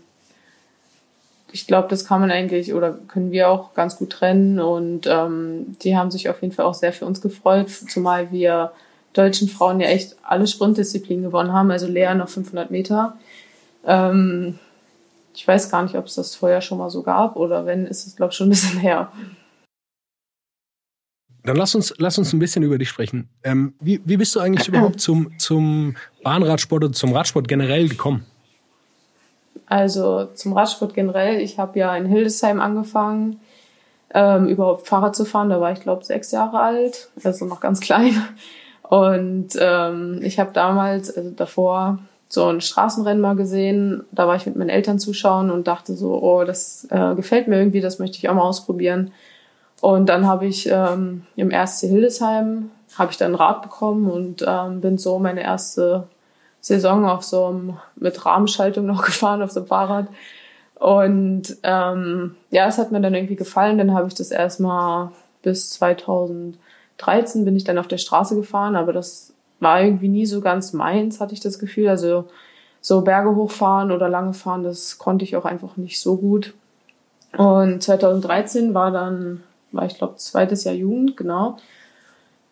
ich 1.52 1.66
glaube, 1.66 1.88
das 1.88 2.06
kann 2.06 2.20
man 2.20 2.30
eigentlich 2.30 2.72
oder 2.72 2.98
können 3.08 3.30
wir 3.30 3.50
auch 3.50 3.74
ganz 3.74 3.96
gut 3.96 4.10
trennen. 4.10 4.58
Und 4.58 5.06
ähm, 5.06 5.76
die 5.82 5.96
haben 5.96 6.10
sich 6.10 6.28
auf 6.28 6.40
jeden 6.40 6.54
Fall 6.54 6.64
auch 6.64 6.74
sehr 6.74 6.92
für 6.92 7.04
uns 7.04 7.20
gefreut, 7.20 7.68
zumal 7.70 8.32
wir 8.32 8.72
deutschen 9.12 9.48
Frauen 9.48 9.80
ja 9.80 9.88
echt 9.88 10.16
alle 10.22 10.46
Sprintdisziplinen 10.46 11.24
gewonnen 11.24 11.52
haben. 11.52 11.70
Also 11.70 11.86
Lea 11.86 12.14
noch 12.14 12.28
500 12.28 12.70
Meter. 12.70 13.16
Ähm, 13.86 14.58
ich 15.34 15.46
weiß 15.46 15.70
gar 15.70 15.82
nicht, 15.82 15.96
ob 15.96 16.06
es 16.06 16.14
das 16.14 16.34
vorher 16.34 16.62
schon 16.62 16.78
mal 16.78 16.90
so 16.90 17.02
gab 17.02 17.36
oder 17.36 17.66
wenn, 17.66 17.86
ist 17.86 18.06
es, 18.06 18.16
glaube 18.16 18.30
ich, 18.30 18.36
schon 18.36 18.46
ein 18.46 18.50
bisschen 18.50 18.80
her. 18.80 19.12
Dann 21.44 21.56
lass 21.56 21.74
uns, 21.74 21.94
lass 21.98 22.18
uns 22.18 22.32
ein 22.32 22.38
bisschen 22.38 22.62
über 22.62 22.78
dich 22.78 22.88
sprechen. 22.88 23.28
Ähm, 23.42 23.74
wie, 23.80 24.00
wie 24.04 24.16
bist 24.16 24.34
du 24.34 24.40
eigentlich 24.40 24.68
überhaupt 24.68 25.00
zum, 25.00 25.38
zum 25.38 25.96
Bahnradsport 26.22 26.84
oder 26.84 26.92
zum 26.92 27.12
Radsport 27.12 27.48
generell 27.48 27.88
gekommen? 27.88 28.24
also 29.66 30.26
zum 30.34 30.52
Radsport 30.52 30.94
generell. 30.94 31.40
Ich 31.40 31.58
habe 31.58 31.78
ja 31.78 31.96
in 31.96 32.06
Hildesheim 32.06 32.60
angefangen, 32.60 33.40
ähm, 34.12 34.46
überhaupt 34.46 34.86
Fahrrad 34.86 35.16
zu 35.16 35.24
fahren. 35.24 35.50
Da 35.50 35.60
war 35.60 35.72
ich, 35.72 35.80
glaube 35.80 36.04
sechs 36.04 36.30
Jahre 36.30 36.60
alt, 36.60 37.08
also 37.22 37.44
noch 37.46 37.60
ganz 37.60 37.80
klein. 37.80 38.14
Und 38.82 39.48
ähm, 39.58 40.20
ich 40.22 40.38
habe 40.38 40.50
damals, 40.52 41.14
also 41.16 41.30
davor, 41.30 41.98
so 42.28 42.46
ein 42.46 42.60
Straßenrennen 42.60 43.20
mal 43.20 43.36
gesehen. 43.36 44.04
Da 44.12 44.28
war 44.28 44.36
ich 44.36 44.46
mit 44.46 44.56
meinen 44.56 44.68
Eltern 44.68 44.98
zuschauen 44.98 45.50
und 45.50 45.66
dachte 45.66 45.94
so, 45.94 46.20
oh, 46.22 46.44
das 46.44 46.86
äh, 46.90 47.14
gefällt 47.14 47.48
mir 47.48 47.58
irgendwie, 47.58 47.80
das 47.80 47.98
möchte 47.98 48.18
ich 48.18 48.28
auch 48.28 48.34
mal 48.34 48.42
ausprobieren. 48.42 49.12
Und 49.84 50.08
dann 50.08 50.26
habe 50.26 50.46
ich 50.46 50.66
ähm, 50.70 51.26
im 51.36 51.50
RSC 51.52 51.88
Hildesheim 51.88 52.70
habe 52.96 53.10
ich 53.10 53.18
dann 53.18 53.32
ein 53.32 53.34
Rad 53.34 53.60
bekommen 53.60 54.10
und 54.10 54.42
ähm, 54.48 54.80
bin 54.80 54.96
so 54.96 55.18
meine 55.18 55.42
erste 55.42 56.08
Saison 56.62 57.04
auf 57.04 57.22
so 57.22 57.44
einem, 57.44 57.76
mit 57.94 58.24
Rahmenschaltung 58.24 58.86
noch 58.86 59.04
gefahren 59.04 59.42
auf 59.42 59.50
so 59.50 59.60
einem 59.60 59.66
Fahrrad. 59.66 60.06
Und 60.76 61.58
ähm, 61.64 62.34
ja, 62.50 62.66
es 62.66 62.78
hat 62.78 62.92
mir 62.92 63.02
dann 63.02 63.14
irgendwie 63.14 63.36
gefallen. 63.36 63.76
Dann 63.76 63.92
habe 63.92 64.08
ich 64.08 64.14
das 64.14 64.30
erstmal 64.30 65.10
bis 65.42 65.68
2013 65.72 67.44
bin 67.44 67.54
ich 67.54 67.64
dann 67.64 67.76
auf 67.76 67.86
der 67.86 67.98
Straße 67.98 68.36
gefahren, 68.36 68.76
aber 68.76 68.94
das 68.94 69.34
war 69.60 69.82
irgendwie 69.82 70.08
nie 70.08 70.24
so 70.24 70.40
ganz 70.40 70.72
meins, 70.72 71.20
hatte 71.20 71.34
ich 71.34 71.40
das 71.40 71.58
Gefühl. 71.58 71.88
Also 71.88 72.24
so 72.80 73.02
Berge 73.02 73.36
hochfahren 73.36 73.92
oder 73.92 74.08
lange 74.08 74.32
fahren, 74.32 74.62
das 74.62 74.96
konnte 74.96 75.26
ich 75.26 75.36
auch 75.36 75.44
einfach 75.44 75.76
nicht 75.76 76.00
so 76.00 76.16
gut. 76.16 76.54
Und 77.36 77.82
2013 77.82 78.72
war 78.72 78.90
dann, 78.90 79.42
war 79.74 79.86
ich 79.86 79.98
glaube 79.98 80.16
zweites 80.16 80.64
Jahr 80.64 80.74
Jugend, 80.74 81.16
genau. 81.16 81.56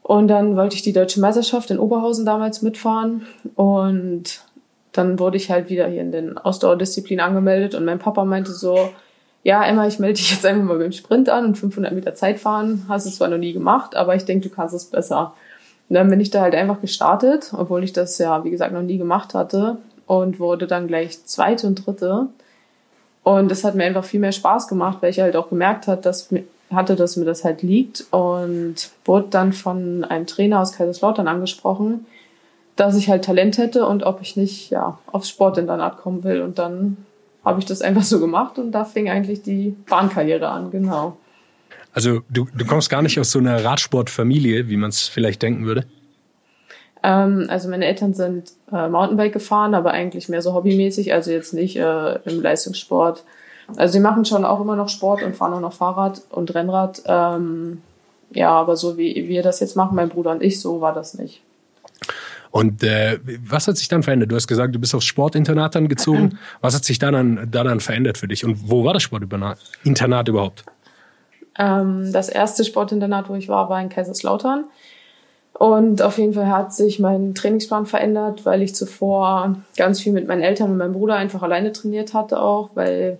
Und 0.02 0.28
dann 0.28 0.56
wollte 0.56 0.74
ich 0.74 0.82
die 0.82 0.92
deutsche 0.92 1.20
Meisterschaft 1.20 1.70
in 1.70 1.78
Oberhausen 1.78 2.26
damals 2.26 2.62
mitfahren 2.62 3.26
und 3.54 4.42
dann 4.92 5.18
wurde 5.18 5.36
ich 5.36 5.50
halt 5.50 5.70
wieder 5.70 5.86
hier 5.86 6.02
in 6.02 6.12
den 6.12 6.36
Ausdauerdisziplin 6.36 7.20
angemeldet 7.20 7.74
und 7.74 7.84
mein 7.84 7.98
Papa 7.98 8.24
meinte 8.24 8.52
so, 8.52 8.90
ja, 9.44 9.64
Emma, 9.64 9.86
ich 9.86 9.98
melde 9.98 10.18
dich 10.18 10.30
jetzt 10.30 10.46
einfach 10.46 10.64
mal 10.64 10.78
beim 10.78 10.92
Sprint 10.92 11.28
an 11.28 11.46
und 11.46 11.58
500 11.58 11.92
Meter 11.92 12.14
Zeit 12.14 12.38
fahren. 12.38 12.84
Hast 12.88 13.06
es 13.06 13.16
zwar 13.16 13.28
noch 13.28 13.38
nie 13.38 13.52
gemacht, 13.52 13.96
aber 13.96 14.14
ich 14.14 14.24
denke, 14.24 14.48
du 14.48 14.54
kannst 14.54 14.74
es 14.74 14.84
besser. 14.84 15.34
Und 15.88 15.94
dann 15.94 16.08
bin 16.08 16.20
ich 16.20 16.30
da 16.30 16.42
halt 16.42 16.54
einfach 16.54 16.80
gestartet, 16.80 17.52
obwohl 17.56 17.82
ich 17.82 17.92
das 17.92 18.18
ja, 18.18 18.44
wie 18.44 18.50
gesagt, 18.50 18.72
noch 18.72 18.82
nie 18.82 18.98
gemacht 18.98 19.34
hatte 19.34 19.78
und 20.06 20.38
wurde 20.38 20.66
dann 20.66 20.86
gleich 20.86 21.24
zweite 21.24 21.66
und 21.66 21.86
dritte. 21.86 22.28
Und 23.24 23.50
das 23.50 23.64
hat 23.64 23.74
mir 23.74 23.84
einfach 23.84 24.04
viel 24.04 24.20
mehr 24.20 24.32
Spaß 24.32 24.68
gemacht, 24.68 24.98
weil 25.00 25.10
ich 25.10 25.20
halt 25.20 25.36
auch 25.36 25.48
gemerkt 25.48 25.86
hat, 25.86 26.06
dass, 26.06 26.32
hatte, 26.74 26.96
dass 26.96 27.16
mir 27.16 27.24
das 27.24 27.44
halt 27.44 27.62
liegt 27.62 28.06
und 28.10 28.90
wurde 29.04 29.28
dann 29.30 29.52
von 29.52 30.04
einem 30.04 30.26
Trainer 30.26 30.60
aus 30.60 30.72
Kaiserslautern 30.72 31.28
angesprochen, 31.28 32.06
dass 32.76 32.96
ich 32.96 33.08
halt 33.08 33.24
Talent 33.24 33.58
hätte 33.58 33.86
und 33.86 34.02
ob 34.02 34.20
ich 34.20 34.36
nicht 34.36 34.70
ja 34.70 34.98
aufs 35.06 35.28
Sportinternat 35.28 35.98
kommen 35.98 36.24
will. 36.24 36.40
Und 36.42 36.58
dann 36.58 36.96
habe 37.44 37.60
ich 37.60 37.66
das 37.66 37.82
einfach 37.82 38.02
so 38.02 38.20
gemacht 38.20 38.58
und 38.58 38.72
da 38.72 38.84
fing 38.84 39.08
eigentlich 39.08 39.42
die 39.42 39.76
Bahnkarriere 39.88 40.48
an, 40.48 40.70
genau. 40.70 41.16
Also 41.92 42.20
du, 42.30 42.46
du 42.54 42.64
kommst 42.64 42.88
gar 42.88 43.02
nicht 43.02 43.20
aus 43.20 43.30
so 43.30 43.38
einer 43.38 43.64
Radsportfamilie, 43.64 44.68
wie 44.68 44.76
man 44.76 44.90
es 44.90 45.08
vielleicht 45.08 45.42
denken 45.42 45.66
würde? 45.66 45.84
Ähm, 47.02 47.46
also 47.48 47.68
meine 47.68 47.86
Eltern 47.86 48.14
sind 48.14 48.52
äh, 48.72 48.88
Mountainbike 48.88 49.32
gefahren, 49.32 49.74
aber 49.74 49.90
eigentlich 49.90 50.28
mehr 50.28 50.40
so 50.40 50.54
hobbymäßig, 50.54 51.12
also 51.12 51.30
jetzt 51.30 51.52
nicht 51.52 51.76
äh, 51.76 52.14
im 52.24 52.40
Leistungssport. 52.40 53.24
Also 53.76 53.92
sie 53.92 54.00
machen 54.00 54.24
schon 54.24 54.44
auch 54.44 54.60
immer 54.60 54.76
noch 54.76 54.88
Sport 54.88 55.22
und 55.22 55.36
fahren 55.36 55.54
auch 55.54 55.60
noch 55.60 55.72
Fahrrad 55.72 56.22
und 56.30 56.54
Rennrad. 56.54 57.02
Ähm, 57.06 57.82
ja, 58.30 58.50
aber 58.50 58.76
so 58.76 58.96
wie 58.96 59.28
wir 59.28 59.42
das 59.42 59.60
jetzt 59.60 59.76
machen, 59.76 59.94
mein 59.94 60.08
Bruder 60.08 60.30
und 60.32 60.42
ich, 60.42 60.60
so 60.60 60.80
war 60.80 60.92
das 60.92 61.14
nicht. 61.14 61.42
Und 62.50 62.82
äh, 62.82 63.18
was 63.48 63.66
hat 63.66 63.78
sich 63.78 63.88
dann 63.88 64.02
verändert? 64.02 64.30
Du 64.30 64.36
hast 64.36 64.46
gesagt, 64.46 64.74
du 64.74 64.78
bist 64.78 64.94
aufs 64.94 65.06
Sportinternat 65.06 65.74
dann 65.74 65.88
gezogen. 65.88 66.38
Was 66.60 66.74
hat 66.74 66.84
sich 66.84 66.98
da 66.98 67.10
dann, 67.10 67.48
da 67.50 67.64
dann 67.64 67.80
verändert 67.80 68.18
für 68.18 68.28
dich? 68.28 68.44
Und 68.44 68.68
wo 68.68 68.84
war 68.84 68.92
das 68.92 69.02
Sportinternat 69.02 70.28
überhaupt? 70.28 70.64
Ähm, 71.58 72.12
das 72.12 72.28
erste 72.28 72.64
Sportinternat, 72.66 73.30
wo 73.30 73.34
ich 73.36 73.48
war, 73.48 73.70
war 73.70 73.80
in 73.80 73.88
Kaiserslautern. 73.88 74.64
Und 75.54 76.02
auf 76.02 76.18
jeden 76.18 76.34
Fall 76.34 76.48
hat 76.48 76.74
sich 76.74 76.98
mein 76.98 77.34
Trainingsplan 77.34 77.86
verändert, 77.86 78.44
weil 78.44 78.60
ich 78.60 78.74
zuvor 78.74 79.56
ganz 79.76 80.00
viel 80.02 80.12
mit 80.12 80.28
meinen 80.28 80.42
Eltern 80.42 80.72
und 80.72 80.76
meinem 80.76 80.92
Bruder 80.92 81.14
einfach 81.14 81.42
alleine 81.42 81.72
trainiert 81.72 82.12
hatte 82.12 82.40
auch, 82.40 82.70
weil 82.74 83.18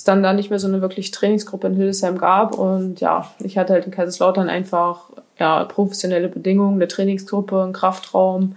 es 0.00 0.04
dann 0.04 0.22
da 0.22 0.32
nicht 0.32 0.48
mehr 0.48 0.58
so 0.58 0.66
eine 0.66 0.80
wirklich 0.80 1.10
Trainingsgruppe 1.10 1.66
in 1.66 1.74
Hildesheim 1.74 2.16
gab. 2.16 2.58
Und 2.58 3.00
ja, 3.00 3.30
ich 3.38 3.58
hatte 3.58 3.74
halt 3.74 3.84
in 3.84 3.90
Kaiserslautern 3.90 4.48
einfach 4.48 5.10
ja, 5.38 5.62
professionelle 5.64 6.28
Bedingungen, 6.28 6.76
eine 6.76 6.88
Trainingsgruppe, 6.88 7.62
einen 7.62 7.74
Kraftraum. 7.74 8.56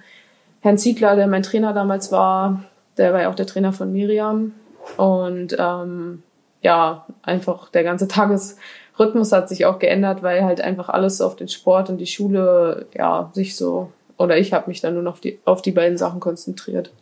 Herrn 0.61 0.77
Ziegler, 0.77 1.17
der 1.17 1.27
mein 1.27 1.43
Trainer 1.43 1.73
damals 1.73 2.13
war, 2.13 2.63
der 2.97 3.13
war 3.13 3.23
ja 3.23 3.29
auch 3.29 3.35
der 3.35 3.45
Trainer 3.45 3.73
von 3.73 3.91
Miriam. 3.91 4.53
Und 4.95 5.55
ähm, 5.59 6.23
ja, 6.61 7.05
einfach 7.23 7.69
der 7.69 7.83
ganze 7.83 8.07
Tages 8.07 8.57
Rhythmus 8.97 9.33
hat 9.33 9.49
sich 9.49 9.65
auch 9.65 9.79
geändert, 9.79 10.23
weil 10.23 10.45
halt 10.45 10.61
einfach 10.61 10.87
alles 10.87 11.19
auf 11.19 11.35
den 11.35 11.49
Sport 11.49 11.89
und 11.89 11.97
die 11.97 12.07
Schule, 12.07 12.85
ja, 12.95 13.31
sich 13.33 13.57
so, 13.57 13.91
oder 14.17 14.37
ich 14.37 14.53
habe 14.53 14.69
mich 14.69 14.79
dann 14.79 14.93
nur 14.93 15.03
noch 15.03 15.13
auf 15.13 15.19
die, 15.19 15.39
auf 15.43 15.61
die 15.61 15.71
beiden 15.71 15.97
Sachen 15.97 16.21
konzentriert. 16.21 16.93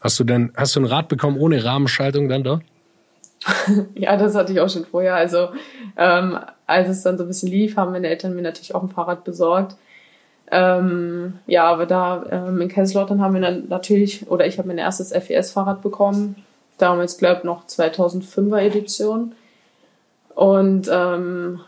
Hast 0.00 0.18
du 0.18 0.24
denn, 0.24 0.52
hast 0.56 0.76
du 0.76 0.80
ein 0.80 0.86
Rad 0.86 1.08
bekommen 1.08 1.36
ohne 1.36 1.62
Rahmenschaltung 1.62 2.28
dann 2.28 2.44
da? 2.44 2.60
ja, 3.94 4.16
das 4.16 4.34
hatte 4.34 4.52
ich 4.52 4.60
auch 4.60 4.68
schon 4.68 4.84
vorher. 4.84 5.14
Also 5.14 5.48
ähm, 5.96 6.38
als 6.66 6.88
es 6.88 7.02
dann 7.02 7.18
so 7.18 7.24
ein 7.24 7.28
bisschen 7.28 7.50
lief, 7.50 7.76
haben 7.76 7.92
meine 7.92 8.08
Eltern 8.08 8.34
mir 8.34 8.42
natürlich 8.42 8.74
auch 8.74 8.82
ein 8.82 8.88
Fahrrad 8.88 9.24
besorgt. 9.24 9.76
Ähm, 10.50 11.38
ja, 11.46 11.64
aber 11.64 11.86
da 11.86 12.24
ähm, 12.30 12.60
in 12.60 12.68
Kaiserslautern 12.68 13.22
haben 13.22 13.34
wir 13.34 13.40
dann 13.40 13.68
natürlich, 13.68 14.30
oder 14.30 14.46
ich 14.46 14.58
habe 14.58 14.68
mein 14.68 14.78
erstes 14.78 15.10
FES-Fahrrad 15.10 15.80
bekommen. 15.80 16.36
Damals, 16.76 17.16
glaube 17.16 17.38
ich, 17.38 17.44
noch 17.44 17.66
2005er 17.66 18.58
Edition. 18.58 19.32
Und 20.34 20.90
ähm, 20.92 21.60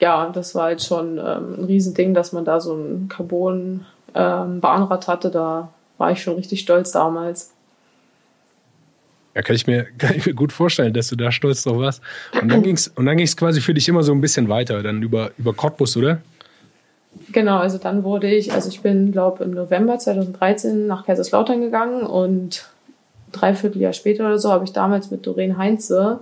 ja, 0.00 0.28
das 0.30 0.54
war 0.54 0.64
halt 0.64 0.82
schon 0.82 1.18
ähm, 1.18 1.56
ein 1.58 1.64
Riesending, 1.64 2.12
dass 2.12 2.32
man 2.32 2.44
da 2.44 2.60
so 2.60 2.74
ein 2.74 3.08
Carbon-Bahnrad 3.08 5.04
ähm, 5.04 5.12
hatte. 5.12 5.30
Da 5.30 5.70
war 5.96 6.10
ich 6.10 6.22
schon 6.22 6.34
richtig 6.34 6.60
stolz 6.60 6.92
damals. 6.92 7.53
Ja, 9.34 9.42
kann 9.42 9.56
ich 9.56 9.66
mir, 9.66 9.86
kann 9.98 10.14
ich 10.16 10.26
mir 10.26 10.34
gut 10.34 10.52
vorstellen, 10.52 10.92
dass 10.92 11.08
du 11.08 11.16
da 11.16 11.32
stolz 11.32 11.64
drauf 11.64 11.78
warst. 11.78 12.02
Und 12.40 12.48
dann 12.50 12.64
und 12.64 13.06
dann 13.06 13.16
ging's 13.16 13.36
quasi 13.36 13.60
für 13.60 13.74
dich 13.74 13.88
immer 13.88 14.02
so 14.02 14.12
ein 14.12 14.20
bisschen 14.20 14.48
weiter, 14.48 14.82
dann 14.82 15.02
über, 15.02 15.30
über 15.38 15.52
Cottbus, 15.52 15.96
oder? 15.96 16.20
Genau, 17.30 17.58
also 17.58 17.78
dann 17.78 18.02
wurde 18.02 18.28
ich, 18.28 18.52
also 18.52 18.68
ich 18.68 18.80
bin, 18.80 19.12
glaube 19.12 19.44
im 19.44 19.52
November 19.52 19.98
2013 19.98 20.86
nach 20.86 21.06
Kaiserslautern 21.06 21.60
gegangen 21.60 22.02
und 22.02 22.68
dreiviertel 23.30 23.80
Jahr 23.80 23.92
später 23.92 24.26
oder 24.26 24.38
so 24.38 24.50
habe 24.50 24.64
ich 24.64 24.72
damals 24.72 25.10
mit 25.10 25.26
Doreen 25.26 25.56
Heinze 25.56 26.20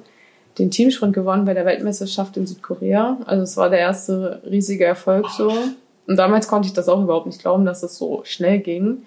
den 0.59 0.71
Teamsprint 0.71 1.15
gewonnen 1.15 1.45
bei 1.45 1.55
der 1.55 1.65
Weltmeisterschaft 1.65 2.37
in 2.37 2.47
Südkorea. 2.47 3.19
Also 3.25 3.43
es 3.43 3.57
war 3.57 3.71
der 3.71 3.79
erste 3.79 4.43
riesige 4.49 4.85
Erfolg 4.85 5.29
so. 5.31 5.53
Und 6.07 6.17
damals 6.17 6.49
konnte 6.49 6.69
ich 6.69 6.75
das 6.75 6.89
auch 6.89 7.03
überhaupt 7.03 7.27
nicht 7.27 7.41
glauben, 7.41 7.65
dass 7.65 7.83
es 7.83 7.97
so 7.97 8.23
schnell 8.25 8.59
ging. 8.59 8.99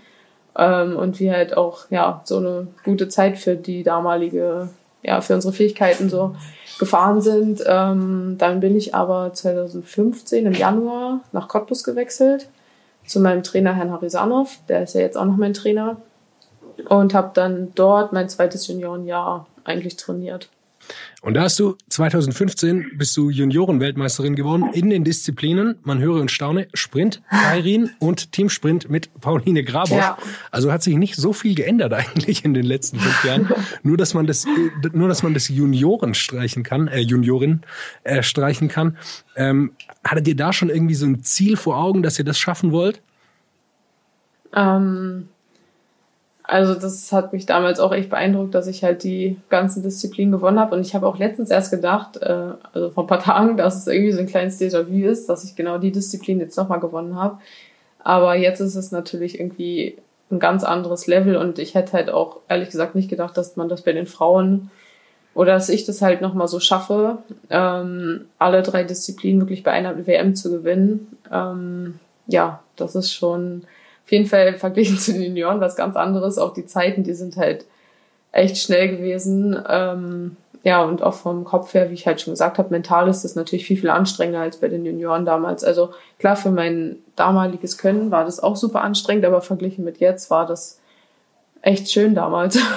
Ähm, 0.58 0.96
und 0.98 1.20
wir 1.20 1.34
halt 1.34 1.58
auch, 1.58 1.90
ja, 1.90 2.22
so 2.24 2.38
eine 2.38 2.68
gute 2.84 3.10
Zeit 3.10 3.38
für 3.38 3.56
die 3.56 3.84
damalige, 3.84 4.70
ja, 5.04 5.22
für 5.22 5.36
unsere 5.36 5.54
Fähigkeiten 5.54 6.10
so 6.10 6.36
gefahren 6.80 7.22
sind. 7.22 7.64
Ähm, 7.66 8.36
dann 8.38 8.60
bin 8.60 8.76
ich 8.76 8.96
aber 8.96 9.34
2015 9.34 10.46
im 10.46 10.54
Januar 10.54 11.22
nach 11.32 11.48
Cottbus 11.48 11.84
gewechselt 11.84 12.48
zu 13.06 13.20
meinem 13.20 13.44
Trainer 13.44 13.74
Herrn 13.74 13.92
Harisanov, 13.92 14.60
der 14.68 14.84
ist 14.84 14.96
ja 14.96 15.02
jetzt 15.02 15.18
auch 15.18 15.26
noch 15.26 15.38
mein 15.38 15.54
Trainer 15.54 15.98
und 16.90 17.14
habe 17.14 17.32
dann 17.34 17.72
dort 17.76 18.14
mein 18.14 18.30
zweites 18.30 18.68
Juniorenjahr 18.68 19.48
eigentlich 19.64 19.96
trainiert. 19.96 20.50
Und 21.22 21.34
da 21.34 21.42
hast 21.44 21.60
du 21.60 21.76
2015 21.90 22.98
bist 22.98 23.18
du 23.18 23.32
Juniorenweltmeisterin 23.32 24.36
geworden 24.36 24.70
in 24.74 24.92
den 24.92 25.04
Disziplinen, 25.04 25.80
man 25.84 26.00
höre 26.00 26.22
und 26.22 26.30
staune, 26.30 26.68
Sprint, 26.76 27.24
Kairin 27.32 27.90
und 28.00 28.32
Teamsprint 28.32 28.92
mit 28.92 29.10
Pauline 29.22 29.64
Grabosch. 29.64 29.98
Ja. 29.98 30.18
Also 30.52 30.72
hat 30.72 30.84
sich 30.84 30.96
nicht 30.98 31.16
so 31.16 31.34
viel 31.34 31.56
geändert 31.56 31.94
eigentlich 31.94 32.46
in 32.46 32.54
den 32.54 32.66
letzten 32.66 33.00
fünf 33.00 33.24
Jahren. 33.24 33.50
nur, 33.84 33.98
dass 33.98 34.14
man 34.14 34.28
das, 34.28 34.46
nur, 34.94 35.08
dass 35.08 35.24
man 35.24 35.34
das 35.34 35.48
Junioren 35.48 36.14
streichen 36.14 36.62
kann, 36.62 36.88
äh, 36.88 37.00
Juniorin 37.00 37.62
äh, 38.04 38.22
streichen 38.22 38.68
kann. 38.68 38.98
Ähm, 39.36 39.72
hattet 40.04 40.28
ihr 40.28 40.36
da 40.36 40.54
schon 40.54 40.70
irgendwie 40.70 40.96
so 40.96 41.08
ein 41.08 41.24
Ziel 41.24 41.58
vor 41.58 41.78
Augen, 41.78 42.04
dass 42.04 42.20
ihr 42.20 42.26
das 42.26 42.38
schaffen 42.38 42.72
wollt? 42.72 43.02
Ähm, 44.54 45.30
also 46.48 46.76
das 46.76 47.12
hat 47.12 47.34
mich 47.34 47.46
damals 47.46 47.80
auch 47.80 47.92
echt 47.92 48.10
beeindruckt, 48.10 48.54
dass 48.54 48.68
ich 48.68 48.84
halt 48.84 49.04
die 49.04 49.38
ganzen 49.50 49.82
Disziplinen 49.84 50.32
gewonnen 50.32 50.60
habe. 50.60 50.76
Und 50.76 50.82
ich 50.86 50.94
habe 50.94 51.08
auch 51.08 51.18
letztens 51.18 51.50
erst 51.50 51.72
gedacht, 51.72 52.18
äh, 52.18 52.52
also 52.74 52.92
vor 52.92 53.04
ein 53.04 53.08
paar 53.08 53.20
Tagen, 53.24 53.58
dass 53.58 53.76
es 53.76 53.88
irgendwie 53.88 54.12
so 54.12 54.20
ein 54.20 54.28
kleines 54.28 54.60
Déjà-vu 54.60 55.08
ist, 55.08 55.28
dass 55.28 55.44
ich 55.44 55.56
genau 55.56 55.78
die 55.78 55.92
Disziplin 55.92 56.40
jetzt 56.40 56.58
nochmal 56.58 56.80
gewonnen 56.80 57.16
habe. 57.16 57.40
Aber 58.00 58.36
jetzt 58.36 58.60
ist 58.60 58.76
es 58.76 58.92
natürlich 58.92 59.40
irgendwie 59.40 59.98
ein 60.32 60.40
ganz 60.40 60.64
anderes 60.64 61.08
Level 61.08 61.36
und 61.38 61.60
ich 61.60 61.76
hätte 61.76 61.94
halt 61.94 62.10
auch 62.10 62.38
ehrlich 62.48 62.70
gesagt 62.70 62.96
nicht 62.96 63.10
gedacht, 63.10 63.38
dass 63.38 63.56
man 63.56 63.70
das 63.70 63.82
bei 63.82 63.94
den 63.94 64.08
Frauen 64.08 64.70
oder 65.34 65.54
dass 65.54 65.70
ich 65.70 65.86
das 65.86 66.02
halt 66.02 66.22
nochmal 66.22 66.48
so 66.48 66.60
schaffe, 66.60 67.18
ähm, 67.50 68.26
alle 68.40 68.64
drei 68.64 68.84
Disziplinen 68.84 69.42
wirklich 69.42 69.64
bei 69.64 69.72
einer 69.72 70.08
WM 70.08 70.36
zu 70.36 70.50
gewinnen. 70.50 71.18
Ähm, 71.32 72.00
ja, 72.28 72.62
das 72.76 72.96
ist 72.96 73.14
schon 73.14 73.64
auf 74.06 74.12
jeden 74.12 74.28
Fall 74.28 74.56
verglichen 74.56 74.98
zu 75.00 75.14
den 75.14 75.24
Junioren 75.24 75.60
was 75.60 75.76
ganz 75.76 75.96
anderes. 75.96 76.38
Auch 76.38 76.54
die 76.54 76.66
Zeiten, 76.66 77.04
die 77.04 77.14
sind 77.14 77.38
halt 77.38 77.66
echt 78.32 78.58
schnell 78.58 78.96
gewesen. 78.96 79.58
Ähm, 79.68 80.38
ja, 80.64 80.84
und 80.84 81.04
auch 81.04 81.14
vom 81.14 81.44
Kopf 81.44 81.74
her, 81.76 81.92
wie 81.92 81.94
ich 81.94 82.08
halt 82.08 82.22
schon 82.22 82.34
gesagt 82.34 82.58
habe, 82.58 82.72
mental 82.72 83.08
ist 83.08 83.24
das 83.24 83.36
natürlich 83.36 83.66
viel, 83.68 83.78
viel 83.78 83.92
anstrengender 83.92 84.42
als 84.42 84.58
bei 84.58 84.68
den 84.68 84.84
Junioren 84.84 85.24
damals. 85.24 85.64
Also 85.64 85.94
klar, 86.18 86.36
für 86.36 86.50
mein 86.50 86.98
damaliges 87.16 87.78
Können 87.78 88.10
war 88.10 88.26
das 88.26 88.40
auch 88.40 88.56
super 88.56 88.82
anstrengend, 88.82 89.26
aber 89.26 89.42
verglichen 89.42 89.86
mit 89.86 90.00
jetzt 90.00 90.32
war 90.32 90.48
das 90.48 90.80
echt 91.62 91.92
schön 91.92 92.16
damals. 92.16 92.60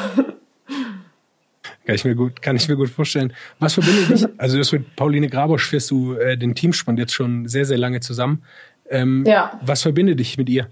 Kann 1.87 1.95
ich 1.95 2.05
mir 2.05 2.15
gut, 2.15 2.43
kann 2.43 2.55
ich 2.55 2.69
mir 2.69 2.77
gut 2.77 2.91
vorstellen. 2.91 3.33
Was 3.61 3.73
verbindet 3.73 4.11
dich? 4.11 4.27
Also 4.39 4.59
das 4.59 4.73
mit 4.73 4.95
Pauline 4.95 5.31
Grabosch 5.31 5.67
fährst 5.71 5.91
du 5.91 6.13
äh, 6.17 6.37
den 6.37 6.55
Teamsprint 6.55 6.99
jetzt 6.99 7.15
schon 7.15 7.49
sehr, 7.49 7.65
sehr 7.65 7.79
lange 7.79 8.01
zusammen. 8.01 8.43
Ähm, 8.91 9.25
Ja. 9.27 9.59
Was 9.63 9.81
verbindet 9.81 10.21
dich 10.21 10.37
mit 10.37 10.51
ihr? 10.51 10.69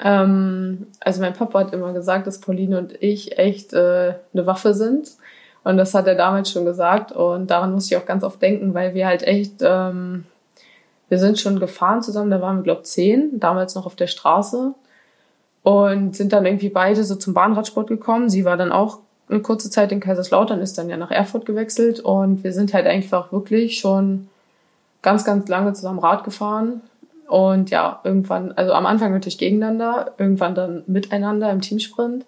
Ähm, 0.00 0.86
also 1.00 1.20
mein 1.20 1.32
Papa 1.32 1.60
hat 1.60 1.72
immer 1.72 1.92
gesagt, 1.92 2.26
dass 2.26 2.40
Pauline 2.40 2.78
und 2.78 3.02
ich 3.02 3.38
echt 3.38 3.72
äh, 3.72 4.14
eine 4.32 4.46
Waffe 4.46 4.74
sind. 4.74 5.10
Und 5.64 5.76
das 5.76 5.94
hat 5.94 6.06
er 6.06 6.14
damals 6.14 6.50
schon 6.50 6.64
gesagt. 6.64 7.12
Und 7.12 7.50
daran 7.50 7.72
musste 7.72 7.94
ich 7.94 8.00
auch 8.00 8.06
ganz 8.06 8.24
oft 8.24 8.40
denken, 8.40 8.74
weil 8.74 8.94
wir 8.94 9.06
halt 9.06 9.22
echt, 9.22 9.56
ähm, 9.60 10.24
wir 11.08 11.18
sind 11.18 11.38
schon 11.38 11.58
gefahren 11.58 12.02
zusammen, 12.02 12.30
da 12.30 12.40
waren 12.40 12.58
wir, 12.58 12.62
glaube 12.62 12.82
zehn, 12.82 13.40
damals 13.40 13.74
noch 13.74 13.86
auf 13.86 13.96
der 13.96 14.06
Straße. 14.06 14.74
Und 15.62 16.16
sind 16.16 16.32
dann 16.32 16.46
irgendwie 16.46 16.70
beide 16.70 17.04
so 17.04 17.16
zum 17.16 17.34
Bahnradsport 17.34 17.88
gekommen. 17.88 18.30
Sie 18.30 18.44
war 18.44 18.56
dann 18.56 18.72
auch 18.72 19.00
eine 19.28 19.40
kurze 19.40 19.68
Zeit 19.68 19.92
in 19.92 20.00
Kaiserslautern, 20.00 20.60
ist 20.60 20.78
dann 20.78 20.88
ja 20.88 20.96
nach 20.96 21.10
Erfurt 21.10 21.44
gewechselt. 21.44 22.00
Und 22.00 22.44
wir 22.44 22.52
sind 22.52 22.72
halt 22.72 22.86
einfach 22.86 23.32
wirklich 23.32 23.78
schon 23.78 24.28
ganz, 25.02 25.24
ganz 25.24 25.48
lange 25.48 25.72
zusammen 25.72 25.98
Rad 25.98 26.24
gefahren. 26.24 26.80
Und 27.28 27.68
ja, 27.68 28.00
irgendwann, 28.04 28.52
also 28.52 28.72
am 28.72 28.86
Anfang 28.86 29.12
natürlich 29.12 29.36
gegeneinander, 29.36 30.14
irgendwann 30.16 30.54
dann 30.54 30.82
miteinander 30.86 31.50
im 31.52 31.60
Teamsprint. 31.60 32.24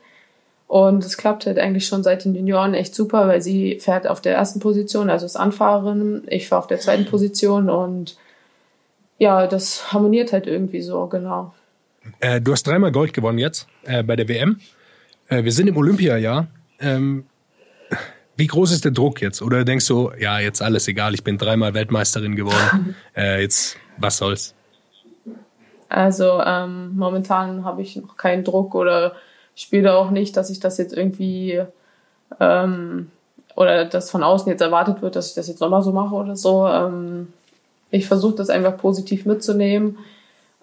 Und 0.67 1.05
es 1.05 1.17
klappt 1.17 1.47
halt 1.47 1.59
eigentlich 1.59 1.87
schon 1.87 2.03
seit 2.03 2.25
den 2.25 2.35
Junioren 2.35 2.75
echt 2.75 2.95
super, 2.95 3.27
weil 3.27 3.41
sie 3.41 3.81
fährt 3.81 4.07
auf 4.07 4.21
der 4.21 4.35
ersten 4.35 4.61
Position, 4.61 5.11
also 5.11 5.27
ist 5.27 5.37
Anfahrerin, 5.37 6.23
ich 6.29 6.49
fahre 6.49 6.61
auf 6.61 6.69
der 6.69 6.79
zweiten 6.79 7.07
Position 7.07 7.69
und 7.69 8.17
ja, 9.19 9.47
das 9.47 9.93
harmoniert 9.93 10.33
halt 10.33 10.47
irgendwie 10.47 10.81
so, 10.81 11.07
genau. 11.07 11.53
Äh, 12.21 12.41
du 12.41 12.53
hast 12.53 12.67
dreimal 12.67 12.93
Gold 12.93 13.15
gewonnen 13.15 13.39
jetzt 13.39 13.67
äh, 13.85 14.03
bei 14.03 14.17
der 14.17 14.29
WM. 14.29 14.61
Äh, 15.29 15.43
wir 15.43 15.53
sind 15.53 15.67
im 15.67 15.77
Olympiajahr. 15.77 16.47
Ähm, 16.79 17.25
wie 18.37 18.47
groß 18.47 18.71
ist 18.73 18.85
der 18.85 18.93
Druck 18.93 19.21
jetzt? 19.23 19.43
Oder 19.43 19.65
denkst 19.65 19.87
du, 19.89 20.13
ja, 20.19 20.39
jetzt 20.39 20.63
alles 20.63 20.89
egal, 20.89 21.15
ich 21.15 21.25
bin 21.25 21.37
dreimal 21.37 21.75
Weltmeisterin 21.75 22.37
geworden. 22.37 22.95
äh, 23.17 23.43
jetzt, 23.43 23.77
was 23.97 24.19
soll's? 24.19 24.55
Also 25.91 26.41
ähm, 26.41 26.97
momentan 26.97 27.65
habe 27.65 27.83
ich 27.83 27.97
noch 27.97 28.17
keinen 28.17 28.45
Druck 28.45 28.75
oder 28.75 29.13
spiele 29.57 29.95
auch 29.95 30.11
nicht, 30.11 30.37
dass 30.37 30.49
ich 30.49 30.61
das 30.61 30.79
jetzt 30.79 30.97
irgendwie 30.97 31.63
ähm, 32.39 33.11
oder 33.57 33.85
dass 33.85 34.11
von 34.11 34.23
außen 34.23 34.49
jetzt 34.49 34.61
erwartet 34.61 35.03
wird, 35.03 35.17
dass 35.17 35.31
ich 35.31 35.35
das 35.35 35.49
jetzt 35.49 35.61
nochmal 35.61 35.83
so 35.83 35.91
mache 35.91 36.15
oder 36.15 36.37
so. 36.37 36.67
Ähm, 36.69 37.33
ich 37.91 38.07
versuche 38.07 38.37
das 38.37 38.51
einfach 38.51 38.77
positiv 38.77 39.27
mitzunehmen 39.27 39.99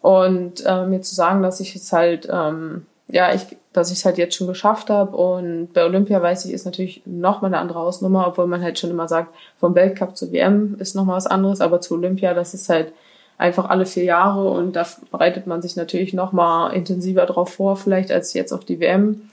und 0.02 0.66
äh, 0.66 0.86
mir 0.86 1.02
zu 1.02 1.14
sagen, 1.14 1.44
dass 1.44 1.60
ich 1.60 1.76
es 1.76 1.92
halt, 1.92 2.30
ähm, 2.32 2.86
ja, 3.10 3.34
ich, 3.34 3.58
dass 3.74 3.92
ich 3.92 3.98
es 3.98 4.06
halt 4.06 4.18
jetzt 4.18 4.36
schon 4.36 4.48
geschafft 4.48 4.90
habe. 4.90 5.18
Und 5.18 5.74
bei 5.74 5.84
Olympia 5.84 6.22
weiß 6.22 6.46
ich, 6.46 6.54
ist 6.54 6.66
natürlich 6.66 7.02
noch 7.06 7.42
mal 7.42 7.48
eine 7.48 7.58
andere 7.58 7.80
Hausnummer, 7.80 8.26
obwohl 8.28 8.48
man 8.48 8.64
halt 8.64 8.80
schon 8.80 8.92
immer 8.92 9.10
sagt, 9.10 9.36
vom 9.60 9.76
Weltcup 9.76 10.16
zur 10.16 10.32
WM 10.32 10.78
ist 10.80 10.96
noch 10.96 11.04
mal 11.04 11.18
was 11.18 11.28
anderes, 11.28 11.60
aber 11.60 11.82
zu 11.82 11.96
Olympia, 11.96 12.34
das 12.34 12.54
ist 12.54 12.70
halt 12.70 12.94
einfach 13.38 13.70
alle 13.70 13.86
vier 13.86 14.04
Jahre 14.04 14.50
und 14.50 14.76
da 14.76 14.86
bereitet 15.12 15.48
man 15.48 15.62
sich 15.62 15.76
natürlich 15.76 16.14
noch 16.14 16.32
mal 16.32 16.72
intensiver 16.72 17.26
drauf 17.26 17.54
vor, 17.54 17.76
vielleicht 17.76 18.12
als 18.12 18.34
jetzt 18.34 18.52
auf 18.52 18.66
die 18.66 18.80
WM. 18.80 19.30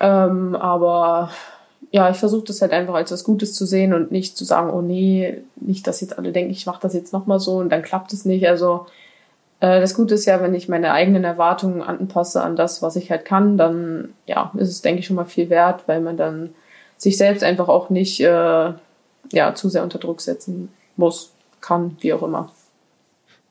Ähm, 0.00 0.56
aber 0.56 1.30
ja, 1.92 2.10
ich 2.10 2.16
versuche 2.16 2.46
das 2.46 2.60
halt 2.60 2.72
einfach 2.72 2.94
als 2.94 3.12
was 3.12 3.22
Gutes 3.22 3.54
zu 3.54 3.66
sehen 3.66 3.94
und 3.94 4.10
nicht 4.10 4.36
zu 4.36 4.44
sagen, 4.44 4.70
oh 4.70 4.82
nee, 4.82 5.42
nicht, 5.54 5.86
dass 5.86 6.00
jetzt 6.00 6.18
alle 6.18 6.32
denken, 6.32 6.50
ich 6.50 6.66
mache 6.66 6.80
das 6.82 6.94
jetzt 6.94 7.12
noch 7.12 7.26
mal 7.26 7.38
so 7.38 7.58
und 7.58 7.70
dann 7.70 7.82
klappt 7.82 8.12
es 8.12 8.24
nicht. 8.24 8.48
Also 8.48 8.86
äh, 9.60 9.80
das 9.80 9.94
Gute 9.94 10.14
ist 10.14 10.24
ja, 10.24 10.42
wenn 10.42 10.54
ich 10.54 10.68
meine 10.68 10.92
eigenen 10.92 11.22
Erwartungen 11.22 11.82
anpasse 11.82 12.42
an 12.42 12.56
das, 12.56 12.82
was 12.82 12.96
ich 12.96 13.12
halt 13.12 13.24
kann, 13.24 13.56
dann 13.56 14.12
ja, 14.26 14.50
ist 14.56 14.70
es, 14.70 14.82
denke 14.82 15.00
ich, 15.00 15.06
schon 15.06 15.16
mal 15.16 15.24
viel 15.24 15.50
wert, 15.50 15.84
weil 15.86 16.00
man 16.00 16.16
dann 16.16 16.50
sich 16.96 17.16
selbst 17.16 17.44
einfach 17.44 17.68
auch 17.68 17.90
nicht 17.90 18.20
äh, 18.20 18.72
ja, 19.32 19.54
zu 19.54 19.68
sehr 19.68 19.84
unter 19.84 19.98
Druck 20.00 20.20
setzen 20.20 20.70
muss, 20.96 21.32
kann, 21.60 21.96
wie 22.00 22.12
auch 22.12 22.22
immer. 22.22 22.50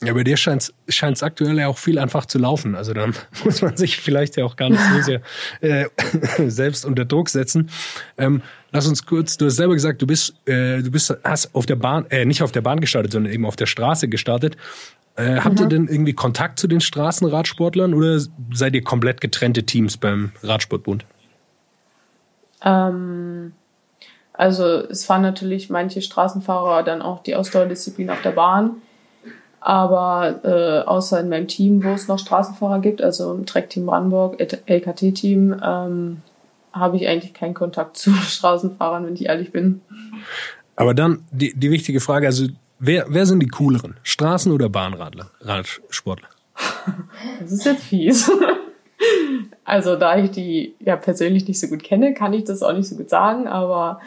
Ja, 0.05 0.13
bei 0.13 0.23
dir 0.23 0.37
scheint 0.37 0.71
es 0.87 1.23
aktuell 1.23 1.57
ja 1.57 1.67
auch 1.67 1.77
viel 1.77 1.97
einfach 1.99 2.25
zu 2.25 2.39
laufen. 2.39 2.75
Also 2.75 2.93
dann 2.93 3.13
muss 3.43 3.61
man 3.61 3.77
sich 3.77 3.97
vielleicht 3.97 4.37
ja 4.37 4.45
auch 4.45 4.55
gar 4.55 4.69
nicht 4.69 4.81
so 4.81 5.01
sehr 5.01 5.21
äh, 5.61 5.85
selbst 6.49 6.85
unter 6.85 7.05
Druck 7.05 7.29
setzen. 7.29 7.69
Ähm, 8.17 8.41
lass 8.71 8.87
uns 8.87 9.05
kurz, 9.05 9.37
du 9.37 9.45
hast 9.45 9.55
selber 9.55 9.73
gesagt, 9.73 10.01
du 10.01 10.07
bist, 10.07 10.35
äh, 10.45 10.81
du 10.81 10.91
bist, 10.91 11.15
hast 11.23 11.55
auf 11.55 11.65
der 11.65 11.75
Bahn, 11.75 12.05
äh, 12.09 12.25
nicht 12.25 12.43
auf 12.43 12.51
der 12.51 12.61
Bahn 12.61 12.79
gestartet, 12.79 13.11
sondern 13.11 13.31
eben 13.31 13.45
auf 13.45 13.55
der 13.55 13.65
Straße 13.65 14.07
gestartet. 14.07 14.57
Äh, 15.15 15.41
habt 15.41 15.59
ihr 15.59 15.67
denn 15.67 15.87
irgendwie 15.87 16.13
Kontakt 16.13 16.59
zu 16.59 16.67
den 16.67 16.81
Straßenradsportlern 16.81 17.93
oder 17.93 18.19
seid 18.51 18.73
ihr 18.73 18.83
komplett 18.83 19.21
getrennte 19.21 19.63
Teams 19.63 19.97
beim 19.97 20.31
Radsportbund? 20.41 21.05
Ähm, 22.63 23.53
also 24.33 24.65
es 24.65 25.05
fahren 25.05 25.21
natürlich 25.21 25.69
manche 25.69 26.01
Straßenfahrer 26.01 26.81
dann 26.83 27.03
auch 27.03 27.21
die 27.21 27.35
Ausdauerdisziplin 27.35 28.09
auf 28.09 28.21
der 28.23 28.31
Bahn. 28.31 28.81
Aber 29.65 30.41
äh, 30.43 30.85
außer 30.85 31.21
in 31.21 31.29
meinem 31.29 31.47
Team, 31.47 31.85
wo 31.85 31.93
es 31.93 32.09
noch 32.09 32.19
Straßenfahrer 32.19 32.79
gibt, 32.79 33.01
also 33.01 33.33
im 33.33 33.45
Track-Team 33.45 33.85
Brandenburg, 33.85 34.37
LKT-Team, 34.65 35.55
ähm, 35.63 36.21
habe 36.73 36.97
ich 36.97 37.07
eigentlich 37.07 37.33
keinen 37.33 37.53
Kontakt 37.53 37.95
zu 37.97 38.11
Straßenfahrern, 38.11 39.05
wenn 39.05 39.13
ich 39.13 39.27
ehrlich 39.27 39.53
bin. 39.53 39.79
Aber 40.75 40.93
dann 40.93 41.23
die, 41.31 41.53
die 41.57 41.71
wichtige 41.71 42.01
Frage, 42.01 42.27
also 42.27 42.47
wer, 42.77 43.05
wer 43.07 43.25
sind 43.25 43.39
die 43.39 43.47
cooleren? 43.47 43.95
Straßen- 44.03 44.51
oder 44.51 44.67
Bahnradler, 44.67 45.31
Radsportler? 45.41 46.27
Das 47.39 47.51
ist 47.53 47.65
jetzt 47.65 47.83
fies. 47.83 48.29
Also 49.65 49.95
da 49.95 50.17
ich 50.17 50.31
die 50.31 50.75
ja 50.81 50.97
persönlich 50.97 51.47
nicht 51.47 51.59
so 51.59 51.67
gut 51.67 51.83
kenne, 51.83 52.13
kann 52.13 52.33
ich 52.33 52.43
das 52.43 52.61
auch 52.61 52.73
nicht 52.73 52.87
so 52.87 52.95
gut 52.95 53.09
sagen. 53.09 53.47
Aber 53.47 54.01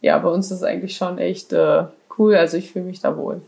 ja, 0.00 0.18
bei 0.18 0.28
uns 0.28 0.46
ist 0.46 0.58
es 0.58 0.62
eigentlich 0.62 0.96
schon 0.96 1.18
echt 1.18 1.52
äh, 1.52 1.84
cool. 2.18 2.34
Also 2.34 2.56
ich 2.56 2.72
fühle 2.72 2.86
mich 2.86 3.00
da 3.00 3.16
wohl. 3.16 3.42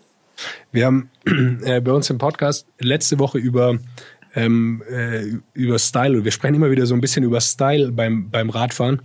Wir 0.72 0.86
haben 0.86 1.10
äh, 1.64 1.80
bei 1.80 1.92
uns 1.92 2.10
im 2.10 2.18
Podcast 2.18 2.66
letzte 2.78 3.18
Woche 3.18 3.38
über 3.38 3.78
ähm, 4.34 4.82
äh, 4.90 5.24
über 5.52 5.78
Style. 5.78 6.24
Wir 6.24 6.32
sprechen 6.32 6.56
immer 6.56 6.70
wieder 6.70 6.86
so 6.86 6.94
ein 6.94 7.00
bisschen 7.00 7.24
über 7.24 7.40
Style 7.40 7.92
beim 7.92 8.30
beim 8.30 8.50
Radfahren. 8.50 9.00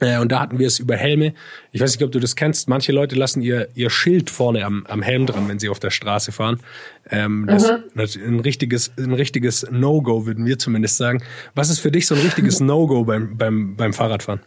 Äh, 0.00 0.18
und 0.18 0.32
da 0.32 0.40
hatten 0.40 0.58
wir 0.58 0.66
es 0.66 0.78
über 0.78 0.96
Helme. 0.96 1.34
Ich 1.72 1.80
weiß 1.80 1.92
nicht, 1.92 2.04
ob 2.04 2.12
du 2.12 2.20
das 2.20 2.36
kennst. 2.36 2.68
Manche 2.68 2.92
Leute 2.92 3.14
lassen 3.14 3.42
ihr, 3.42 3.68
ihr 3.74 3.90
Schild 3.90 4.30
vorne 4.30 4.64
am, 4.64 4.84
am 4.86 5.02
Helm 5.02 5.26
dran, 5.26 5.48
wenn 5.48 5.58
sie 5.58 5.68
auf 5.68 5.78
der 5.78 5.90
Straße 5.90 6.32
fahren. 6.32 6.60
Ähm, 7.10 7.46
das 7.46 7.64
ist 8.16 8.16
ein 8.16 8.40
richtiges, 8.40 8.92
ein 8.98 9.12
richtiges 9.12 9.66
No-Go, 9.70 10.26
würden 10.26 10.44
wir 10.46 10.58
zumindest 10.58 10.96
sagen. 10.96 11.22
Was 11.54 11.70
ist 11.70 11.78
für 11.78 11.90
dich 11.90 12.06
so 12.06 12.14
ein 12.14 12.20
richtiges 12.20 12.60
No-Go 12.60 13.04
beim, 13.04 13.36
beim, 13.36 13.76
beim 13.76 13.92
Fahrradfahren? 13.92 14.40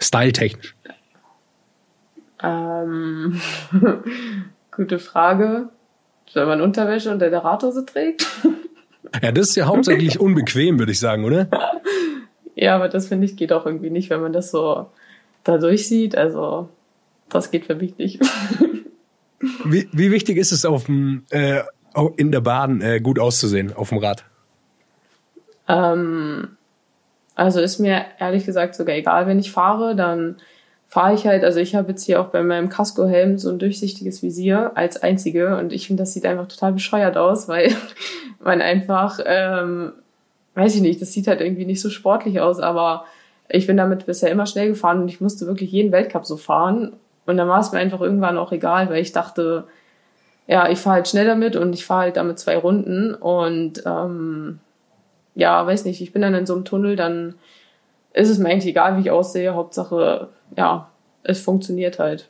Style-technisch. 0.00 0.74
Ähm, 2.42 3.40
gute 4.78 4.98
Frage. 4.98 5.68
Wenn 6.32 6.46
man 6.46 6.60
Unterwäsche 6.62 7.10
unter 7.10 7.28
der 7.28 7.44
Radhose 7.44 7.84
trägt? 7.84 8.26
Ja, 9.22 9.32
das 9.32 9.50
ist 9.50 9.56
ja 9.56 9.64
hauptsächlich 9.64 10.20
unbequem, 10.20 10.78
würde 10.78 10.92
ich 10.92 11.00
sagen, 11.00 11.24
oder? 11.24 11.48
Ja, 12.54 12.74
aber 12.74 12.88
das 12.88 13.06
finde 13.06 13.24
ich 13.24 13.36
geht 13.36 13.52
auch 13.52 13.64
irgendwie 13.64 13.88
nicht, 13.88 14.10
wenn 14.10 14.20
man 14.20 14.32
das 14.32 14.50
so 14.50 14.90
da 15.44 15.56
durchsieht. 15.56 16.14
Also 16.14 16.68
das 17.28 17.50
geht 17.50 17.64
für 17.66 17.76
mich 17.76 17.96
nicht. 17.96 18.20
Wie, 19.64 19.88
wie 19.92 20.10
wichtig 20.10 20.36
ist 20.36 20.50
es, 20.50 20.64
auf 20.64 20.86
dem, 20.86 21.24
äh, 21.30 21.62
in 22.16 22.32
der 22.32 22.40
Bahn 22.40 22.80
äh, 22.80 23.00
gut 23.00 23.20
auszusehen, 23.20 23.72
auf 23.72 23.90
dem 23.90 23.98
Rad? 23.98 24.24
Ähm, 25.68 26.56
also 27.36 27.60
ist 27.60 27.78
mir 27.78 28.04
ehrlich 28.18 28.44
gesagt 28.44 28.74
sogar 28.74 28.96
egal, 28.96 29.28
wenn 29.28 29.38
ich 29.38 29.52
fahre, 29.52 29.94
dann 29.94 30.38
fahre 30.88 31.14
ich 31.14 31.26
halt, 31.26 31.44
also 31.44 31.60
ich 31.60 31.74
habe 31.74 31.90
jetzt 31.90 32.04
hier 32.04 32.20
auch 32.20 32.28
bei 32.28 32.42
meinem 32.42 32.70
Casco-Helm 32.70 33.38
so 33.38 33.50
ein 33.50 33.58
durchsichtiges 33.58 34.22
Visier 34.22 34.72
als 34.74 35.02
einzige 35.02 35.56
und 35.58 35.72
ich 35.72 35.86
finde, 35.86 36.02
das 36.02 36.14
sieht 36.14 36.24
einfach 36.24 36.48
total 36.48 36.72
bescheuert 36.72 37.16
aus, 37.16 37.46
weil 37.46 37.74
man 38.40 38.62
einfach, 38.62 39.20
ähm, 39.24 39.92
weiß 40.54 40.74
ich 40.74 40.80
nicht, 40.80 41.00
das 41.00 41.12
sieht 41.12 41.26
halt 41.26 41.40
irgendwie 41.40 41.66
nicht 41.66 41.82
so 41.82 41.90
sportlich 41.90 42.40
aus, 42.40 42.58
aber 42.58 43.04
ich 43.50 43.66
bin 43.66 43.76
damit 43.76 44.06
bisher 44.06 44.30
immer 44.30 44.46
schnell 44.46 44.68
gefahren 44.68 45.02
und 45.02 45.08
ich 45.08 45.20
musste 45.20 45.46
wirklich 45.46 45.70
jeden 45.70 45.92
Weltcup 45.92 46.24
so 46.24 46.38
fahren 46.38 46.94
und 47.26 47.36
dann 47.36 47.48
war 47.48 47.60
es 47.60 47.72
mir 47.72 47.78
einfach 47.78 48.00
irgendwann 48.00 48.38
auch 48.38 48.52
egal, 48.52 48.88
weil 48.88 49.02
ich 49.02 49.12
dachte, 49.12 49.64
ja, 50.46 50.70
ich 50.70 50.78
fahre 50.78 50.96
halt 50.96 51.08
schnell 51.08 51.26
damit 51.26 51.56
und 51.56 51.74
ich 51.74 51.84
fahre 51.84 52.02
halt 52.02 52.16
damit 52.16 52.38
zwei 52.38 52.56
Runden 52.56 53.14
und 53.14 53.82
ähm, 53.84 54.60
ja, 55.34 55.66
weiß 55.66 55.84
nicht, 55.84 56.00
ich 56.00 56.14
bin 56.14 56.22
dann 56.22 56.34
in 56.34 56.46
so 56.46 56.54
einem 56.54 56.64
Tunnel, 56.64 56.96
dann 56.96 57.34
ist 58.14 58.30
es 58.30 58.38
mir 58.38 58.48
eigentlich 58.48 58.70
egal, 58.70 58.96
wie 58.96 59.02
ich 59.02 59.10
aussehe. 59.10 59.54
Hauptsache, 59.54 60.28
ja, 60.56 60.90
es 61.24 61.40
funktioniert 61.40 61.98
halt. 61.98 62.28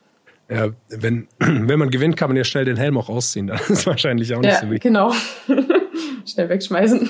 Ja, 0.49 0.69
wenn, 0.89 1.27
wenn 1.39 1.79
man 1.79 1.89
gewinnt, 1.89 2.17
kann 2.17 2.29
man 2.29 2.37
ja 2.37 2.43
schnell 2.43 2.65
den 2.65 2.77
Helm 2.77 2.97
auch 2.97 3.09
ausziehen. 3.09 3.47
Das 3.47 3.69
ist 3.69 3.85
wahrscheinlich 3.85 4.33
auch 4.33 4.41
nicht 4.41 4.51
Ja, 4.51 4.59
so 4.61 4.67
wichtig. 4.67 4.81
genau. 4.81 5.13
Schnell 6.25 6.49
wegschmeißen. 6.49 7.09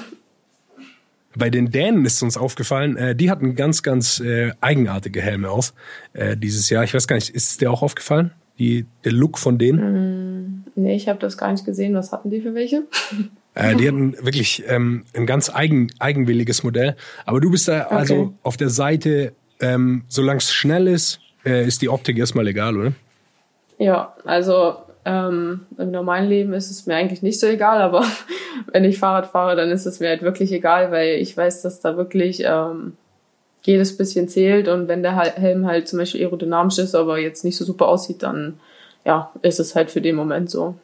bei 1.35 1.49
den 1.49 1.71
Dänen 1.71 2.05
ist 2.05 2.21
uns 2.21 2.37
aufgefallen, 2.37 2.97
äh, 2.97 3.15
die 3.15 3.29
hatten 3.31 3.55
ganz, 3.55 3.83
ganz 3.83 4.19
äh, 4.19 4.51
eigenartige 4.61 5.21
Helme 5.21 5.49
auf 5.49 5.73
äh, 6.13 6.35
dieses 6.35 6.69
Jahr. 6.69 6.83
Ich 6.83 6.93
weiß 6.93 7.07
gar 7.07 7.15
nicht, 7.15 7.29
ist 7.29 7.51
es 7.51 7.57
dir 7.57 7.71
auch 7.71 7.81
aufgefallen? 7.81 8.31
Die, 8.57 8.85
der 9.05 9.13
Look 9.13 9.37
von 9.37 9.57
denen? 9.57 10.63
Mm, 10.63 10.63
nee, 10.75 10.95
ich 10.95 11.07
habe 11.07 11.19
das 11.19 11.37
gar 11.37 11.51
nicht 11.51 11.65
gesehen. 11.65 11.93
Was 11.95 12.11
hatten 12.11 12.29
die 12.29 12.41
für 12.41 12.53
welche? 12.53 12.83
Äh, 13.55 13.75
die 13.75 13.87
hatten 13.87 14.13
wirklich 14.23 14.63
ähm, 14.67 15.03
ein 15.15 15.25
ganz 15.25 15.49
eigen, 15.49 15.87
eigenwilliges 15.97 16.63
Modell. 16.63 16.95
Aber 17.25 17.41
du 17.41 17.49
bist 17.49 17.67
da 17.67 17.87
okay. 17.87 17.95
also 17.95 18.33
auf 18.43 18.57
der 18.57 18.69
Seite, 18.69 19.33
ähm, 19.59 20.03
solange 20.07 20.39
es 20.39 20.51
schnell 20.51 20.87
ist, 20.87 21.19
äh, 21.45 21.65
ist 21.65 21.81
die 21.81 21.89
Optik 21.89 22.17
erstmal 22.17 22.47
egal, 22.47 22.77
oder? 22.77 22.93
Ja, 23.77 24.15
also 24.25 24.75
ähm, 25.05 25.61
Im 25.77 25.91
normalen 25.91 26.29
Leben 26.29 26.53
ist 26.53 26.69
es 26.69 26.85
mir 26.85 26.95
eigentlich 26.95 27.21
nicht 27.21 27.39
so 27.39 27.47
egal, 27.47 27.81
aber 27.81 28.05
wenn 28.71 28.83
ich 28.83 28.99
Fahrrad 28.99 29.27
fahre, 29.27 29.55
dann 29.55 29.71
ist 29.71 29.85
es 29.85 29.99
mir 29.99 30.09
halt 30.09 30.21
wirklich 30.21 30.51
egal, 30.51 30.91
weil 30.91 31.15
ich 31.15 31.35
weiß, 31.35 31.61
dass 31.61 31.79
da 31.79 31.97
wirklich 31.97 32.43
ähm, 32.45 32.93
jedes 33.63 33.97
bisschen 33.97 34.27
zählt 34.27 34.67
und 34.67 34.87
wenn 34.87 35.01
der 35.01 35.15
Helm 35.15 35.65
halt 35.65 35.87
zum 35.87 35.99
Beispiel 35.99 36.21
aerodynamisch 36.21 36.77
ist, 36.77 36.95
aber 36.95 37.17
jetzt 37.17 37.43
nicht 37.43 37.57
so 37.57 37.65
super 37.65 37.87
aussieht, 37.87 38.23
dann 38.23 38.59
ja, 39.05 39.31
ist 39.41 39.59
es 39.59 39.75
halt 39.75 39.89
für 39.89 40.01
den 40.01 40.15
Moment 40.15 40.49
so. 40.49 40.75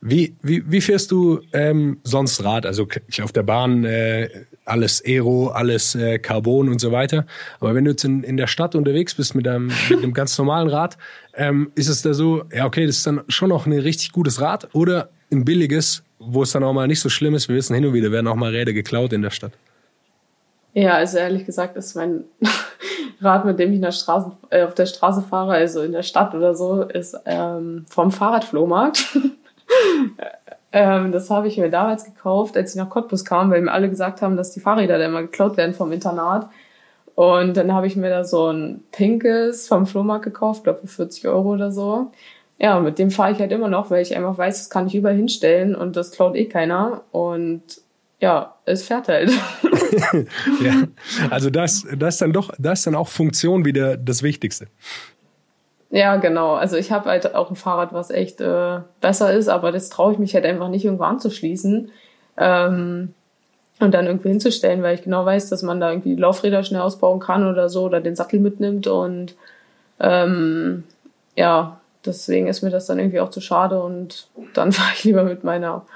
Wie, 0.00 0.36
wie, 0.42 0.70
wie 0.70 0.80
fährst 0.80 1.10
du 1.10 1.40
ähm, 1.52 2.00
sonst 2.04 2.44
Rad? 2.44 2.66
Also 2.66 2.86
auf 3.22 3.32
der 3.32 3.42
Bahn 3.42 3.84
äh, 3.84 4.28
alles 4.68 5.02
Aero, 5.04 5.48
alles 5.48 5.94
äh, 5.94 6.18
Carbon 6.18 6.68
und 6.68 6.80
so 6.80 6.92
weiter. 6.92 7.26
Aber 7.60 7.74
wenn 7.74 7.84
du 7.84 7.92
jetzt 7.92 8.04
in, 8.04 8.22
in 8.22 8.36
der 8.36 8.46
Stadt 8.46 8.74
unterwegs 8.74 9.14
bist 9.14 9.34
mit 9.34 9.46
einem, 9.48 9.66
mit 9.90 9.98
einem 9.98 10.12
ganz 10.12 10.36
normalen 10.38 10.68
Rad, 10.68 10.98
ähm, 11.34 11.70
ist 11.74 11.88
es 11.88 12.02
da 12.02 12.14
so, 12.14 12.44
ja 12.52 12.66
okay, 12.66 12.86
das 12.86 12.98
ist 12.98 13.06
dann 13.06 13.22
schon 13.28 13.48
noch 13.48 13.66
ein 13.66 13.72
richtig 13.72 14.12
gutes 14.12 14.40
Rad 14.40 14.68
oder 14.74 15.10
ein 15.30 15.44
billiges, 15.44 16.02
wo 16.18 16.42
es 16.42 16.52
dann 16.52 16.64
auch 16.64 16.72
mal 16.72 16.86
nicht 16.86 17.00
so 17.00 17.08
schlimm 17.08 17.34
ist. 17.34 17.48
Wir 17.48 17.56
wissen 17.56 17.74
hin 17.74 17.86
und 17.86 17.92
wieder 17.92 18.12
werden 18.12 18.26
auch 18.26 18.36
mal 18.36 18.50
Räder 18.50 18.72
geklaut 18.72 19.12
in 19.12 19.22
der 19.22 19.30
Stadt. 19.30 19.52
Ja, 20.74 20.94
also 20.94 21.18
ehrlich 21.18 21.44
gesagt 21.44 21.76
ist 21.76 21.96
mein 21.96 22.24
Rad, 23.20 23.44
mit 23.44 23.58
dem 23.58 23.70
ich 23.70 23.76
in 23.76 23.82
der 23.82 23.92
Straße, 23.92 24.32
äh, 24.50 24.62
auf 24.62 24.74
der 24.74 24.86
Straße 24.86 25.22
fahre, 25.22 25.52
also 25.52 25.82
in 25.82 25.92
der 25.92 26.02
Stadt 26.02 26.34
oder 26.34 26.54
so, 26.54 26.82
ist 26.82 27.16
ähm, 27.24 27.84
vom 27.88 28.10
Fahrradflohmarkt. 28.10 29.18
ähm, 30.72 31.12
das 31.12 31.30
habe 31.30 31.48
ich 31.48 31.56
mir 31.56 31.70
damals 31.70 32.04
gekauft, 32.04 32.56
als 32.56 32.70
ich 32.70 32.76
nach 32.76 32.90
Cottbus 32.90 33.24
kam, 33.24 33.50
weil 33.50 33.62
mir 33.62 33.72
alle 33.72 33.88
gesagt 33.88 34.20
haben, 34.22 34.36
dass 34.36 34.52
die 34.52 34.60
Fahrräder 34.60 34.98
da 34.98 35.06
immer 35.06 35.22
geklaut 35.22 35.56
werden 35.56 35.74
vom 35.74 35.92
Internat. 35.92 36.48
Und 37.14 37.56
dann 37.56 37.72
habe 37.72 37.86
ich 37.86 37.96
mir 37.96 38.10
da 38.10 38.24
so 38.24 38.48
ein 38.52 38.84
pinkes 38.92 39.66
vom 39.66 39.86
Flohmarkt 39.86 40.24
gekauft, 40.24 40.64
glaube 40.64 40.80
für 40.82 40.88
40 40.88 41.26
Euro 41.26 41.54
oder 41.54 41.72
so. 41.72 42.12
Ja, 42.58 42.78
mit 42.80 42.98
dem 42.98 43.10
fahre 43.10 43.32
ich 43.32 43.38
halt 43.38 43.50
immer 43.52 43.68
noch, 43.68 43.90
weil 43.90 44.02
ich 44.02 44.16
einfach 44.16 44.36
weiß, 44.36 44.58
das 44.58 44.70
kann 44.70 44.86
ich 44.86 44.94
überall 44.94 45.16
hinstellen 45.16 45.74
und 45.74 45.96
das 45.96 46.10
klaut 46.10 46.36
eh 46.36 46.46
keiner. 46.46 47.02
Und 47.12 47.62
ja, 48.20 48.54
es 48.66 48.84
fährt 48.84 49.08
halt. 49.08 49.30
ja, 50.62 50.84
also 51.30 51.50
das, 51.50 51.86
das 51.96 52.18
dann 52.18 52.32
doch, 52.32 52.52
das 52.58 52.82
dann 52.82 52.94
auch 52.94 53.08
Funktion 53.08 53.64
wieder 53.64 53.96
das 53.96 54.22
Wichtigste. 54.22 54.66
Ja, 55.90 56.16
genau. 56.16 56.54
Also 56.54 56.76
ich 56.76 56.92
habe 56.92 57.08
halt 57.08 57.34
auch 57.34 57.48
ein 57.50 57.56
Fahrrad, 57.56 57.92
was 57.92 58.10
echt 58.10 58.40
äh, 58.40 58.80
besser 59.00 59.32
ist, 59.32 59.48
aber 59.48 59.72
das 59.72 59.88
traue 59.88 60.12
ich 60.12 60.18
mich 60.18 60.34
halt 60.34 60.44
einfach 60.44 60.68
nicht 60.68 60.84
irgendwo 60.84 61.04
anzuschließen 61.04 61.90
ähm, 62.36 63.14
und 63.80 63.94
dann 63.94 64.06
irgendwie 64.06 64.28
hinzustellen, 64.28 64.82
weil 64.82 64.96
ich 64.96 65.02
genau 65.02 65.24
weiß, 65.24 65.48
dass 65.48 65.62
man 65.62 65.80
da 65.80 65.90
irgendwie 65.90 66.14
Laufräder 66.14 66.62
schnell 66.62 66.82
ausbauen 66.82 67.20
kann 67.20 67.46
oder 67.46 67.70
so 67.70 67.84
oder 67.84 68.00
den 68.00 68.16
Sattel 68.16 68.40
mitnimmt 68.40 68.86
und 68.86 69.34
ähm, 69.98 70.84
ja, 71.36 71.80
deswegen 72.04 72.48
ist 72.48 72.62
mir 72.62 72.70
das 72.70 72.86
dann 72.86 72.98
irgendwie 72.98 73.20
auch 73.20 73.30
zu 73.30 73.40
schade 73.40 73.82
und 73.82 74.28
dann 74.52 74.72
fahre 74.72 74.92
ich 74.94 75.04
lieber 75.04 75.24
mit 75.24 75.42
meiner 75.42 75.86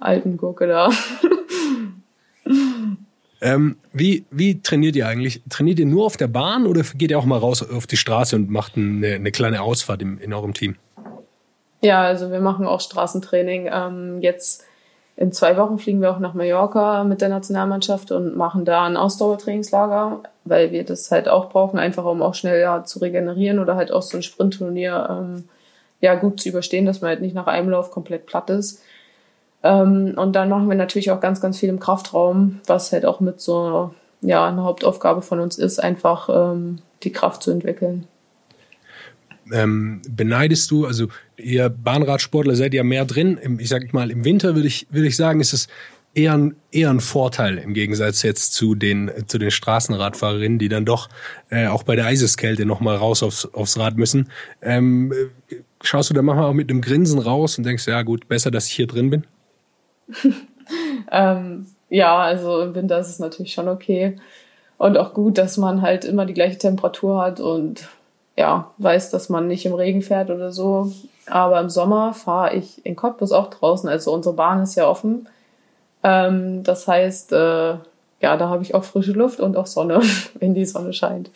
alten 0.00 0.38
Gurke 0.38 0.66
da. 0.66 0.90
Ähm, 3.42 3.76
wie, 3.92 4.24
wie 4.30 4.60
trainiert 4.60 4.96
ihr 4.96 5.06
eigentlich? 5.06 5.42
Trainiert 5.48 5.78
ihr 5.78 5.86
nur 5.86 6.04
auf 6.04 6.16
der 6.16 6.28
Bahn 6.28 6.66
oder 6.66 6.82
geht 6.94 7.10
ihr 7.10 7.18
auch 7.18 7.24
mal 7.24 7.38
raus 7.38 7.68
auf 7.68 7.86
die 7.86 7.96
Straße 7.96 8.36
und 8.36 8.50
macht 8.50 8.76
eine, 8.76 9.14
eine 9.14 9.32
kleine 9.32 9.62
Ausfahrt 9.62 10.02
im, 10.02 10.18
in 10.18 10.32
eurem 10.32 10.52
Team? 10.52 10.76
Ja, 11.80 12.02
also 12.02 12.30
wir 12.30 12.40
machen 12.40 12.66
auch 12.66 12.80
Straßentraining. 12.80 13.70
Ähm, 13.72 14.18
jetzt 14.20 14.64
in 15.16 15.32
zwei 15.32 15.56
Wochen 15.56 15.78
fliegen 15.78 16.00
wir 16.00 16.10
auch 16.10 16.18
nach 16.18 16.34
Mallorca 16.34 17.04
mit 17.04 17.20
der 17.20 17.28
Nationalmannschaft 17.30 18.12
und 18.12 18.36
machen 18.36 18.64
da 18.64 18.86
ein 18.86 18.96
Ausdauertrainingslager, 18.96 20.20
weil 20.44 20.72
wir 20.72 20.84
das 20.84 21.10
halt 21.10 21.28
auch 21.28 21.50
brauchen, 21.50 21.78
einfach 21.78 22.04
um 22.04 22.22
auch 22.22 22.34
schnell 22.34 22.60
ja, 22.60 22.84
zu 22.84 23.00
regenerieren 23.00 23.58
oder 23.58 23.76
halt 23.76 23.92
auch 23.92 24.02
so 24.02 24.16
ein 24.18 24.22
Sprintturnier 24.22 25.08
ähm, 25.10 25.48
ja 26.00 26.14
gut 26.14 26.40
zu 26.40 26.48
überstehen, 26.48 26.86
dass 26.86 27.00
man 27.00 27.10
halt 27.10 27.20
nicht 27.20 27.34
nach 27.34 27.46
einem 27.46 27.70
Lauf 27.70 27.90
komplett 27.90 28.26
platt 28.26 28.50
ist. 28.50 28.82
Ähm, 29.62 30.14
und 30.16 30.34
dann 30.34 30.48
machen 30.48 30.68
wir 30.68 30.76
natürlich 30.76 31.10
auch 31.10 31.20
ganz, 31.20 31.40
ganz 31.40 31.58
viel 31.58 31.68
im 31.68 31.80
Kraftraum, 31.80 32.60
was 32.66 32.92
halt 32.92 33.04
auch 33.04 33.20
mit 33.20 33.40
so 33.40 33.94
ja 34.22 34.46
eine 34.46 34.62
Hauptaufgabe 34.62 35.22
von 35.22 35.40
uns 35.40 35.58
ist, 35.58 35.78
einfach 35.78 36.28
ähm, 36.32 36.78
die 37.02 37.12
Kraft 37.12 37.42
zu 37.42 37.50
entwickeln. 37.50 38.06
Ähm, 39.52 40.02
beneidest 40.08 40.70
du, 40.70 40.86
also 40.86 41.08
ihr 41.36 41.68
Bahnradsportler 41.68 42.54
seid 42.54 42.72
ja 42.74 42.84
mehr 42.84 43.04
drin. 43.04 43.58
Ich 43.58 43.68
sag 43.68 43.92
mal, 43.92 44.10
im 44.10 44.24
Winter 44.24 44.54
würde 44.54 44.68
ich, 44.68 44.86
würde 44.90 45.08
ich 45.08 45.16
sagen, 45.16 45.40
ist 45.40 45.52
es 45.52 45.66
eher 46.14 46.34
ein, 46.34 46.56
eher 46.70 46.90
ein 46.90 47.00
Vorteil 47.00 47.58
im 47.58 47.74
Gegensatz 47.74 48.22
jetzt 48.22 48.52
zu 48.52 48.74
den, 48.74 49.10
zu 49.26 49.38
den 49.38 49.50
Straßenradfahrerinnen, 49.50 50.58
die 50.58 50.68
dann 50.68 50.84
doch 50.84 51.08
äh, 51.50 51.66
auch 51.66 51.82
bei 51.82 51.96
der 51.96 52.06
Eiseskälte 52.06 52.66
nochmal 52.66 52.96
raus 52.96 53.22
aufs, 53.22 53.46
aufs 53.46 53.78
Rad 53.78 53.96
müssen. 53.96 54.30
Ähm, 54.62 55.12
schaust 55.82 56.10
du 56.10 56.14
da 56.14 56.22
manchmal 56.22 56.46
auch 56.46 56.54
mit 56.54 56.70
einem 56.70 56.80
Grinsen 56.80 57.18
raus 57.18 57.58
und 57.58 57.64
denkst, 57.64 57.86
ja 57.86 58.02
gut, 58.02 58.28
besser, 58.28 58.50
dass 58.50 58.66
ich 58.66 58.72
hier 58.72 58.86
drin 58.86 59.10
bin? 59.10 59.24
ähm, 61.10 61.66
ja, 61.88 62.18
also 62.18 62.60
im 62.60 62.74
Winter 62.74 62.98
ist 62.98 63.08
es 63.08 63.18
natürlich 63.18 63.52
schon 63.52 63.68
okay. 63.68 64.16
Und 64.78 64.96
auch 64.96 65.12
gut, 65.12 65.36
dass 65.36 65.56
man 65.56 65.82
halt 65.82 66.04
immer 66.04 66.24
die 66.24 66.34
gleiche 66.34 66.58
Temperatur 66.58 67.20
hat 67.20 67.40
und 67.40 67.88
ja, 68.36 68.70
weiß, 68.78 69.10
dass 69.10 69.28
man 69.28 69.46
nicht 69.46 69.66
im 69.66 69.74
Regen 69.74 70.00
fährt 70.00 70.30
oder 70.30 70.52
so. 70.52 70.92
Aber 71.26 71.60
im 71.60 71.68
Sommer 71.68 72.14
fahre 72.14 72.54
ich 72.56 72.84
in 72.86 72.96
Cottbus 72.96 73.32
auch 73.32 73.50
draußen. 73.50 73.88
Also 73.88 74.12
unsere 74.12 74.34
Bahn 74.34 74.62
ist 74.62 74.76
ja 74.76 74.88
offen. 74.88 75.28
Ähm, 76.02 76.62
das 76.62 76.88
heißt, 76.88 77.32
äh, 77.32 77.74
ja, 78.20 78.36
da 78.36 78.48
habe 78.48 78.62
ich 78.62 78.74
auch 78.74 78.84
frische 78.84 79.12
Luft 79.12 79.40
und 79.40 79.56
auch 79.56 79.66
Sonne, 79.66 80.00
wenn 80.38 80.54
die 80.54 80.64
Sonne 80.64 80.92
scheint. 80.92 81.30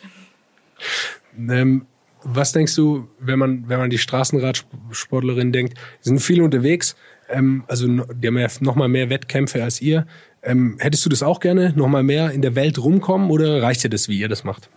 Ähm, 1.37 1.85
was 2.23 2.51
denkst 2.53 2.75
du, 2.75 3.07
wenn 3.19 3.37
man, 3.37 3.69
wenn 3.69 3.79
man 3.79 3.89
die 3.91 3.99
Straßenradsportlerin 3.99 5.51
denkt, 5.51 5.77
sind 6.01 6.19
viele 6.19 6.43
unterwegs, 6.43 6.95
ähm, 7.29 7.63
also 7.67 7.87
die 7.87 8.27
haben 8.27 8.37
ja 8.37 8.47
noch 8.59 8.75
mal 8.75 8.87
mehr 8.87 9.09
Wettkämpfe 9.09 9.63
als 9.63 9.81
ihr. 9.81 10.05
Ähm, 10.43 10.77
hättest 10.79 11.05
du 11.05 11.09
das 11.09 11.23
auch 11.23 11.39
gerne, 11.39 11.73
noch 11.75 11.87
mal 11.87 12.03
mehr 12.03 12.31
in 12.31 12.41
der 12.41 12.55
Welt 12.55 12.77
rumkommen 12.77 13.31
oder 13.31 13.61
reicht 13.61 13.83
dir 13.83 13.89
das, 13.89 14.07
wie 14.07 14.19
ihr 14.19 14.29
das 14.29 14.43
macht? 14.43 14.69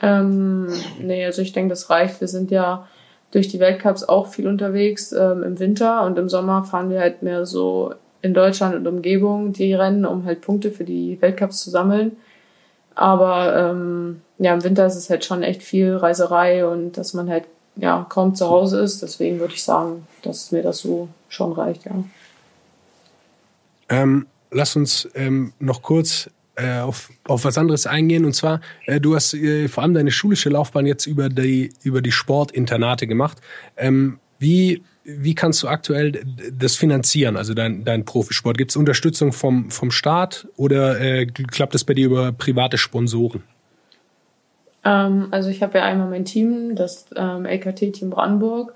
Ähm, 0.00 0.68
nee, 1.00 1.24
also 1.24 1.42
ich 1.42 1.52
denke, 1.52 1.70
das 1.70 1.90
reicht. 1.90 2.20
Wir 2.20 2.28
sind 2.28 2.50
ja 2.50 2.86
durch 3.30 3.48
die 3.48 3.60
Weltcups 3.60 4.04
auch 4.04 4.28
viel 4.28 4.46
unterwegs 4.46 5.12
ähm, 5.12 5.42
im 5.42 5.58
Winter 5.58 6.04
und 6.04 6.18
im 6.18 6.28
Sommer 6.28 6.64
fahren 6.64 6.90
wir 6.90 7.00
halt 7.00 7.22
mehr 7.22 7.46
so 7.46 7.94
in 8.22 8.34
Deutschland 8.34 8.74
und 8.74 8.86
Umgebung 8.86 9.52
die 9.52 9.74
Rennen, 9.74 10.04
um 10.04 10.24
halt 10.24 10.40
Punkte 10.40 10.70
für 10.70 10.84
die 10.84 11.20
Weltcups 11.20 11.62
zu 11.62 11.70
sammeln. 11.70 12.16
Aber 12.94 13.56
ähm, 13.56 14.22
ja, 14.38 14.54
im 14.54 14.64
Winter 14.64 14.86
ist 14.86 14.96
es 14.96 15.10
halt 15.10 15.24
schon 15.24 15.42
echt 15.42 15.62
viel 15.62 15.94
Reiserei 15.94 16.66
und 16.66 16.96
dass 16.96 17.14
man 17.14 17.28
halt 17.28 17.44
ja 17.78 18.06
kaum 18.08 18.34
zu 18.34 18.48
Hause 18.48 18.80
ist. 18.80 19.02
Deswegen 19.02 19.38
würde 19.40 19.54
ich 19.54 19.64
sagen, 19.64 20.06
dass 20.22 20.52
mir 20.52 20.62
das 20.62 20.78
so 20.78 21.08
schon 21.28 21.52
reicht, 21.52 21.84
ja. 21.84 21.92
Ähm, 23.88 24.26
lass 24.50 24.76
uns 24.76 25.08
ähm, 25.14 25.52
noch 25.58 25.82
kurz 25.82 26.28
äh, 26.56 26.80
auf, 26.80 27.10
auf 27.24 27.44
was 27.44 27.56
anderes 27.56 27.86
eingehen. 27.86 28.24
Und 28.24 28.34
zwar, 28.34 28.60
äh, 28.86 29.00
du 29.00 29.14
hast 29.14 29.32
äh, 29.32 29.68
vor 29.68 29.82
allem 29.82 29.94
deine 29.94 30.10
schulische 30.10 30.50
Laufbahn 30.50 30.86
jetzt 30.86 31.06
über 31.06 31.28
die, 31.28 31.72
über 31.82 32.02
die 32.02 32.12
Sportinternate 32.12 33.06
gemacht. 33.06 33.38
Ähm, 33.76 34.18
wie, 34.38 34.82
wie 35.04 35.34
kannst 35.34 35.62
du 35.62 35.68
aktuell 35.68 36.20
das 36.52 36.76
finanzieren, 36.76 37.36
also 37.36 37.54
dein, 37.54 37.84
dein 37.84 38.04
Profisport? 38.04 38.58
Gibt 38.58 38.72
es 38.72 38.76
Unterstützung 38.76 39.32
vom, 39.32 39.70
vom 39.70 39.90
Staat 39.90 40.46
oder 40.56 41.00
äh, 41.00 41.26
klappt 41.26 41.74
das 41.74 41.84
bei 41.84 41.94
dir 41.94 42.06
über 42.06 42.32
private 42.32 42.76
Sponsoren? 42.76 43.42
Ähm, 44.88 45.28
also 45.30 45.50
ich 45.50 45.62
habe 45.62 45.78
ja 45.78 45.84
einmal 45.84 46.08
mein 46.08 46.24
Team, 46.24 46.74
das 46.74 47.06
ähm, 47.14 47.44
LKT-Team 47.44 48.10
Brandenburg. 48.10 48.74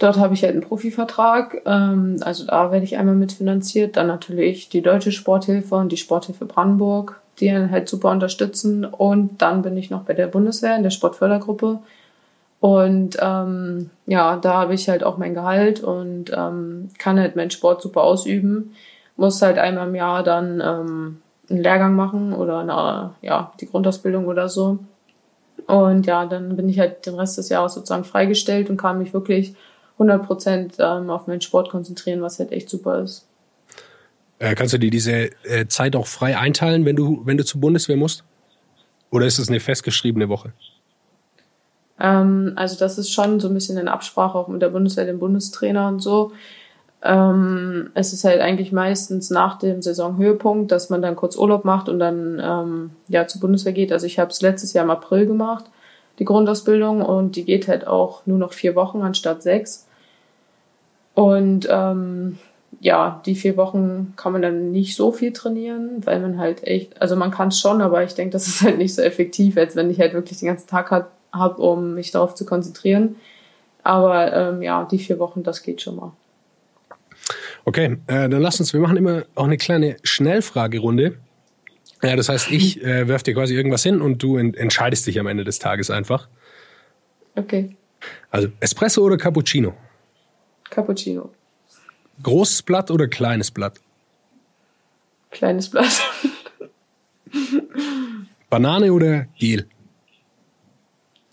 Dort 0.00 0.18
habe 0.18 0.34
ich 0.34 0.42
halt 0.42 0.54
einen 0.54 0.62
Profivertrag. 0.62 1.62
Ähm, 1.64 2.16
also 2.22 2.46
da 2.46 2.72
werde 2.72 2.84
ich 2.84 2.96
einmal 2.96 3.14
mitfinanziert. 3.14 3.96
Dann 3.96 4.08
natürlich 4.08 4.68
die 4.68 4.82
Deutsche 4.82 5.12
Sporthilfe 5.12 5.76
und 5.76 5.92
die 5.92 5.96
Sporthilfe 5.96 6.44
Brandenburg, 6.46 7.20
die 7.38 7.52
halt 7.52 7.88
super 7.88 8.10
unterstützen. 8.10 8.84
Und 8.84 9.40
dann 9.40 9.62
bin 9.62 9.76
ich 9.76 9.90
noch 9.90 10.02
bei 10.02 10.14
der 10.14 10.26
Bundeswehr 10.26 10.76
in 10.76 10.82
der 10.82 10.90
Sportfördergruppe. 10.90 11.78
Und 12.58 13.16
ähm, 13.20 13.90
ja, 14.06 14.36
da 14.36 14.54
habe 14.54 14.74
ich 14.74 14.88
halt 14.88 15.04
auch 15.04 15.18
mein 15.18 15.34
Gehalt 15.34 15.84
und 15.84 16.32
ähm, 16.34 16.88
kann 16.98 17.20
halt 17.20 17.36
meinen 17.36 17.50
Sport 17.50 17.82
super 17.82 18.02
ausüben. 18.02 18.74
Muss 19.16 19.42
halt 19.42 19.58
einmal 19.58 19.86
im 19.86 19.94
Jahr 19.94 20.22
dann 20.24 20.60
ähm, 20.60 21.22
einen 21.50 21.62
Lehrgang 21.62 21.94
machen 21.94 22.32
oder 22.32 22.60
eine, 22.60 23.10
ja, 23.20 23.52
die 23.60 23.66
Grundausbildung 23.66 24.26
oder 24.26 24.48
so. 24.48 24.78
Und 25.66 26.06
ja, 26.06 26.26
dann 26.26 26.56
bin 26.56 26.68
ich 26.68 26.78
halt 26.78 27.06
den 27.06 27.14
Rest 27.14 27.38
des 27.38 27.48
Jahres 27.48 27.74
sozusagen 27.74 28.04
freigestellt 28.04 28.68
und 28.70 28.76
kann 28.76 28.98
mich 28.98 29.14
wirklich 29.14 29.54
100 29.94 30.26
Prozent 30.26 30.74
ähm, 30.78 31.10
auf 31.10 31.26
meinen 31.26 31.40
Sport 31.40 31.70
konzentrieren, 31.70 32.22
was 32.22 32.38
halt 32.38 32.52
echt 32.52 32.68
super 32.68 33.00
ist. 33.00 33.26
Äh, 34.38 34.54
kannst 34.54 34.74
du 34.74 34.78
dir 34.78 34.90
diese 34.90 35.30
äh, 35.44 35.66
Zeit 35.68 35.96
auch 35.96 36.06
frei 36.06 36.36
einteilen, 36.36 36.84
wenn 36.84 36.96
du, 36.96 37.22
wenn 37.24 37.36
du 37.36 37.44
zur 37.44 37.60
Bundeswehr 37.60 37.96
musst? 37.96 38.24
Oder 39.10 39.26
ist 39.26 39.38
es 39.38 39.48
eine 39.48 39.60
festgeschriebene 39.60 40.28
Woche? 40.28 40.52
Ähm, 42.00 42.52
also 42.56 42.76
das 42.76 42.98
ist 42.98 43.10
schon 43.10 43.38
so 43.40 43.48
ein 43.48 43.54
bisschen 43.54 43.78
in 43.78 43.88
Absprache 43.88 44.36
auch 44.36 44.48
mit 44.48 44.60
der 44.60 44.70
Bundeswehr, 44.70 45.06
dem 45.06 45.20
Bundestrainer 45.20 45.88
und 45.88 46.00
so. 46.00 46.32
Ähm, 47.06 47.90
es 47.92 48.14
ist 48.14 48.24
halt 48.24 48.40
eigentlich 48.40 48.72
meistens 48.72 49.28
nach 49.28 49.58
dem 49.58 49.82
Saisonhöhepunkt, 49.82 50.72
dass 50.72 50.88
man 50.88 51.02
dann 51.02 51.16
kurz 51.16 51.36
Urlaub 51.36 51.66
macht 51.66 51.90
und 51.90 51.98
dann 51.98 52.40
ähm, 52.42 52.90
ja 53.08 53.26
zur 53.26 53.42
Bundeswehr 53.42 53.74
geht. 53.74 53.92
Also 53.92 54.06
ich 54.06 54.18
habe 54.18 54.30
es 54.30 54.40
letztes 54.40 54.72
Jahr 54.72 54.84
im 54.84 54.90
April 54.90 55.26
gemacht, 55.26 55.66
die 56.18 56.24
Grundausbildung, 56.24 57.02
und 57.02 57.36
die 57.36 57.44
geht 57.44 57.68
halt 57.68 57.86
auch 57.86 58.24
nur 58.24 58.38
noch 58.38 58.54
vier 58.54 58.74
Wochen 58.74 59.02
anstatt 59.02 59.42
sechs. 59.42 59.86
Und 61.14 61.68
ähm, 61.70 62.38
ja, 62.80 63.20
die 63.26 63.34
vier 63.34 63.56
Wochen 63.58 64.14
kann 64.16 64.32
man 64.32 64.42
dann 64.42 64.72
nicht 64.72 64.96
so 64.96 65.12
viel 65.12 65.32
trainieren, 65.32 66.04
weil 66.04 66.20
man 66.20 66.38
halt 66.38 66.66
echt, 66.66 67.00
also 67.02 67.16
man 67.16 67.30
kann 67.30 67.48
es 67.48 67.60
schon, 67.60 67.82
aber 67.82 68.02
ich 68.02 68.14
denke, 68.14 68.32
das 68.32 68.46
ist 68.46 68.62
halt 68.62 68.78
nicht 68.78 68.94
so 68.94 69.02
effektiv, 69.02 69.58
als 69.58 69.76
wenn 69.76 69.90
ich 69.90 70.00
halt 70.00 70.14
wirklich 70.14 70.38
den 70.38 70.48
ganzen 70.48 70.68
Tag 70.68 70.90
habe, 70.90 71.62
um 71.62 71.94
mich 71.94 72.12
darauf 72.12 72.34
zu 72.34 72.46
konzentrieren. 72.46 73.16
Aber 73.82 74.32
ähm, 74.32 74.62
ja, 74.62 74.88
die 74.90 74.98
vier 74.98 75.18
Wochen, 75.18 75.42
das 75.42 75.62
geht 75.62 75.82
schon 75.82 75.96
mal. 75.96 76.12
Okay, 77.64 77.98
äh, 78.06 78.28
dann 78.28 78.42
lass 78.42 78.60
uns, 78.60 78.72
wir 78.72 78.80
machen 78.80 78.96
immer 78.96 79.24
auch 79.34 79.44
eine 79.44 79.56
kleine 79.56 79.96
Schnellfragerunde. 80.02 81.16
Ja, 82.02 82.16
das 82.16 82.28
heißt, 82.28 82.50
ich 82.50 82.82
äh, 82.84 83.08
werf 83.08 83.22
dir 83.22 83.34
quasi 83.34 83.54
irgendwas 83.54 83.82
hin 83.82 84.00
und 84.00 84.22
du 84.22 84.36
en 84.36 84.54
entscheidest 84.54 85.06
dich 85.06 85.18
am 85.18 85.26
Ende 85.26 85.44
des 85.44 85.58
Tages 85.58 85.90
einfach. 85.90 86.28
Okay. 87.36 87.76
Also 88.30 88.48
Espresso 88.60 89.02
oder 89.02 89.16
Cappuccino? 89.16 89.74
Cappuccino. 90.70 91.30
Großes 92.22 92.62
Blatt 92.62 92.90
oder 92.90 93.08
kleines 93.08 93.50
Blatt? 93.50 93.80
Kleines 95.30 95.70
Blatt. 95.70 96.02
Banane 98.50 98.92
oder 98.92 99.26
Gel? 99.38 99.66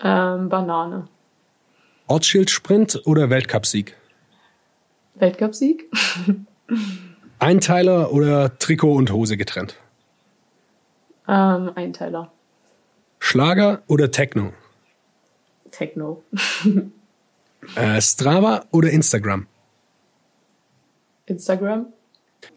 ähm, 0.03 0.49
Banane. 0.49 1.07
Ortsschildsprint 2.07 3.01
oder 3.05 3.29
Weltcupsieg? 3.29 3.95
Weltcupsieg? 5.21 5.89
Einteiler 7.39 8.11
oder 8.11 8.57
Trikot 8.59 8.93
und 8.95 9.11
Hose 9.11 9.37
getrennt? 9.37 9.75
ähm, 11.27 11.71
Einteiler. 11.75 12.31
Schlager 13.19 13.83
oder 13.87 14.11
Techno? 14.11 14.53
Techno. 15.71 16.23
Äh, 17.75 18.01
Strava 18.01 18.65
oder 18.71 18.89
Instagram? 18.89 19.45
Instagram. 21.27 21.85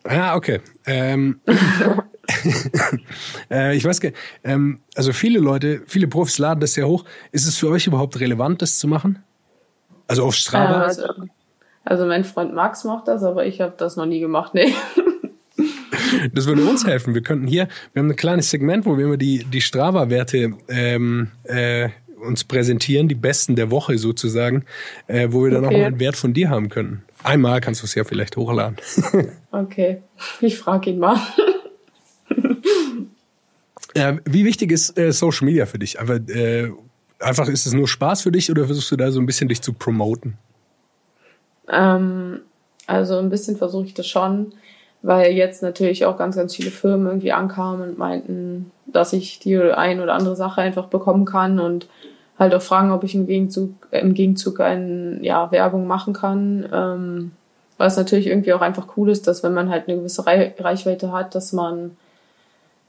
Ah, 0.05 0.35
okay. 0.35 0.62
Ähm, 0.87 1.42
äh, 3.50 3.77
ich 3.77 3.85
weiß 3.85 4.00
gar 4.00 4.12
ähm, 4.44 4.81
also 4.94 5.12
viele 5.12 5.40
Leute, 5.40 5.83
viele 5.87 6.09
Profis 6.09 6.38
laden 6.38 6.61
das 6.61 6.72
sehr 6.72 6.88
hoch. 6.88 7.05
Ist 7.33 7.46
es 7.46 7.59
für 7.59 7.68
euch 7.68 7.87
überhaupt 7.87 8.18
relevant, 8.18 8.62
das 8.62 8.79
zu 8.79 8.88
machen? 8.88 9.22
Also 10.07 10.24
auf 10.24 10.35
Äh, 10.35 10.38
Strava? 10.38 10.81
also, 10.85 11.07
also 11.84 12.06
mein 12.06 12.24
Freund 12.24 12.54
Max 12.54 12.84
macht 12.84 13.08
das, 13.08 13.22
aber 13.22 13.46
ich 13.46 13.60
habe 13.60 13.74
das 13.76 13.96
noch 13.96 14.06
nie 14.06 14.20
gemacht. 14.20 14.54
Nee. 14.54 14.72
Das 16.32 16.46
würde 16.46 16.64
uns 16.64 16.86
helfen. 16.86 17.14
Wir 17.14 17.22
könnten 17.22 17.46
hier, 17.46 17.68
wir 17.92 18.00
haben 18.00 18.10
ein 18.10 18.16
kleines 18.16 18.50
Segment, 18.50 18.86
wo 18.86 18.96
wir 18.96 19.04
immer 19.06 19.16
die, 19.16 19.44
die 19.44 19.60
Strava-Werte 19.60 20.52
ähm, 20.68 21.28
äh, 21.44 21.88
uns 22.24 22.44
präsentieren, 22.44 23.08
die 23.08 23.14
besten 23.14 23.56
der 23.56 23.70
Woche 23.70 23.98
sozusagen, 23.98 24.64
äh, 25.08 25.28
wo 25.30 25.44
wir 25.44 25.50
dann 25.50 25.64
Okay. 25.64 25.74
auch 25.74 25.78
mal 25.78 25.86
einen 25.86 26.00
Wert 26.00 26.16
von 26.16 26.32
dir 26.32 26.50
haben 26.50 26.68
könnten. 26.68 27.02
Einmal 27.22 27.60
kannst 27.60 27.82
du 27.82 27.86
es 27.86 27.94
ja 27.94 28.04
vielleicht 28.04 28.36
hochladen. 28.36 28.76
Okay. 29.50 30.02
Ich 30.40 30.58
frage 30.58 30.90
ihn 30.90 30.98
mal. 30.98 31.16
Äh, 33.96 34.16
wie 34.24 34.44
wichtig 34.44 34.72
ist 34.72 34.98
äh, 34.98 35.12
Social 35.12 35.44
Media 35.46 35.66
für 35.66 35.78
dich? 35.78 36.00
Einfach, 36.00 36.18
äh, 36.28 36.68
einfach 37.20 37.46
ist 37.48 37.64
es 37.64 37.72
nur 37.74 37.86
Spaß 37.86 38.22
für 38.22 38.32
dich 38.32 38.50
oder 38.50 38.66
versuchst 38.66 38.90
du 38.90 38.96
da 38.96 39.12
so 39.12 39.20
ein 39.20 39.26
bisschen 39.26 39.48
dich 39.48 39.62
zu 39.62 39.72
promoten? 39.72 40.36
Ähm, 41.68 42.40
also 42.87 43.18
ein 43.18 43.31
bisschen 43.31 43.57
versuche 43.57 43.87
ich 43.87 43.94
das 43.94 44.07
schon, 44.07 44.53
weil 45.03 45.33
jetzt 45.33 45.62
natürlich 45.62 46.05
auch 46.05 46.18
ganz, 46.18 46.37
ganz 46.37 46.55
viele 46.55 46.70
Firmen 46.70 47.07
irgendwie 47.07 47.33
ankamen 47.33 47.90
und 47.90 47.98
meinten, 47.98 48.70
dass 48.87 49.12
ich 49.12 49.38
die 49.38 49.59
ein 49.59 50.00
oder 50.00 50.14
andere 50.14 50.37
Sache 50.37 50.61
einfach 50.61 50.87
bekommen 50.87 51.24
kann 51.24 51.59
und 51.59 51.87
halt 52.38 52.55
auch 52.55 52.62
fragen, 52.62 52.90
ob 52.90 53.05
ich 53.05 53.14
im 53.14 53.27
Gegenzug, 53.27 53.70
im 53.90 54.14
Gegenzug 54.14 54.61
eine 54.61 55.18
ja, 55.22 55.50
Werbung 55.50 55.87
machen 55.87 56.12
kann. 56.12 56.68
Ähm, 56.72 57.33
was 57.77 57.96
natürlich 57.96 58.27
irgendwie 58.27 58.53
auch 58.53 58.61
einfach 58.61 58.96
cool 58.96 59.11
ist, 59.11 59.27
dass 59.27 59.42
wenn 59.42 59.55
man 59.55 59.70
halt 59.70 59.88
eine 59.88 59.98
gewisse 59.98 60.27
Rei 60.27 60.55
Reichweite 60.59 61.12
hat, 61.12 61.35
dass 61.35 61.53
man 61.53 61.96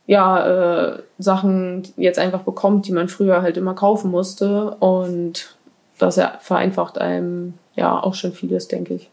ja 0.08 0.94
äh, 0.94 1.00
Sachen 1.18 1.84
jetzt 1.98 2.20
einfach 2.20 2.42
bekommt, 2.42 2.88
die 2.88 2.92
man 2.92 3.08
früher 3.08 3.42
halt 3.42 3.58
immer 3.58 3.74
kaufen 3.74 4.12
musste 4.12 4.72
und 4.80 5.56
das 5.98 6.20
vereinfacht 6.40 7.00
einem 7.00 7.56
ja 7.76 8.02
auch 8.02 8.14
schon 8.14 8.34
vieles, 8.34 8.68
denke 8.68 8.96
ich. 8.96 9.10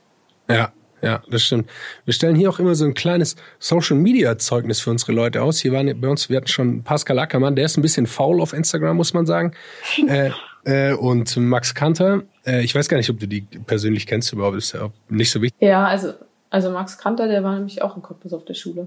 Ja, 0.48 0.72
ja, 1.02 1.20
das 1.28 1.42
stimmt. 1.42 1.68
Wir 2.04 2.14
stellen 2.14 2.36
hier 2.36 2.48
auch 2.48 2.60
immer 2.60 2.74
so 2.74 2.84
ein 2.84 2.94
kleines 2.94 3.36
Social 3.58 3.96
Media 3.96 4.38
Zeugnis 4.38 4.80
für 4.80 4.90
unsere 4.90 5.12
Leute 5.12 5.42
aus. 5.42 5.58
Hier 5.58 5.72
waren 5.72 6.00
bei 6.00 6.08
uns, 6.08 6.28
wir 6.28 6.36
hatten 6.36 6.46
schon 6.46 6.84
Pascal 6.84 7.18
Ackermann, 7.18 7.56
der 7.56 7.64
ist 7.64 7.76
ein 7.76 7.82
bisschen 7.82 8.06
faul 8.06 8.40
auf 8.40 8.52
Instagram, 8.52 8.96
muss 8.96 9.12
man 9.12 9.26
sagen. 9.26 9.52
äh, 10.06 10.30
äh, 10.64 10.94
und 10.94 11.36
Max 11.36 11.74
Kanter, 11.74 12.22
äh, 12.46 12.62
ich 12.62 12.74
weiß 12.74 12.88
gar 12.88 12.96
nicht, 12.98 13.10
ob 13.10 13.18
du 13.18 13.26
die 13.26 13.40
persönlich 13.40 14.06
kennst 14.06 14.32
überhaupt, 14.32 14.56
ist 14.56 14.72
ja 14.72 14.82
auch 14.82 14.92
nicht 15.08 15.30
so 15.30 15.42
wichtig. 15.42 15.60
Ja, 15.60 15.86
also, 15.86 16.12
also 16.50 16.70
Max 16.70 16.96
Kanter, 16.98 17.26
der 17.26 17.42
war 17.42 17.56
nämlich 17.56 17.82
auch 17.82 17.96
in 17.96 18.02
Cottbus 18.02 18.32
auf 18.32 18.44
der 18.44 18.54
Schule. 18.54 18.86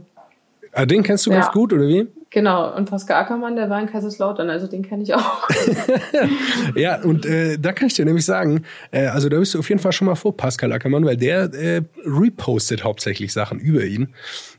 Ah, 0.71 0.85
den 0.85 1.03
kennst 1.03 1.25
du 1.25 1.31
Ja. 1.31 1.39
ganz 1.39 1.51
gut, 1.51 1.73
oder 1.73 1.87
wie? 1.87 2.07
Genau, 2.35 2.75
und 2.75 2.89
Pascal 2.89 3.23
Ackermann, 3.23 3.55
der 3.55 3.69
war 3.69 3.79
in 3.79 3.87
Kaiserslautern, 3.87 4.49
also 4.49 4.67
den 4.67 4.83
kenne 4.83 5.03
ich 5.03 5.13
auch. 5.15 5.47
Ja, 6.75 7.01
und 7.01 7.25
äh, 7.25 7.57
da 7.57 7.71
kann 7.71 7.87
ich 7.87 7.93
dir 7.93 8.03
nämlich 8.03 8.25
sagen, 8.25 8.63
äh, 8.91 9.05
also 9.05 9.29
da 9.29 9.39
bist 9.39 9.53
du 9.53 9.59
auf 9.59 9.69
jeden 9.69 9.79
Fall 9.79 9.93
schon 9.93 10.07
mal 10.07 10.15
vor 10.15 10.35
Pascal 10.35 10.73
Ackermann, 10.73 11.05
weil 11.05 11.15
der 11.15 11.53
äh, 11.53 11.81
repostet 12.03 12.83
hauptsächlich 12.83 13.31
Sachen 13.31 13.59
über 13.59 13.83
ihn. 13.85 14.13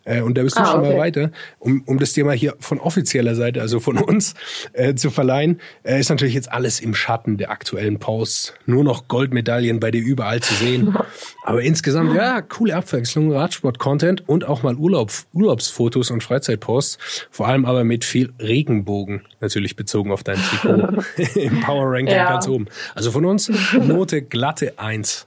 Äh, 0.04 0.22
und 0.22 0.38
da 0.38 0.42
bist 0.42 0.56
du 0.56 0.62
Ah, 0.62 0.66
schon 0.66 0.80
mal 0.80 0.90
okay. 0.92 0.98
weiter. 0.98 1.30
Um, 1.58 1.82
um 1.84 1.98
das 1.98 2.16
mal 2.16 2.34
hier 2.34 2.54
von 2.60 2.80
offizieller 2.80 3.34
Seite, 3.34 3.60
also 3.60 3.80
von 3.80 3.98
uns, 3.98 4.34
äh, 4.72 4.94
zu 4.94 5.10
verleihen, 5.10 5.60
äh, 5.82 6.00
ist 6.00 6.08
natürlich 6.08 6.34
jetzt 6.34 6.50
alles 6.50 6.80
im 6.80 6.94
Schatten 6.94 7.36
der 7.36 7.50
aktuellen 7.50 7.98
Posts. 7.98 8.54
Nur 8.64 8.84
noch 8.84 9.08
Goldmedaillen 9.08 9.80
bei 9.80 9.90
dir 9.90 10.02
überall 10.02 10.40
zu 10.40 10.54
sehen. 10.54 10.96
Aber 11.42 11.62
insgesamt, 11.62 12.14
ja, 12.14 12.40
coole 12.40 12.74
Abwechslung, 12.74 13.32
Radsport-Content 13.32 14.28
und 14.28 14.44
auch 14.46 14.62
mal 14.62 14.76
Urlaub, 14.76 15.12
Urlaubsfotos 15.32 16.10
und 16.10 16.22
Freizeitposts. 16.22 16.98
Vor 17.30 17.48
allem 17.48 17.65
aber 17.66 17.82
mit 17.82 18.04
viel 18.04 18.32
Regenbogen, 18.40 19.22
natürlich 19.40 19.74
bezogen 19.74 20.12
auf 20.12 20.22
dein 20.22 20.36
Trikot 20.38 21.02
im 21.34 21.60
Power 21.60 21.90
Ranking 21.90 22.14
Ja. 22.14 22.30
ganz 22.30 22.46
oben. 22.46 22.66
Also 22.94 23.10
von 23.10 23.24
uns 23.24 23.50
Note 23.72 24.22
glatte 24.22 24.78
eins. 24.78 25.26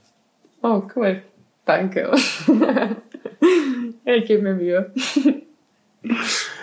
Oh, 0.62 0.82
cool. 0.96 1.20
Danke. 1.66 2.10
ich 4.06 4.24
gebe 4.24 4.42
mir 4.42 4.54
Mühe. 4.54 4.90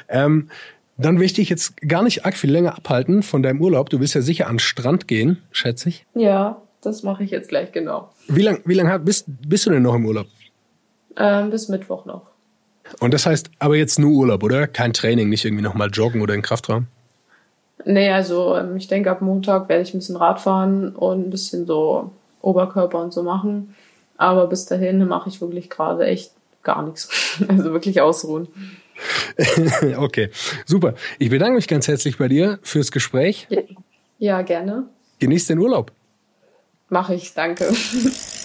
Ähm, 0.10 0.50
dann 0.98 1.20
will 1.20 1.26
ich 1.28 1.34
dich 1.34 1.50
jetzt 1.50 1.80
gar 1.88 2.02
nicht 2.02 2.26
arg 2.26 2.36
viel 2.36 2.52
länger 2.52 2.76
abhalten 2.76 3.22
von 3.22 3.44
deinem 3.44 3.62
Urlaub. 3.62 3.92
Du 3.92 4.00
willst 4.00 4.16
ja 4.16 4.22
sicher 4.22 4.48
an 4.48 4.54
den 4.54 4.60
Strand 4.60 5.08
gehen, 5.08 5.44
schätze 5.52 5.90
ich. 5.90 6.08
Ja, 6.16 6.60
das 6.82 7.04
mache 7.04 7.24
ich 7.24 7.30
jetzt 7.30 7.50
gleich 7.50 7.72
genau. 7.72 8.10
Wie 8.28 8.42
lang, 8.42 8.62
wie 8.66 8.74
lang 8.74 9.06
bist, 9.06 9.26
bist 9.48 9.68
du 9.68 9.70
denn 9.70 9.84
noch 9.84 9.94
im 9.94 10.08
Urlaub? 10.08 10.26
Ähm, 11.18 11.52
bis 11.52 11.70
Mittwoch 11.70 12.06
noch. 12.06 12.32
Und 13.00 13.14
das 13.14 13.26
heißt 13.26 13.52
aber 13.60 13.76
jetzt 13.76 14.00
nur 14.00 14.12
Urlaub, 14.12 14.44
oder? 14.44 14.68
Kein 14.68 14.94
Training, 14.94 15.30
nicht 15.30 15.46
irgendwie 15.46 15.64
nochmal 15.64 15.90
joggen 15.92 16.22
oder 16.22 16.34
in 16.34 16.42
Kraftraum? 16.42 16.88
Nee, 17.86 18.12
also 18.12 18.56
ähm, 18.56 18.78
ich 18.78 18.88
denke, 18.88 19.12
ab 19.12 19.22
Montag 19.22 19.70
werde 19.70 19.84
ich 19.84 19.94
ein 19.94 20.00
bisschen 20.00 20.18
Rad 20.18 20.42
fahren 20.42 20.96
und 20.96 21.28
ein 21.28 21.30
bisschen 21.30 21.66
so 21.66 22.12
Oberkörper 22.42 23.00
und 23.00 23.14
so 23.14 23.24
machen. 23.24 23.76
Aber 24.18 24.48
bis 24.48 24.66
dahin 24.66 25.06
mache 25.08 25.30
ich 25.30 25.42
wirklich 25.42 25.70
gerade 25.70 26.06
echt 26.06 26.32
gar 26.64 26.84
nichts. 26.84 27.10
Also 27.48 27.72
wirklich 27.72 28.02
ausruhen. 28.02 28.48
okay, 29.98 30.32
super. 30.66 30.96
Ich 31.20 31.30
bedanke 31.30 31.56
mich 31.56 31.68
ganz 31.68 31.88
herzlich 31.88 32.18
bei 32.18 32.28
dir 32.28 32.58
fürs 32.64 32.92
Gespräch. 32.92 33.48
Ja, 33.50 33.62
ja 34.18 34.42
gerne. 34.42 34.86
Genieß 35.20 35.46
den 35.48 35.60
Urlaub. 35.60 35.92
Mache 36.90 37.14
ich, 37.14 37.34
danke. 37.34 37.72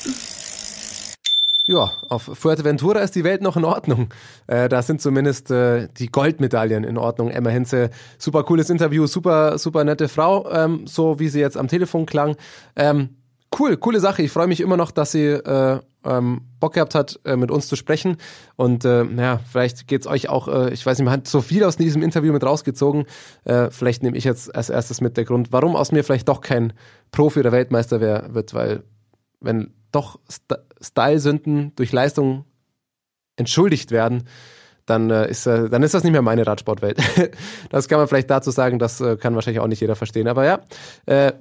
Ja, 1.65 1.93
auf 2.09 2.23
Fuerteventura 2.23 3.01
ist 3.01 3.15
die 3.15 3.23
Welt 3.23 3.41
noch 3.41 3.57
in 3.57 3.65
Ordnung. 3.65 4.09
Äh, 4.49 4.69
da 4.69 4.83
sind 4.83 5.01
zumindest 5.01 5.51
äh, 5.53 5.89
die 5.97 6.09
Goldmedaillen 6.09 6.83
in 6.83 6.99
Ordnung. 6.99 7.31
Emma 7.31 7.51
Hinze, 7.51 7.91
super 8.19 8.43
cooles 8.43 8.69
Interview, 8.69 9.07
super, 9.07 9.59
super 9.59 9.85
nette 9.85 10.09
Frau, 10.09 10.51
ähm, 10.51 10.87
so 10.89 11.21
wie 11.21 11.29
sie 11.29 11.39
jetzt 11.39 11.57
am 11.57 11.69
Telefon 11.69 12.05
klang. 12.05 12.37
Ähm, 12.75 13.11
cool, 13.59 13.77
coole 13.77 14.01
Sache. 14.01 14.23
Ich 14.23 14.33
freue 14.33 14.49
mich 14.49 14.61
immer 14.61 14.77
noch, 14.77 14.91
dass 14.91 15.13
sie 15.13 15.27
äh, 15.27 15.79
ähm, 16.05 16.41
Bock 16.59 16.75
gehabt 16.75 16.97
hat, 16.97 17.21
äh, 17.25 17.37
mit 17.37 17.53
uns 17.53 17.69
zu 17.69 17.77
sprechen. 17.77 18.17
Und 18.57 18.85
äh, 18.85 19.05
ja, 19.05 19.39
vielleicht 19.39 19.87
geht's 19.87 20.09
euch 20.09 20.29
auch, 20.29 20.49
äh, 20.49 20.73
ich 20.73 20.85
weiß 20.85 20.99
nicht, 20.99 21.05
man 21.05 21.15
hat 21.15 21.29
so 21.29 21.41
viel 21.43 21.63
aus 21.63 21.77
diesem 21.77 22.03
Interview 22.03 22.33
mit 22.33 22.43
rausgezogen. 22.43 23.05
Äh, 23.45 23.71
vielleicht 23.71 24.03
nehme 24.03 24.17
ich 24.17 24.25
jetzt 24.25 24.53
als 24.53 24.69
erstes 24.69 25.01
mit 25.01 25.17
der 25.17 25.25
Grund, 25.25 25.53
warum 25.53 25.77
aus 25.77 25.93
mir 25.93 26.03
vielleicht 26.03 26.29
doch 26.29 26.41
kein 26.41 26.73
Profi 27.13 27.39
oder 27.39 27.53
Weltmeister 27.53 28.01
wär, 28.01 28.35
wird, 28.35 28.53
weil 28.53 28.83
wenn 29.41 29.73
doch 29.93 30.19
St 30.31 30.55
Style-Sünden 30.81 31.73
durch 31.77 31.93
Leistung 31.93 32.45
entschuldigt 33.37 33.93
werden, 33.93 34.25
dann, 34.87 35.11
äh, 35.11 35.31
ist, 35.31 35.47
äh, 35.47 35.69
dann 35.71 35.83
ist 35.83 35.95
das 35.95 36.03
nicht 36.03 36.13
mehr 36.13 36.23
meine 36.23 36.47
Radsportwelt. 36.47 36.99
das 37.71 37.89
kann 37.89 37.99
man 37.99 38.09
vielleicht 38.09 38.31
dazu 38.31 38.51
sagen, 38.51 38.79
das 38.79 39.01
äh, 39.01 39.17
kann 39.17 39.35
wahrscheinlich 39.35 39.61
auch 39.61 39.69
nicht 39.69 39.81
jeder 39.81 39.95
verstehen. 39.95 40.27
Aber 40.27 40.45
ja, 40.45 40.61
äh, 41.07 41.33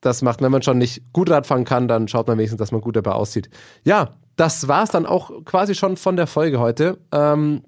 das 0.00 0.22
macht, 0.22 0.42
wenn 0.42 0.52
man 0.52 0.62
schon 0.62 0.78
nicht 0.78 1.12
gut 1.12 1.30
Radfahren 1.30 1.64
kann, 1.64 1.88
dann 1.88 2.08
schaut 2.08 2.26
man 2.26 2.38
wenigstens, 2.38 2.58
dass 2.58 2.72
man 2.72 2.80
gut 2.80 2.96
dabei 2.96 3.12
aussieht. 3.12 3.50
Ja, 3.84 4.10
das 4.36 4.68
war's 4.68 4.90
dann 4.90 5.06
auch 5.06 5.44
quasi 5.44 5.74
schon 5.74 5.96
von 5.96 6.16
der 6.16 6.26
Folge 6.26 6.58
heute. 6.58 6.98
Ähm, 7.12 7.62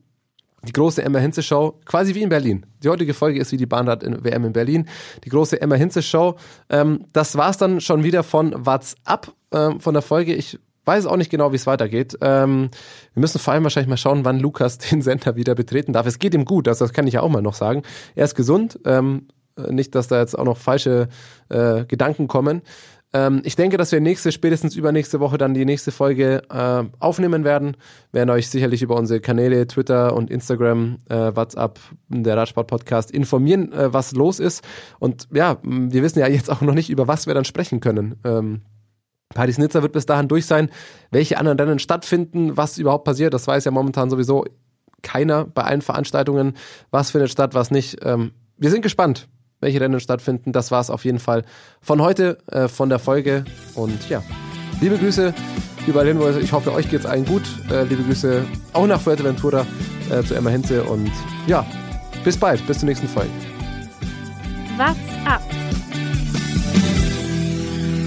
die 0.65 0.73
große 0.73 1.03
Emma 1.03 1.19
Hinze 1.19 1.43
Show, 1.43 1.81
quasi 1.85 2.15
wie 2.15 2.23
in 2.23 2.29
Berlin. 2.29 2.67
Die 2.83 2.89
heutige 2.89 3.15
Folge 3.15 3.41
ist 3.41 3.51
wie 3.53 3.57
die 3.57 3.67
Bahnrad-WM 3.67 4.45
in 4.45 4.53
Berlin. 4.53 4.89
Die 5.25 5.29
große 5.29 5.61
Emma 5.61 5.75
Hinze 5.75 6.03
Show. 6.03 6.37
Ähm, 6.71 7.07
das 7.13 7.37
war's 7.37 7.59
dann 7.59 7.81
schon 7.81 8.05
wieder 8.05 8.23
von 8.23 8.65
What's 8.65 8.95
Up 9.05 9.33
ähm, 9.53 9.81
von 9.81 9.95
der 9.95 10.03
Folge. 10.03 10.35
Ich 10.35 10.59
weiß 10.85 11.07
auch 11.07 11.17
nicht 11.17 11.31
genau, 11.31 11.53
wie 11.53 11.57
es 11.57 11.67
weitergeht. 11.67 12.19
Ähm, 12.21 12.71
wir 13.15 13.21
müssen 13.21 13.39
vor 13.39 13.53
allem 13.53 13.63
wahrscheinlich 13.63 13.89
mal 13.89 13.97
schauen, 13.97 14.25
wann 14.25 14.41
Lukas 14.41 14.79
den 14.91 15.03
Sender 15.03 15.37
wieder 15.37 15.55
betreten 15.55 15.93
darf. 15.93 16.07
Es 16.07 16.19
geht 16.19 16.35
ihm 16.35 16.45
gut, 16.45 16.67
das, 16.67 16.79
das 16.79 16.93
kann 16.93 17.07
ich 17.07 17.15
ja 17.15 17.21
auch 17.23 17.29
mal 17.29 17.43
noch 17.43 17.55
sagen. 17.55 17.83
Er 18.15 18.25
ist 18.25 18.35
gesund. 18.35 18.79
Ähm, 18.85 19.29
nicht, 19.69 19.95
dass 19.95 20.09
da 20.09 20.19
jetzt 20.19 20.39
auch 20.39 20.45
noch 20.45 20.57
falsche 20.57 21.09
äh, 21.51 21.85
Gedanken 21.85 22.27
kommen. 22.27 22.63
Ähm, 23.13 23.43
ich 23.45 23.57
denke, 23.57 23.77
dass 23.77 23.93
wir 23.93 24.01
nächste, 24.01 24.33
spätestens 24.33 24.75
übernächste 24.75 25.21
Woche 25.21 25.37
dann 25.37 25.55
die 25.55 25.65
nächste 25.65 25.93
Folge 25.93 26.43
äh, 26.51 26.85
aufnehmen 26.99 27.45
werden. 27.45 27.77
Wir 28.11 28.21
werden 28.21 28.31
euch 28.31 28.49
sicherlich 28.49 28.83
über 28.83 28.97
unsere 28.97 29.21
Kanäle 29.21 29.67
Twitter 29.67 30.15
und 30.15 30.31
Instagram, 30.31 30.99
äh, 31.09 31.37
WhatsApp, 31.37 31.79
der 32.09 32.37
Radsport 32.37 32.69
Podcast 32.69 33.11
informieren, 33.11 33.73
äh, 33.73 33.93
was 33.93 34.13
los 34.13 34.41
ist. 34.41 34.65
Und 34.99 35.29
ja, 35.33 35.59
wir 35.63 36.03
wissen 36.03 36.21
ja 36.21 36.29
jetzt 36.29 36.51
auch 36.51 36.63
noch 36.63 36.75
nicht, 36.75 36.91
über 36.91 37.07
was 37.09 37.27
wir 37.27 37.35
dann 37.35 37.45
sprechen 37.45 37.81
können. 37.81 38.17
Ähm, 38.25 38.63
Paris 39.35 39.59
Nizza 39.59 39.83
wird 39.83 39.93
bis 39.93 40.07
dahin 40.07 40.29
durch 40.29 40.47
sein. 40.47 40.71
Welche 41.11 41.39
anderen 41.39 41.59
Rennen 41.59 41.79
stattfinden, 41.79 42.57
was 42.57 42.79
überhaupt 42.79 43.05
passiert, 43.05 43.35
das 43.35 43.47
weiß 43.47 43.65
ja 43.65 43.71
momentan 43.71 44.11
sowieso 44.11 44.45
keiner 45.03 45.45
bei 45.45 45.63
allen 45.63 45.83
Veranstaltungen. 45.83 46.55
Was 46.91 47.11
findet 47.11 47.31
statt, 47.31 47.55
was 47.55 47.71
nicht. 47.71 47.99
Ähm, 48.05 48.33
wir 48.57 48.71
sind 48.71 48.83
gespannt 48.83 49.29
welche 49.63 49.81
Rennen 49.81 50.01
stattfinden. 50.01 50.53
Das 50.53 50.71
war 50.71 50.81
es 50.81 50.91
auf 50.91 51.07
jeden 51.07 51.21
Fall 51.21 51.45
von 51.81 52.03
heute, 52.03 52.37
äh, 52.49 52.69
von 52.69 52.91
der 52.91 52.99
Folge. 52.99 53.45
Und 53.75 54.11
ja, 54.11 54.23
liebe 54.83 54.99
Grüße 54.99 55.33
überall 55.87 56.07
hin, 56.07 56.21
ich 56.41 56.53
hoffe, 56.53 56.73
euch 56.75 56.91
geht 56.91 57.01
es 57.01 57.07
allen 57.07 57.25
gut. 57.25 57.43
Äh, 57.71 57.85
liebe 57.85 58.03
Grüße 58.03 58.45
auch 58.75 58.87
nach 58.87 59.01
Fuerteventura 59.01 59.67
äh, 60.11 60.23
zu 60.23 60.35
Emma 60.35 60.51
Hinze. 60.51 60.85
Und 60.85 61.11
ja, 61.47 61.65
bis 62.25 62.37
bald, 62.37 62.67
bis 62.67 62.81
zur 62.81 62.89
nächsten 62.89 63.09
Folge. 63.09 63.31
What's 64.77 64.99
up? 65.27 65.43